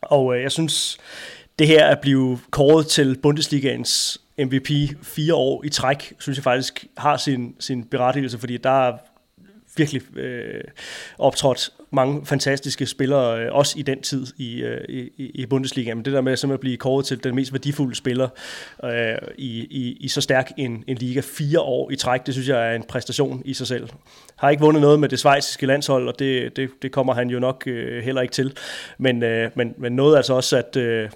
[0.02, 0.98] og øh, jeg synes,
[1.60, 4.70] det her at blive kåret til Bundesligaens MVP
[5.04, 8.98] fire år i træk, synes jeg faktisk har sin, sin berettigelse, fordi der er
[9.78, 10.64] virkelig øh,
[11.20, 15.94] optrådt mange fantastiske spillere, øh, også i den tid i, øh, i, i Bundesliga.
[15.94, 18.30] Men det der med at blive kåret til den mest værdifulde spiller
[18.84, 22.50] øh, i, i, i så stærk en, en liga fire år i træk, det synes
[22.50, 23.90] jeg er en præstation i sig selv.
[24.36, 27.40] Har ikke vundet noget med det svejsiske landshold, og det, det, det kommer han jo
[27.40, 28.58] nok øh, heller ikke til.
[28.98, 30.76] Men, øh, men, men noget altså også, at...
[30.76, 31.10] Øh,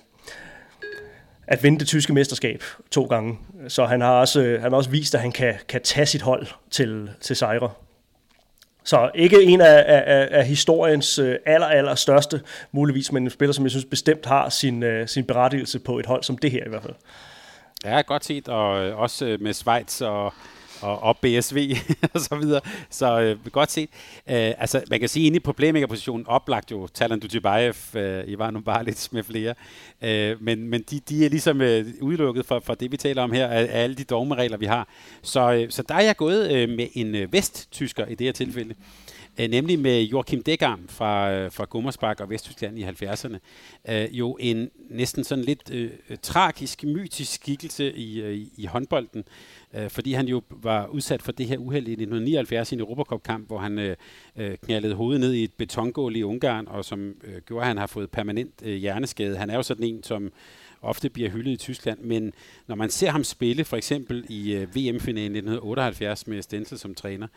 [1.51, 3.37] at vinde det tyske mesterskab to gange.
[3.67, 6.21] Så han har også, øh, han har også vist, at han kan, kan tage sit
[6.21, 7.69] hold til, til sejre.
[8.83, 12.41] Så ikke en af, af, af historiens øh, aller, aller største,
[12.71, 16.05] muligvis, men en spiller, som jeg synes bestemt har sin, øh, sin berettigelse på et
[16.05, 16.95] hold som det her i hvert fald.
[17.85, 20.33] Ja, godt set, og øh, også med Schweiz og,
[20.81, 21.75] og, og BSV
[22.13, 22.61] og så videre.
[22.89, 23.89] Så øh, godt set.
[24.29, 29.07] Øh, altså, man kan sige, inde på playmaker-positionen oplagt jo Talan Dutjebaev, øh, Ivan Barlic
[29.11, 29.53] med flere.
[30.01, 33.31] Øh, men men de, de er ligesom øh, udelukket fra, fra det, vi taler om
[33.31, 34.87] her, af, af alle de dogmeregler, vi har.
[35.21, 38.31] Så, øh, så der er jeg gået øh, med en øh, vesttysker i det her
[38.31, 38.75] tilfælde.
[39.39, 43.37] Øh, nemlig med Joachim Degam fra, øh, fra Gummersbach og Vesttyskland i 70'erne.
[43.89, 45.91] Øh, jo en næsten sådan lidt øh,
[46.21, 49.23] tragisk, mytisk skikkelse i, øh, i håndbolden,
[49.73, 53.47] øh, fordi han jo var udsat for det her uheld i 1979 i en Europacup-kamp,
[53.47, 53.95] hvor han øh,
[54.35, 57.77] øh, knaldede hovedet ned i et betongål i Ungarn, og som øh, gjorde, at han
[57.77, 59.37] har fået permanent øh, hjerneskade.
[59.37, 60.31] Han er jo sådan en, som
[60.81, 62.33] ofte bliver hyldet i Tyskland, men
[62.67, 67.27] når man ser ham spille, for eksempel i øh, VM-finalen 1978 med Stenzel som træner,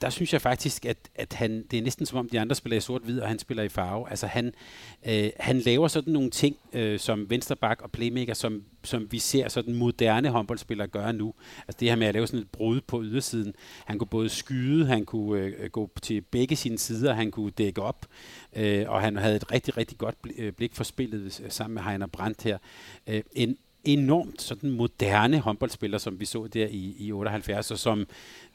[0.00, 2.76] der synes jeg faktisk, at, at han, det er næsten som om de andre spiller
[2.76, 4.10] i sort-hvid, og han spiller i farve.
[4.10, 4.52] Altså han,
[5.08, 9.48] øh, han laver sådan nogle ting øh, som vensterbak og playmaker, som, som vi ser
[9.48, 11.34] sådan moderne håndboldspillere gøre nu.
[11.68, 13.54] Altså det her med at lave sådan et brud på ydersiden.
[13.84, 17.82] Han kunne både skyde, han kunne øh, gå til begge sine sider, han kunne dække
[17.82, 18.06] op,
[18.56, 21.82] øh, og han havde et rigtig, rigtig godt øh, blik for spillet øh, sammen med
[21.82, 22.58] Heiner Brandt her.
[23.06, 23.56] Øh, en
[23.86, 28.06] enormt sådan moderne håndboldspiller, som vi så der i, i 78, og som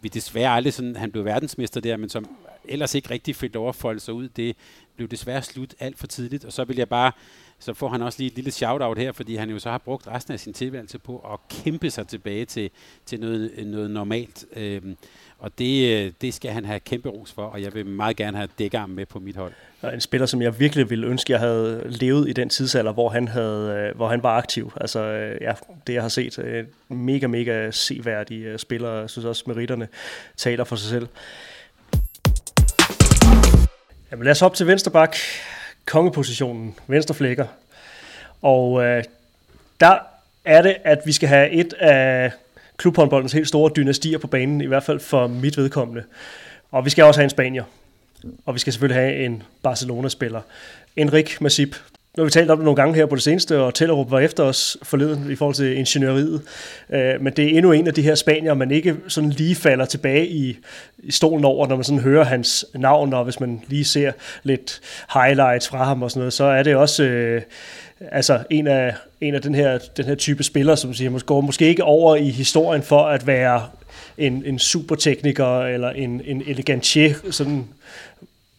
[0.01, 2.25] vi desværre aldrig sådan, han blev verdensmester der, men som
[2.65, 4.29] ellers ikke rigtig fik lov at folde sig ud.
[4.29, 4.55] Det
[4.95, 7.11] blev desværre slut alt for tidligt, og så vil jeg bare,
[7.59, 10.07] så får han også lige et lille shout-out her, fordi han jo så har brugt
[10.07, 12.69] resten af sin tilværelse på at kæmpe sig tilbage til,
[13.05, 14.45] til noget, noget normalt.
[14.55, 14.97] Øhm,
[15.39, 18.37] og det, øh, det skal han have kæmpe ros for, og jeg vil meget gerne
[18.37, 19.53] have Dækkerarm med på mit hold.
[19.81, 23.09] Og en spiller, som jeg virkelig ville ønske, jeg havde levet i den tidsalder, hvor
[23.09, 24.73] han, havde, øh, hvor han var aktiv.
[24.81, 25.53] Altså, øh, ja,
[25.87, 28.93] det jeg har set, mega, mega seværdige spillere.
[28.93, 29.87] Jeg synes også, meritterne
[30.37, 31.07] taler for sig selv.
[34.11, 35.15] Jamen lad os op til venstre bak.
[35.85, 37.45] Kongepositionen, venstre flækker.
[38.41, 39.03] Og øh,
[39.79, 39.97] der
[40.45, 42.31] er det, at vi skal have et af
[42.77, 46.03] klubhåndboldens helt store dynastier på banen, i hvert fald for mit vedkommende.
[46.71, 47.63] Og vi skal også have en Spanier.
[48.45, 50.41] Og vi skal selvfølgelig have en Barcelona-spiller.
[50.95, 51.75] Enric Masip.
[52.17, 54.19] Nu har vi talt om det nogle gange her på det seneste, og Tellerup var
[54.19, 56.41] efter os forleden i forhold til ingeniøriet.
[56.89, 59.85] Øh, men det er endnu en af de her spanier, man ikke sådan lige falder
[59.85, 60.57] tilbage i,
[61.03, 64.11] i stolen over, når man sådan hører hans navn, og hvis man lige ser
[64.43, 64.81] lidt
[65.13, 67.41] highlights fra ham og sådan noget, så er det også øh,
[68.11, 71.67] altså en af, en af den, her, den her type spillere, som siger, går måske
[71.67, 73.61] ikke over i historien for at være
[74.17, 77.13] en, en supertekniker eller en, en elegantier.
[77.31, 77.67] Sådan,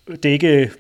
[0.09, 0.71] det er ikke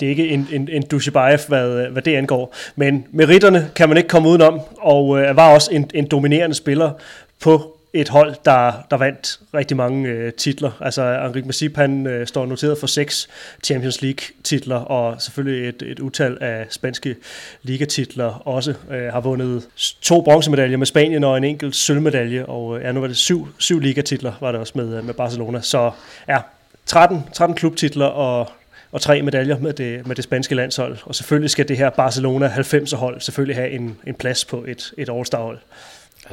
[0.00, 2.54] det er ikke en, en, en Dushibayev, hvad, hvad det angår.
[2.76, 6.92] Men meritterne kan man ikke komme udenom, og øh, var også en, en dominerende spiller
[7.40, 10.70] på et hold, der, der vandt rigtig mange øh, titler.
[10.80, 13.28] Altså Henrik Masip, han øh, står noteret for seks
[13.64, 17.16] Champions League-titler, og selvfølgelig et, et utal af spanske
[17.62, 18.74] ligatitler også.
[18.90, 19.68] Øh, har vundet
[20.02, 23.48] to bronzemedaljer med Spanien og en enkelt sølvmedalje, og øh, ja, nu var det syv,
[23.58, 25.60] syv ligatitler, var det også med, øh, med Barcelona.
[25.60, 25.90] Så
[26.28, 26.38] ja,
[26.86, 28.50] 13, 13 klubtitler og
[28.92, 30.98] og tre medaljer med det, med det spanske landshold.
[31.04, 34.92] Og selvfølgelig skal det her Barcelona 90'er hold selvfølgelig have en, en plads på et,
[34.98, 35.58] et All-Star-hold.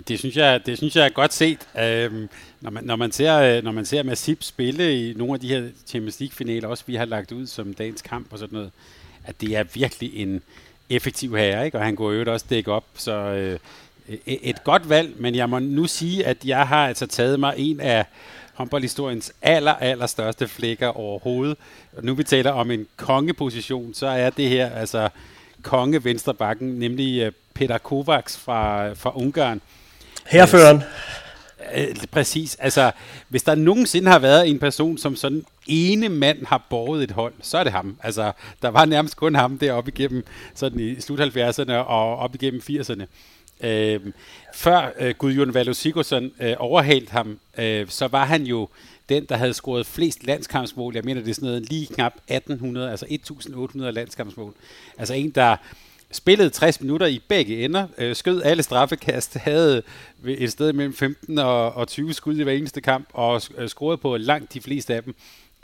[0.08, 1.60] Det synes jeg, det synes jeg er godt set.
[1.80, 2.30] Øhm,
[2.62, 5.48] når, man, når, man ser, øh, når man ser Masip spille i nogle af de
[5.48, 8.72] her Champions League-finaler, også vi har lagt ud som dagens kamp og sådan noget,
[9.26, 10.42] at det er virkelig en
[10.90, 11.78] effektiv herre, ikke?
[11.78, 13.60] og han går jo også dække op, så øh,
[14.26, 17.80] et godt valg, men jeg må nu sige, at jeg har altså taget mig en
[17.80, 18.06] af
[18.54, 21.58] håndboldhistoriens aller, aller største flækker overhovedet.
[21.98, 25.10] Og nu vi taler om en kongeposition, så er det her altså
[25.62, 29.62] konge venstrebakken, nemlig øh, Peter Kovacs fra, fra Ungarn.
[30.26, 30.78] Herføren.
[30.78, 30.84] Øh,
[31.90, 32.56] øh, præcis.
[32.56, 32.92] Altså,
[33.30, 37.34] hvis der nogensinde har været en person, som sådan ene mand har båret et hold,
[37.42, 37.98] så er det ham.
[38.04, 38.32] Altså,
[38.62, 40.26] der var nærmest kun ham deroppe igennem
[40.56, 43.06] sådan i slut 70'erne og op igennem 80'erne.
[43.64, 44.00] Øh,
[44.54, 48.70] før øh, Gudjon Valo Sigurdsson øh, overhalte ham, øh, så var han jo
[49.10, 50.96] den, der havde scoret flest landskampsmål.
[50.96, 54.54] Jeg mener, det er sådan noget lige knap 1800, altså 1800 landskampsmål.
[54.98, 55.56] Altså en, der
[56.12, 59.84] spillede 60 minutter i begge ender, øh, skød alle straffekast, havde
[60.26, 63.98] et sted mellem 15 og, og 20 skud i hver eneste kamp, og øh, scorede
[63.98, 65.16] på langt de fleste af dem.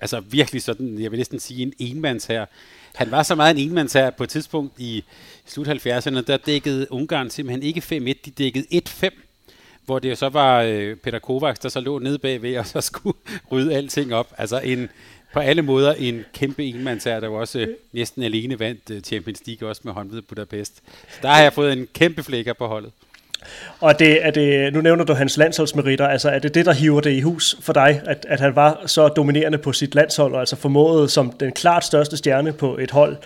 [0.01, 2.45] Altså virkelig sådan, jeg vil næsten sige en enmands her.
[2.95, 5.03] Han var så meget en enmands her på et tidspunkt i
[5.45, 9.09] slut 70'erne, der dækkede Ungarn simpelthen ikke 5-1, de dækkede 1-5
[9.89, 12.81] hvor det jo så var øh, Peter Kovacs, der så lå nede bagved, og så
[12.81, 13.17] skulle
[13.51, 14.33] rydde alting op.
[14.37, 14.89] Altså en,
[15.33, 19.41] på alle måder en kæmpe enmandsær, der var også øh, næsten alene vandt øh, Champions
[19.47, 20.81] League, også med håndved Budapest.
[21.09, 22.91] Så der har jeg fået en kæmpe flækker på holdet.
[23.79, 27.01] Og det, er det, nu nævner du hans landsholdsmeritter, altså er det det, der hiver
[27.01, 30.39] det i hus for dig, at, at han var så dominerende på sit landshold, og
[30.39, 33.17] altså formåede som den klart største stjerne på et hold,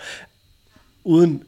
[1.04, 1.42] uden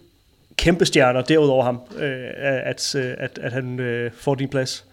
[0.56, 4.84] kæmpe stjerner derudover ham, øh, at, at, at han øh, får din plads?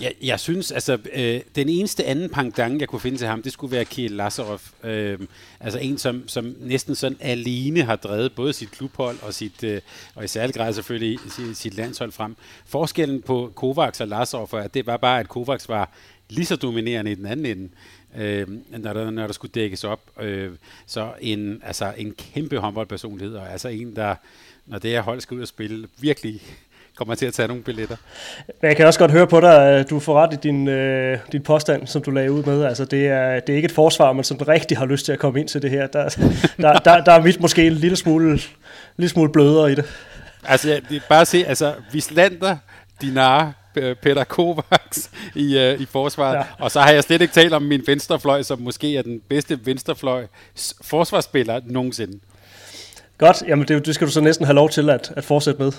[0.00, 3.52] Jeg, jeg synes, altså, øh, den eneste anden pangdang, jeg kunne finde til ham, det
[3.52, 4.60] skulle være Kiel Lazarov.
[4.84, 5.18] Øh,
[5.60, 9.80] altså en, som, som næsten sådan alene har drevet både sit klubhold og, sit, øh,
[10.14, 12.36] og i særlig grad selvfølgelig sit, sit landshold frem.
[12.66, 15.90] Forskellen på Kovacs og Lazarov er, at det var bare, at Kovacs var
[16.28, 17.68] lige så dominerende i den anden ende,
[18.16, 18.48] øh,
[18.78, 20.00] når, der, når der skulle dækkes op.
[20.20, 20.52] Øh,
[20.86, 24.14] så en, altså en kæmpe håndboldpersonlighed, og altså en, der,
[24.66, 26.42] når det her hold skal ud og spille, virkelig
[26.96, 27.96] kommer til at tage nogle billetter.
[28.62, 31.42] Jeg kan også godt høre på dig, at du får ret i din, øh, din
[31.42, 32.64] påstand, som du lagde ud med.
[32.64, 35.18] Altså, det, er, det er ikke et forsvar, man sådan rigtig har lyst til at
[35.18, 35.86] komme ind til det her.
[35.86, 36.08] Der,
[36.56, 38.40] der, der, der er mit måske en lille smule,
[38.96, 39.84] lille smule blødere i det.
[40.44, 42.56] Altså, det er bare at se, altså, Vislander,
[43.00, 46.36] Dinar, Peter Kovacs i, uh, i forsvaret.
[46.36, 46.42] Ja.
[46.58, 49.66] Og så har jeg slet ikke talt om min venstrefløj, som måske er den bedste
[49.66, 50.26] venstrefløj
[50.82, 52.18] forsvarsspiller nogensinde.
[53.18, 55.72] Godt, jamen det, det skal du så næsten have lov til at, at fortsætte med.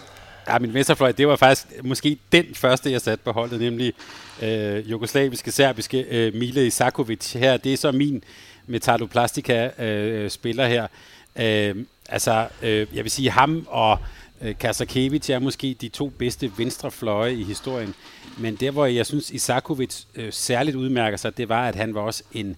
[0.48, 3.94] Ja, min venstrefløj, det var faktisk måske den første, jeg satte på holdet, nemlig
[4.42, 7.34] øh, jugoslaviske, serbiske øh, Mile Isakovic.
[7.34, 8.24] Her, det er så min
[8.68, 10.88] Metalloplastica-spiller øh, her.
[11.36, 13.98] Øh, altså, øh, jeg vil sige, ham og
[14.42, 17.94] øh, Kasakevic er måske de to bedste venstrefløje i historien.
[18.38, 22.02] Men der, hvor jeg synes, Isakovic øh, særligt udmærker sig, det var, at han var
[22.02, 22.58] også en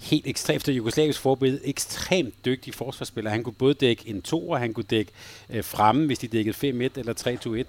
[0.00, 3.30] helt ekstremt, efter jugoslavisk forbillede, ekstremt dygtig forsvarsspiller.
[3.30, 5.12] Han kunne både dække en to, og han kunne dække
[5.50, 7.64] øh, fremme, hvis de dækkede 5-1 eller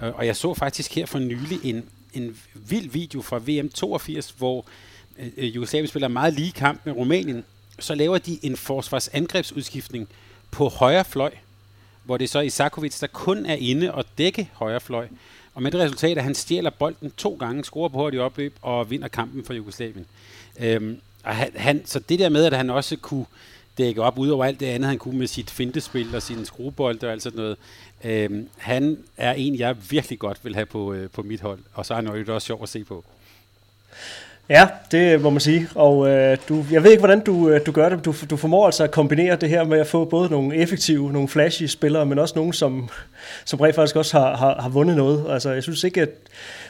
[0.00, 0.06] 3-2-1.
[0.06, 4.34] Øh, og jeg så faktisk her for nylig en, en vild video fra VM 82,
[4.38, 4.66] hvor
[5.18, 7.44] øh, øh, Jugoslavien spiller meget lige kamp med Rumænien.
[7.78, 10.08] Så laver de en forsvarsangrebsudskiftning
[10.50, 11.32] på højre fløj,
[12.04, 15.08] hvor det så er Isakovic, der kun er inde og dække højre fløj.
[15.54, 18.90] Og med det resultat, at han stjæler bolden to gange, scorer på hurtigt opløb og
[18.90, 20.06] vinder kampen for Jugoslavien.
[20.60, 23.26] Øhm, og han, han, så det der med, at han også kunne
[23.78, 27.12] dække op, udover alt det andet, han kunne med sit fintespil og sin skruebold og
[27.12, 27.56] alt sådan noget.
[28.04, 31.86] Øhm, han er en, jeg virkelig godt vil have på, øh, på mit hold, og
[31.86, 33.04] så er han jo også sjov at se på.
[34.48, 35.68] Ja, det må man sige.
[35.74, 38.04] Og øh, du, jeg ved ikke, hvordan du, øh, du gør det.
[38.04, 41.28] Du, du formår altså at kombinere det her med at få både nogle effektive, nogle
[41.28, 42.88] flashy spillere, men også nogle, som,
[43.44, 45.26] som rent faktisk også har, har, har vundet noget.
[45.30, 46.10] Altså, jeg synes ikke, at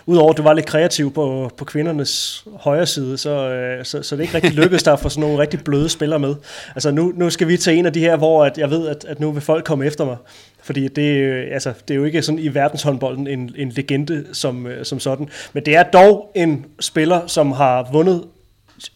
[0.06, 4.16] udover at du var lidt kreativ på, på kvindernes højre side, så, øh, så, så
[4.16, 6.34] det ikke rigtig lykkedes der at få sådan nogle rigtig bløde spillere med.
[6.74, 9.04] Altså, nu, nu skal vi tage en af de her, hvor at jeg ved, at,
[9.04, 10.16] at nu vil folk komme efter mig.
[10.62, 14.66] Fordi det, øh, altså, det er jo ikke sådan i verdenshåndbolden en, en legende som,
[14.66, 15.28] øh, som sådan.
[15.52, 18.24] Men det er dog en spiller, som har vundet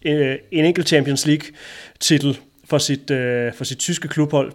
[0.05, 1.49] øh, en enkelt Champions League
[2.01, 4.53] titel for sit, øh, for sit tyske klubhold.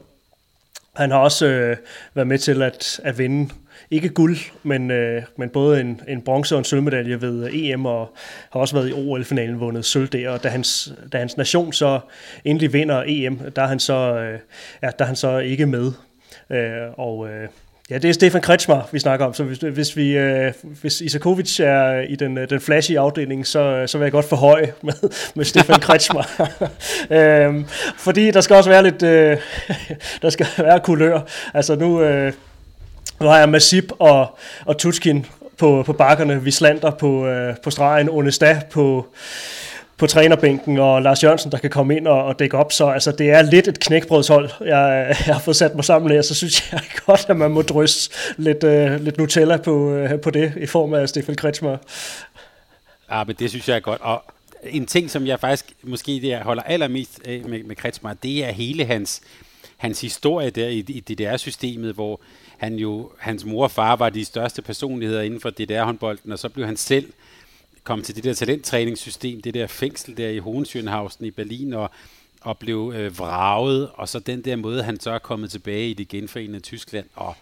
[0.95, 1.77] Han har også øh,
[2.14, 3.49] været med til at, at vinde
[3.91, 8.16] ikke guld, men, øh, men både en, en bronze og en sølvmedalje ved EM, og
[8.52, 11.99] har også været i OL-finalen vundet sølv der, og da hans, da hans nation så
[12.45, 14.40] endelig vinder EM, der er han så, øh,
[14.84, 15.91] ja, der er han så ikke med.
[16.49, 17.48] Øh, og øh,
[17.90, 19.34] ja, det er Stefan Kretschmer, vi snakker om.
[19.34, 23.60] Så hvis, hvis, vi, øh, hvis Isakovic er i den, øh, den flashy afdeling, så,
[23.60, 24.94] øh, så vil jeg godt forhøje med,
[25.36, 26.24] med Stefan Kretschmer.
[27.18, 27.66] øh,
[27.98, 29.38] fordi der skal også være lidt, øh,
[30.22, 31.22] der skal være kulør.
[31.53, 32.34] Altså nu, øh,
[33.19, 35.25] nu har jeg Masip og, og Tutskin
[35.57, 39.07] på, på bakkerne, Vislander på, øh, på stregen, Onesta på,
[39.97, 42.71] på trænerbænken, og Lars Jørgensen, der kan komme ind og, og dække op.
[42.71, 46.23] Så altså, det er lidt et knækbrødshold, jeg, jeg har fået sat mig sammen med,
[46.23, 50.29] så synes jeg godt, at man må drysse lidt, øh, lidt Nutella på, øh, på
[50.29, 51.77] det, i form af Stefan Kretschmer.
[53.11, 54.01] Ja, men det synes jeg er godt.
[54.01, 54.23] Og
[54.63, 58.45] en ting, som jeg faktisk måske det, jeg holder allermest af med, med Kretschmer, det
[58.45, 59.21] er hele hans,
[59.77, 62.21] hans historie der i, i DDR-systemet, hvor
[62.57, 66.49] han jo, hans mor og far var de største personligheder inden for DDR-håndbolden, og så
[66.49, 67.14] blev han selv
[67.84, 71.91] kom til det der talenttræningssystem, det der fængsel der i Hohenschönhausen i Berlin, og,
[72.41, 75.94] og blev øh, vraget, og så den der måde, han så er kommet tilbage i
[75.94, 77.36] det genforenede Tyskland, og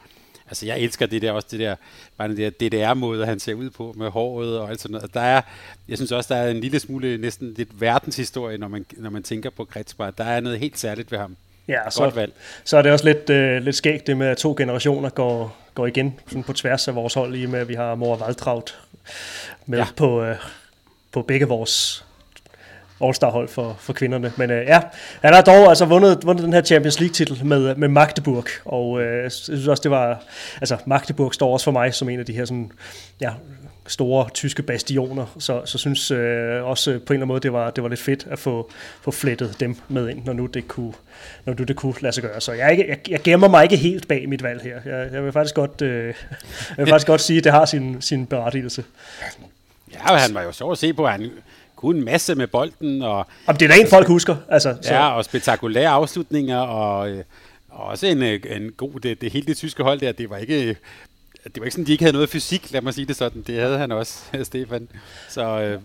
[0.48, 1.76] altså jeg elsker det der også, det der,
[2.18, 5.14] bare den der DDR-måde, han ser ud på med håret og alt sådan noget.
[5.14, 5.42] Der er,
[5.88, 9.24] jeg synes også, der er en lille smule, næsten lidt verdenshistorie, når man, når man
[9.24, 10.12] tænker på Kretzbar.
[10.12, 11.36] Der er noget helt særligt ved ham.
[11.68, 12.34] Ja, så, valg.
[12.64, 15.88] så er det også lidt, øh, lidt skægt det med, at to generationer går, går
[15.88, 18.80] igen sådan på tværs af vores hold, i med at vi har Mor Waldtraut
[19.66, 19.86] med ja.
[19.98, 20.36] på, øh,
[21.12, 22.06] på begge vores
[23.02, 24.34] All-Star-hold for, for kvinderne.
[24.38, 24.82] Men øh, ja,
[25.22, 29.24] han har dog altså vundet, vundet den her Champions League-titel med, med Magdeburg, og øh,
[29.24, 30.24] jeg synes også, det var,
[30.62, 32.72] altså Magdeburg står også for mig som en af de her sådan,
[33.22, 33.32] ja,
[33.88, 37.70] store tyske bastioner, så, så synes øh, også på en eller anden måde, det var,
[37.70, 40.94] det var lidt fedt at få, få flettet dem med ind, når nu det kunne,
[41.46, 42.42] når nu det kunne lade sig gøre.
[42.42, 44.98] Så jeg, ikke, jeg, jeg gemmer mig ikke helt bag mit valg her.
[44.98, 48.02] Jeg, jeg vil faktisk godt, øh, jeg vil faktisk godt sige, at det har sin,
[48.02, 48.84] sin berettigelse.
[49.94, 51.08] Ja, han var jo sjov at se på.
[51.08, 51.32] Han
[51.76, 53.02] kunne en masse med bolden.
[53.02, 54.36] Og, Jamen, det er da en, folk husker.
[54.50, 54.94] Altså, så.
[54.94, 57.24] Ja, og spektakulære afslutninger, og, øh,
[57.70, 60.38] og også en, øh, en god, det, det hele det tyske hold der, det var
[60.38, 60.76] ikke
[61.44, 63.42] det var ikke sådan, de ikke havde noget fysik, lad mig sige det sådan.
[63.48, 64.88] Det havde han også, Stefan.
[65.30, 65.80] Så, øh,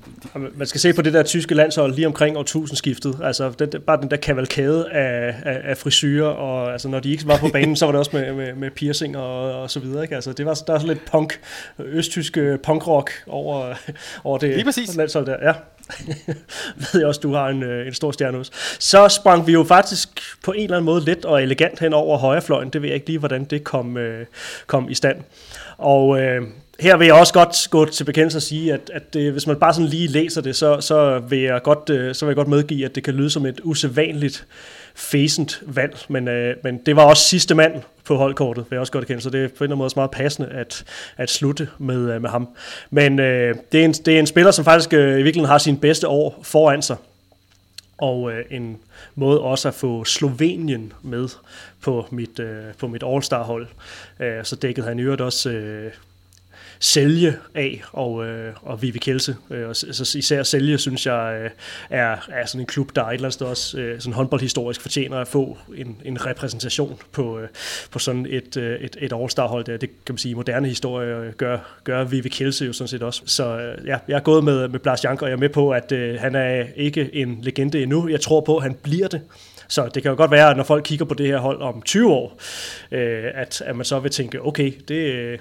[0.58, 3.18] Man skal se på det der tyske landshold lige omkring årtusindskiftet.
[3.22, 7.26] Altså, det, bare den der kavalkade af, af, af frisyrer, og altså, når de ikke
[7.26, 10.02] var på banen, så var det også med, med, med piercing og, og så videre.
[10.02, 10.14] Ikke?
[10.14, 11.40] Altså, det var, der var sådan lidt punk,
[11.78, 13.74] østtyske punkrock over,
[14.24, 15.36] over det landshold der.
[15.42, 15.52] Ja.
[16.92, 18.50] ved jeg også, du har en, øh, en stor stjerne hos.
[18.78, 20.08] Så sprang vi jo faktisk
[20.44, 22.70] på en eller anden måde let og elegant hen over højrefløjen.
[22.70, 24.26] Det ved jeg ikke lige, hvordan det kom, øh,
[24.66, 25.16] kom i stand.
[25.78, 26.42] Og øh,
[26.80, 29.56] her vil jeg også godt gå til bekendelse og sige, at, at det, hvis man
[29.56, 32.48] bare sådan lige læser det, så, så, vil jeg godt, øh, så vil jeg godt
[32.48, 34.46] medgive, at det kan lyde som et usædvanligt
[34.98, 38.92] fæsent valg, men, øh, men det var også sidste mand på holdkortet, vil jeg også
[38.92, 40.84] godt kende, så det er på en eller anden måde også meget passende at,
[41.16, 42.48] at slutte med, øh, med ham.
[42.90, 45.58] Men øh, det, er en, det er en spiller, som faktisk øh, i virkeligheden har
[45.58, 46.96] sin bedste år foran sig,
[47.98, 48.78] og øh, en
[49.14, 51.28] måde også at få Slovenien med
[51.82, 53.66] på mit, øh, på mit All-Star-hold.
[54.20, 55.92] Øh, så dækkede han i øvrigt også øh,
[56.80, 61.50] sælge af, og, øh, og Vivi Kelse, Øh, og så især sælge, synes jeg, øh,
[61.90, 65.16] er, er sådan en klub, der et eller andet sted også øh, sådan håndboldhistorisk fortjener
[65.16, 67.48] at få en, en repræsentation på, øh,
[67.90, 69.64] på sådan et, øh, et, et All-Star-hold.
[69.64, 73.22] Det, det kan man sige, moderne historie gør, gør Vivi Kelse jo sådan set også.
[73.26, 75.70] Så øh, ja, jeg er gået med, med Blas Janker, og jeg er med på,
[75.70, 78.08] at øh, han er ikke en legende endnu.
[78.08, 79.20] Jeg tror på, at han bliver det.
[79.68, 81.82] Så det kan jo godt være, at når folk kigger på det her hold om
[81.82, 82.40] 20 år,
[82.90, 85.38] øh, at, at man så vil tænke, okay, det, øh,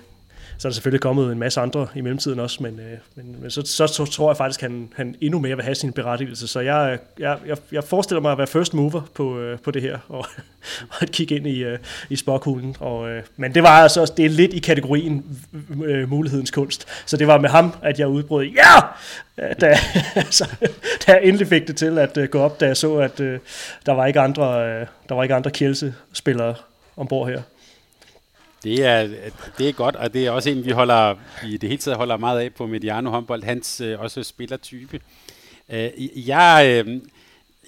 [0.57, 3.51] så er der selvfølgelig kommet en masse andre i mellemtiden også, men, øh, men, men
[3.51, 6.47] så, så, så tror jeg faktisk, at han, han endnu mere vil have sin berettigelse.
[6.47, 9.81] Så jeg, jeg, jeg, jeg forestiller mig at være first mover på, øh, på det
[9.81, 10.25] her, og,
[10.89, 11.79] og at kigge ind i, øh,
[12.09, 12.75] i spokhulen.
[12.79, 16.87] Og, øh, men det var altså det er lidt i kategorien øh, øh, mulighedens kunst.
[17.05, 18.77] Så det var med ham, at jeg udbrød, ja!
[19.37, 19.77] Øh, da,
[20.15, 20.55] altså,
[21.07, 23.39] da jeg endelig fik det til at øh, gå op, da jeg så, at øh,
[23.85, 26.55] der var ikke andre, øh, der var ikke andre Kielse-spillere
[26.97, 27.41] ombord her.
[28.67, 29.07] Det er,
[29.57, 31.15] det er godt, og det er også en, vi holder
[31.45, 34.99] i det hele taget holder meget af på Mediano håndbold, hans øh, også spillertype.
[35.69, 35.89] Øh,
[36.27, 37.01] jeg, øh,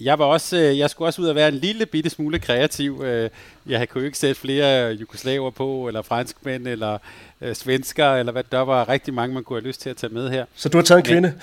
[0.00, 3.02] jeg var også, øh, jeg skulle også ud og være en lille bitte smule kreativ.
[3.04, 3.30] Øh,
[3.66, 6.98] jeg kunne jo ikke sætte flere jugoslaver på, eller franskmænd, eller
[7.40, 8.44] øh, svensker, eller hvad.
[8.52, 10.44] Der var rigtig mange, man kunne have lyst til at tage med her.
[10.54, 11.34] Så du har taget en kvinde?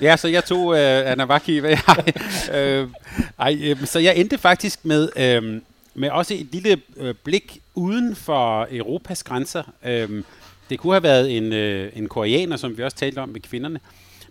[0.00, 1.60] Ja, så jeg tog øh, Anna Vaki.
[2.54, 2.88] øh,
[3.38, 5.60] ej, øh, så jeg endte faktisk med, øh,
[5.94, 9.62] med også et lille øh, blik uden for Europas grænser.
[9.84, 10.24] Øhm,
[10.70, 13.80] det kunne have været en, øh, en koreaner, som vi også talte om med kvinderne.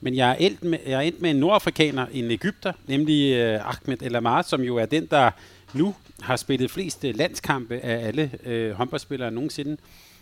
[0.01, 3.69] Men jeg er endt med, jeg er endt med en nordafrikaner, en Ægypter, nemlig øh,
[3.69, 5.31] Ahmed El Amar, som jo er den, der
[5.73, 9.77] nu har spillet flest øh, landskampe af alle øh, håndboldspillere nogensinde.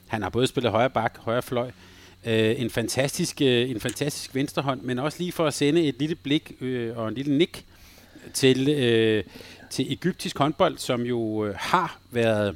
[0.08, 1.72] Han har både spillet højre bak, højre fløj,
[2.26, 6.16] øh, en, fantastisk, øh, en fantastisk venstrehånd, men også lige for at sende et lille
[6.16, 7.66] blik øh, og en lille nik
[8.34, 9.24] til, øh,
[9.70, 12.56] til egyptisk håndbold, som jo øh, har været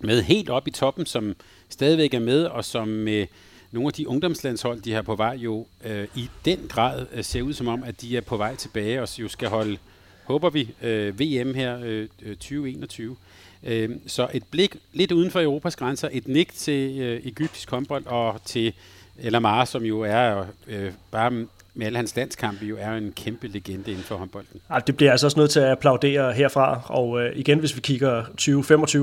[0.00, 1.34] med helt op i toppen, som
[1.68, 3.26] stadigvæk er med, og som øh,
[3.72, 7.42] nogle af de ungdomslandshold, de har på vej jo øh, i den grad øh, ser
[7.42, 9.78] ud som om, at de er på vej tilbage og jo skal holde,
[10.24, 13.16] håber vi, øh, VM her øh, øh 2021.
[13.62, 18.06] Øh, så et blik lidt uden for Europas grænser, et nik til øh, egyptisk håndbold
[18.06, 18.72] og til
[19.18, 21.46] Elamar, som jo er øh, bare
[21.76, 24.60] med alle hans landskampe jo er en kæmpe legende inden for håndbolden.
[24.70, 27.80] Ja, det bliver altså også nødt til at applaudere herfra, og øh, igen, hvis vi
[27.80, 28.22] kigger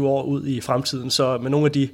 [0.03, 1.89] 20-25 år ud i fremtiden, så med nogle af de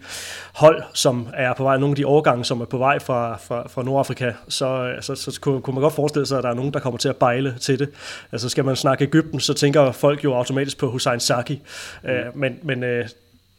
[0.54, 3.68] hold, som er på vej, nogle af de årgange, som er på vej fra, fra,
[3.68, 6.54] fra Nordafrika, så, så, så, så kunne, kunne man godt forestille sig, at der er
[6.54, 7.90] nogen, der kommer til at bejle til det.
[8.32, 11.62] Altså skal man snakke Ægypten, så tænker folk jo automatisk på Hussein Saki,
[12.04, 12.10] mm.
[12.10, 13.10] øh, men, men øh,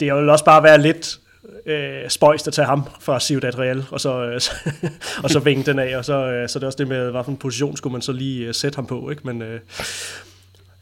[0.01, 1.21] det vil også bare være lidt
[1.67, 4.41] øh, spøjst at tage ham fra Ciudad Real, og så, øh,
[5.25, 7.37] og så vinge den af, og så, øh, så det er også det med, hvilken
[7.37, 9.23] position skulle man så lige øh, sætte ham på, ikke?
[9.25, 9.61] men øh,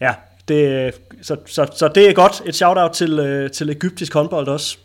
[0.01, 0.15] ja,
[0.49, 4.49] det, øh, så, så, så det er godt, et shout-out til, øh, til egyptisk håndbold
[4.49, 4.79] også.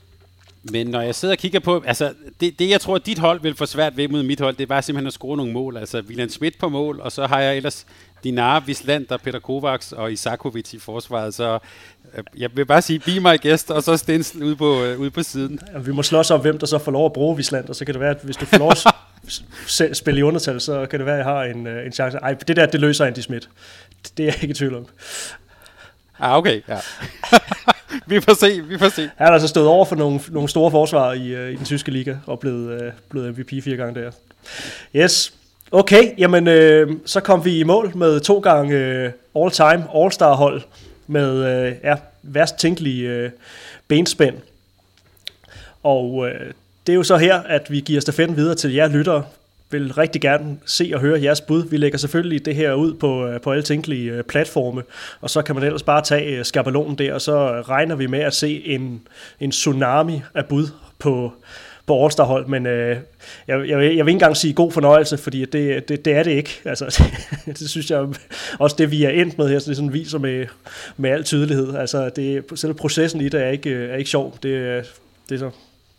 [0.63, 3.41] Men når jeg sidder og kigger på, altså det, det jeg tror, at dit hold
[3.41, 5.77] vil få svært ved mod mit hold, det er bare simpelthen at score nogle mål.
[5.77, 7.85] Altså William Schmidt på mål, og så har jeg ellers
[8.23, 11.33] Dinar, Vislander, Peter Kovacs og Isakovic i forsvaret.
[11.33, 11.59] Så
[12.37, 15.23] jeg vil bare sige, be my guest, og så Stensel ude på, øh, ude på
[15.23, 15.59] siden.
[15.73, 17.73] Ja, vi må slås om, hvem der så får lov at bruge Vislander.
[17.73, 18.71] Så kan det være, at hvis du får lov
[19.89, 22.17] at spille i undertal, så kan det være, at jeg har en, øh, en chance.
[22.17, 23.49] Ej, det der, det løser Andy Schmidt.
[24.17, 24.85] Det er jeg ikke i tvivl om.
[26.19, 26.77] Ah, okay, ja.
[28.07, 29.01] vi får se, vi får se.
[29.01, 31.91] Han har altså stået over for nogle, nogle store forsvar i, uh, i den tyske
[31.91, 34.11] liga, og blevet, uh, blevet MVP fire gange der.
[34.95, 35.33] Yes,
[35.71, 40.61] okay, jamen øh, så kom vi i mål med to gange øh, all-time, all-star hold,
[41.07, 43.29] med øh, ja, værst tænkelige øh,
[43.87, 44.35] benspænd.
[45.83, 46.51] Og øh,
[46.87, 49.23] det er jo så her, at vi giver stafetten videre til jer lyttere,
[49.71, 51.69] vil rigtig gerne se og høre jeres bud.
[51.69, 54.83] Vi lægger selvfølgelig det her ud på, øh, på alle tænkelige øh, platforme,
[55.21, 58.19] og så kan man ellers bare tage øh, skabelonen der, og så regner vi med
[58.19, 59.01] at se en,
[59.39, 60.67] en tsunami af bud
[60.99, 61.33] på,
[61.85, 62.97] på all hold men øh,
[63.47, 66.31] jeg, jeg, jeg vil ikke engang sige god fornøjelse, fordi det, det, det er det
[66.31, 66.61] ikke.
[66.65, 66.85] Altså,
[67.45, 68.07] det, det synes jeg
[68.59, 70.45] også det, vi er endt med her, så det sådan viser med,
[70.97, 71.75] med al tydelighed.
[71.75, 74.37] Altså, det, selv processen i det er ikke, øh, er ikke sjov.
[74.43, 74.83] Det, øh,
[75.29, 75.49] det er så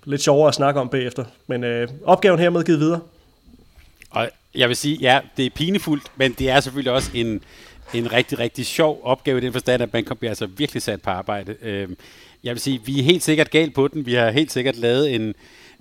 [0.04, 1.24] lidt sjovere at snakke om bagefter.
[1.46, 3.00] Men øh, opgaven hermed givet videre.
[4.10, 7.40] Og jeg vil sige, ja, det er pinefuldt, men det er selvfølgelig også en,
[7.94, 11.10] en rigtig, rigtig sjov opgave i den forstand, at man bliver altså virkelig sat på
[11.10, 11.56] arbejde.
[11.62, 11.96] Øhm,
[12.44, 14.06] jeg vil sige, vi er helt sikkert galt på den.
[14.06, 15.34] Vi har helt sikkert lavet en,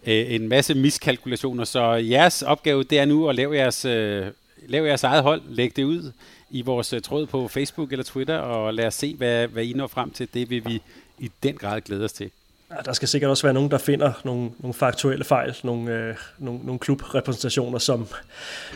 [0.07, 4.27] øh, en masse miskalkulationer, så jeres opgave, det er nu at lave jeres, øh,
[4.67, 6.11] lave jeres eget hold, lægge det ud
[6.49, 9.87] i vores tråd på Facebook eller Twitter, og lad os se, hvad, hvad I når
[9.87, 10.27] frem til.
[10.33, 10.81] Det vil vi
[11.19, 12.31] i den grad glæde os til.
[12.71, 16.15] Ja, der skal sikkert også være nogen, der finder nogle, nogle faktuelle fejl, nogle, øh,
[16.37, 18.07] nogle, nogle klubrepræsentationer, som,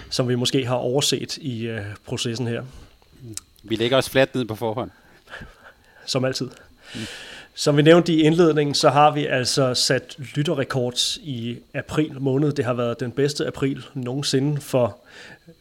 [0.10, 2.64] som vi måske har overset i øh, processen her.
[3.64, 4.92] Vi lægger os fladt ned på forhånd.
[6.06, 6.50] Som altid.
[6.96, 7.02] Mm.
[7.60, 12.52] Som vi nævnte i indledningen, så har vi altså sat lytterrekords i april måned.
[12.52, 14.98] Det har været den bedste april nogensinde for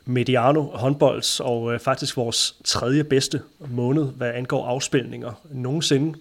[0.04, 6.18] Mediano håndbolds, og øh, faktisk vores tredje bedste måned, hvad angår afspilninger nogensinde.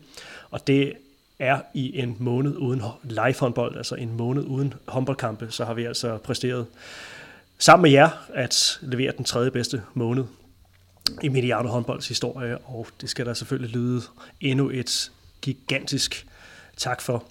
[0.51, 0.93] Og det
[1.39, 5.83] er i en måned uden live håndbold, altså en måned uden håndboldkampe, så har vi
[5.83, 6.65] altså præsteret
[7.57, 10.23] sammen med jer at levere den tredje bedste måned
[11.23, 14.01] i Mediano håndbolds historie, og det skal der selvfølgelig lyde
[14.41, 15.11] endnu et
[15.45, 16.25] gigantisk
[16.77, 17.23] tak for.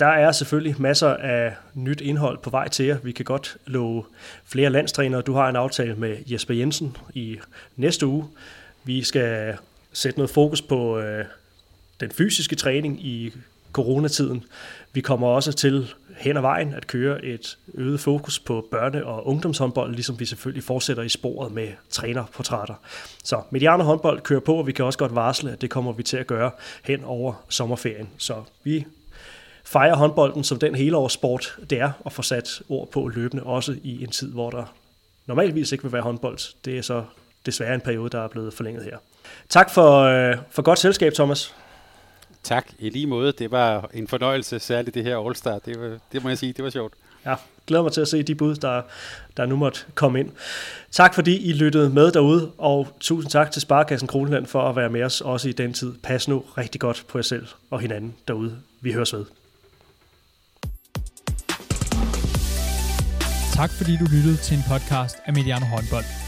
[0.00, 2.98] der er selvfølgelig masser af nyt indhold på vej til jer.
[2.98, 4.04] Vi kan godt love
[4.44, 5.20] flere landstrænere.
[5.22, 7.38] Du har en aftale med Jesper Jensen i
[7.76, 8.28] næste uge.
[8.84, 9.56] Vi skal
[9.92, 11.24] sætte noget fokus på øh,
[12.00, 13.32] den fysiske træning i
[13.72, 14.44] coronatiden.
[14.92, 19.26] Vi kommer også til hen ad vejen at køre et øget fokus på børne- og
[19.26, 22.74] ungdomshåndbold, ligesom vi selvfølgelig fortsætter i sporet med trænerportrætter.
[23.24, 26.02] Så Mediano håndbold kører på, og vi kan også godt varsle, at det kommer vi
[26.02, 26.50] til at gøre
[26.84, 28.08] hen over sommerferien.
[28.18, 28.34] Så
[28.64, 28.86] vi
[29.64, 34.02] fejrer håndbolden som den helårssport, det er, og få sat ord på løbende, også i
[34.02, 34.74] en tid, hvor der
[35.26, 36.38] normalvis ikke vil være håndbold.
[36.64, 37.04] Det er så
[37.46, 38.96] desværre en periode, der er blevet forlænget her.
[39.48, 41.54] Tak for, øh, for godt selskab, Thomas.
[42.48, 43.32] Tak, i lige måde.
[43.32, 45.58] Det var en fornøjelse, særligt det her All-Star.
[45.58, 46.94] Det, var, det må jeg sige, det var sjovt.
[47.26, 47.34] Ja,
[47.66, 48.82] glæder mig til at se de bud, der,
[49.36, 50.30] der nu måtte komme ind.
[50.90, 54.90] Tak fordi I lyttede med derude, og tusind tak til Sparkassen Kroneland for at være
[54.90, 55.94] med os også i den tid.
[56.02, 58.56] Pas nu rigtig godt på jer selv og hinanden derude.
[58.80, 59.24] Vi høres ved.
[63.54, 66.27] Tak fordi du lyttede til en podcast af Mediano Håndbold.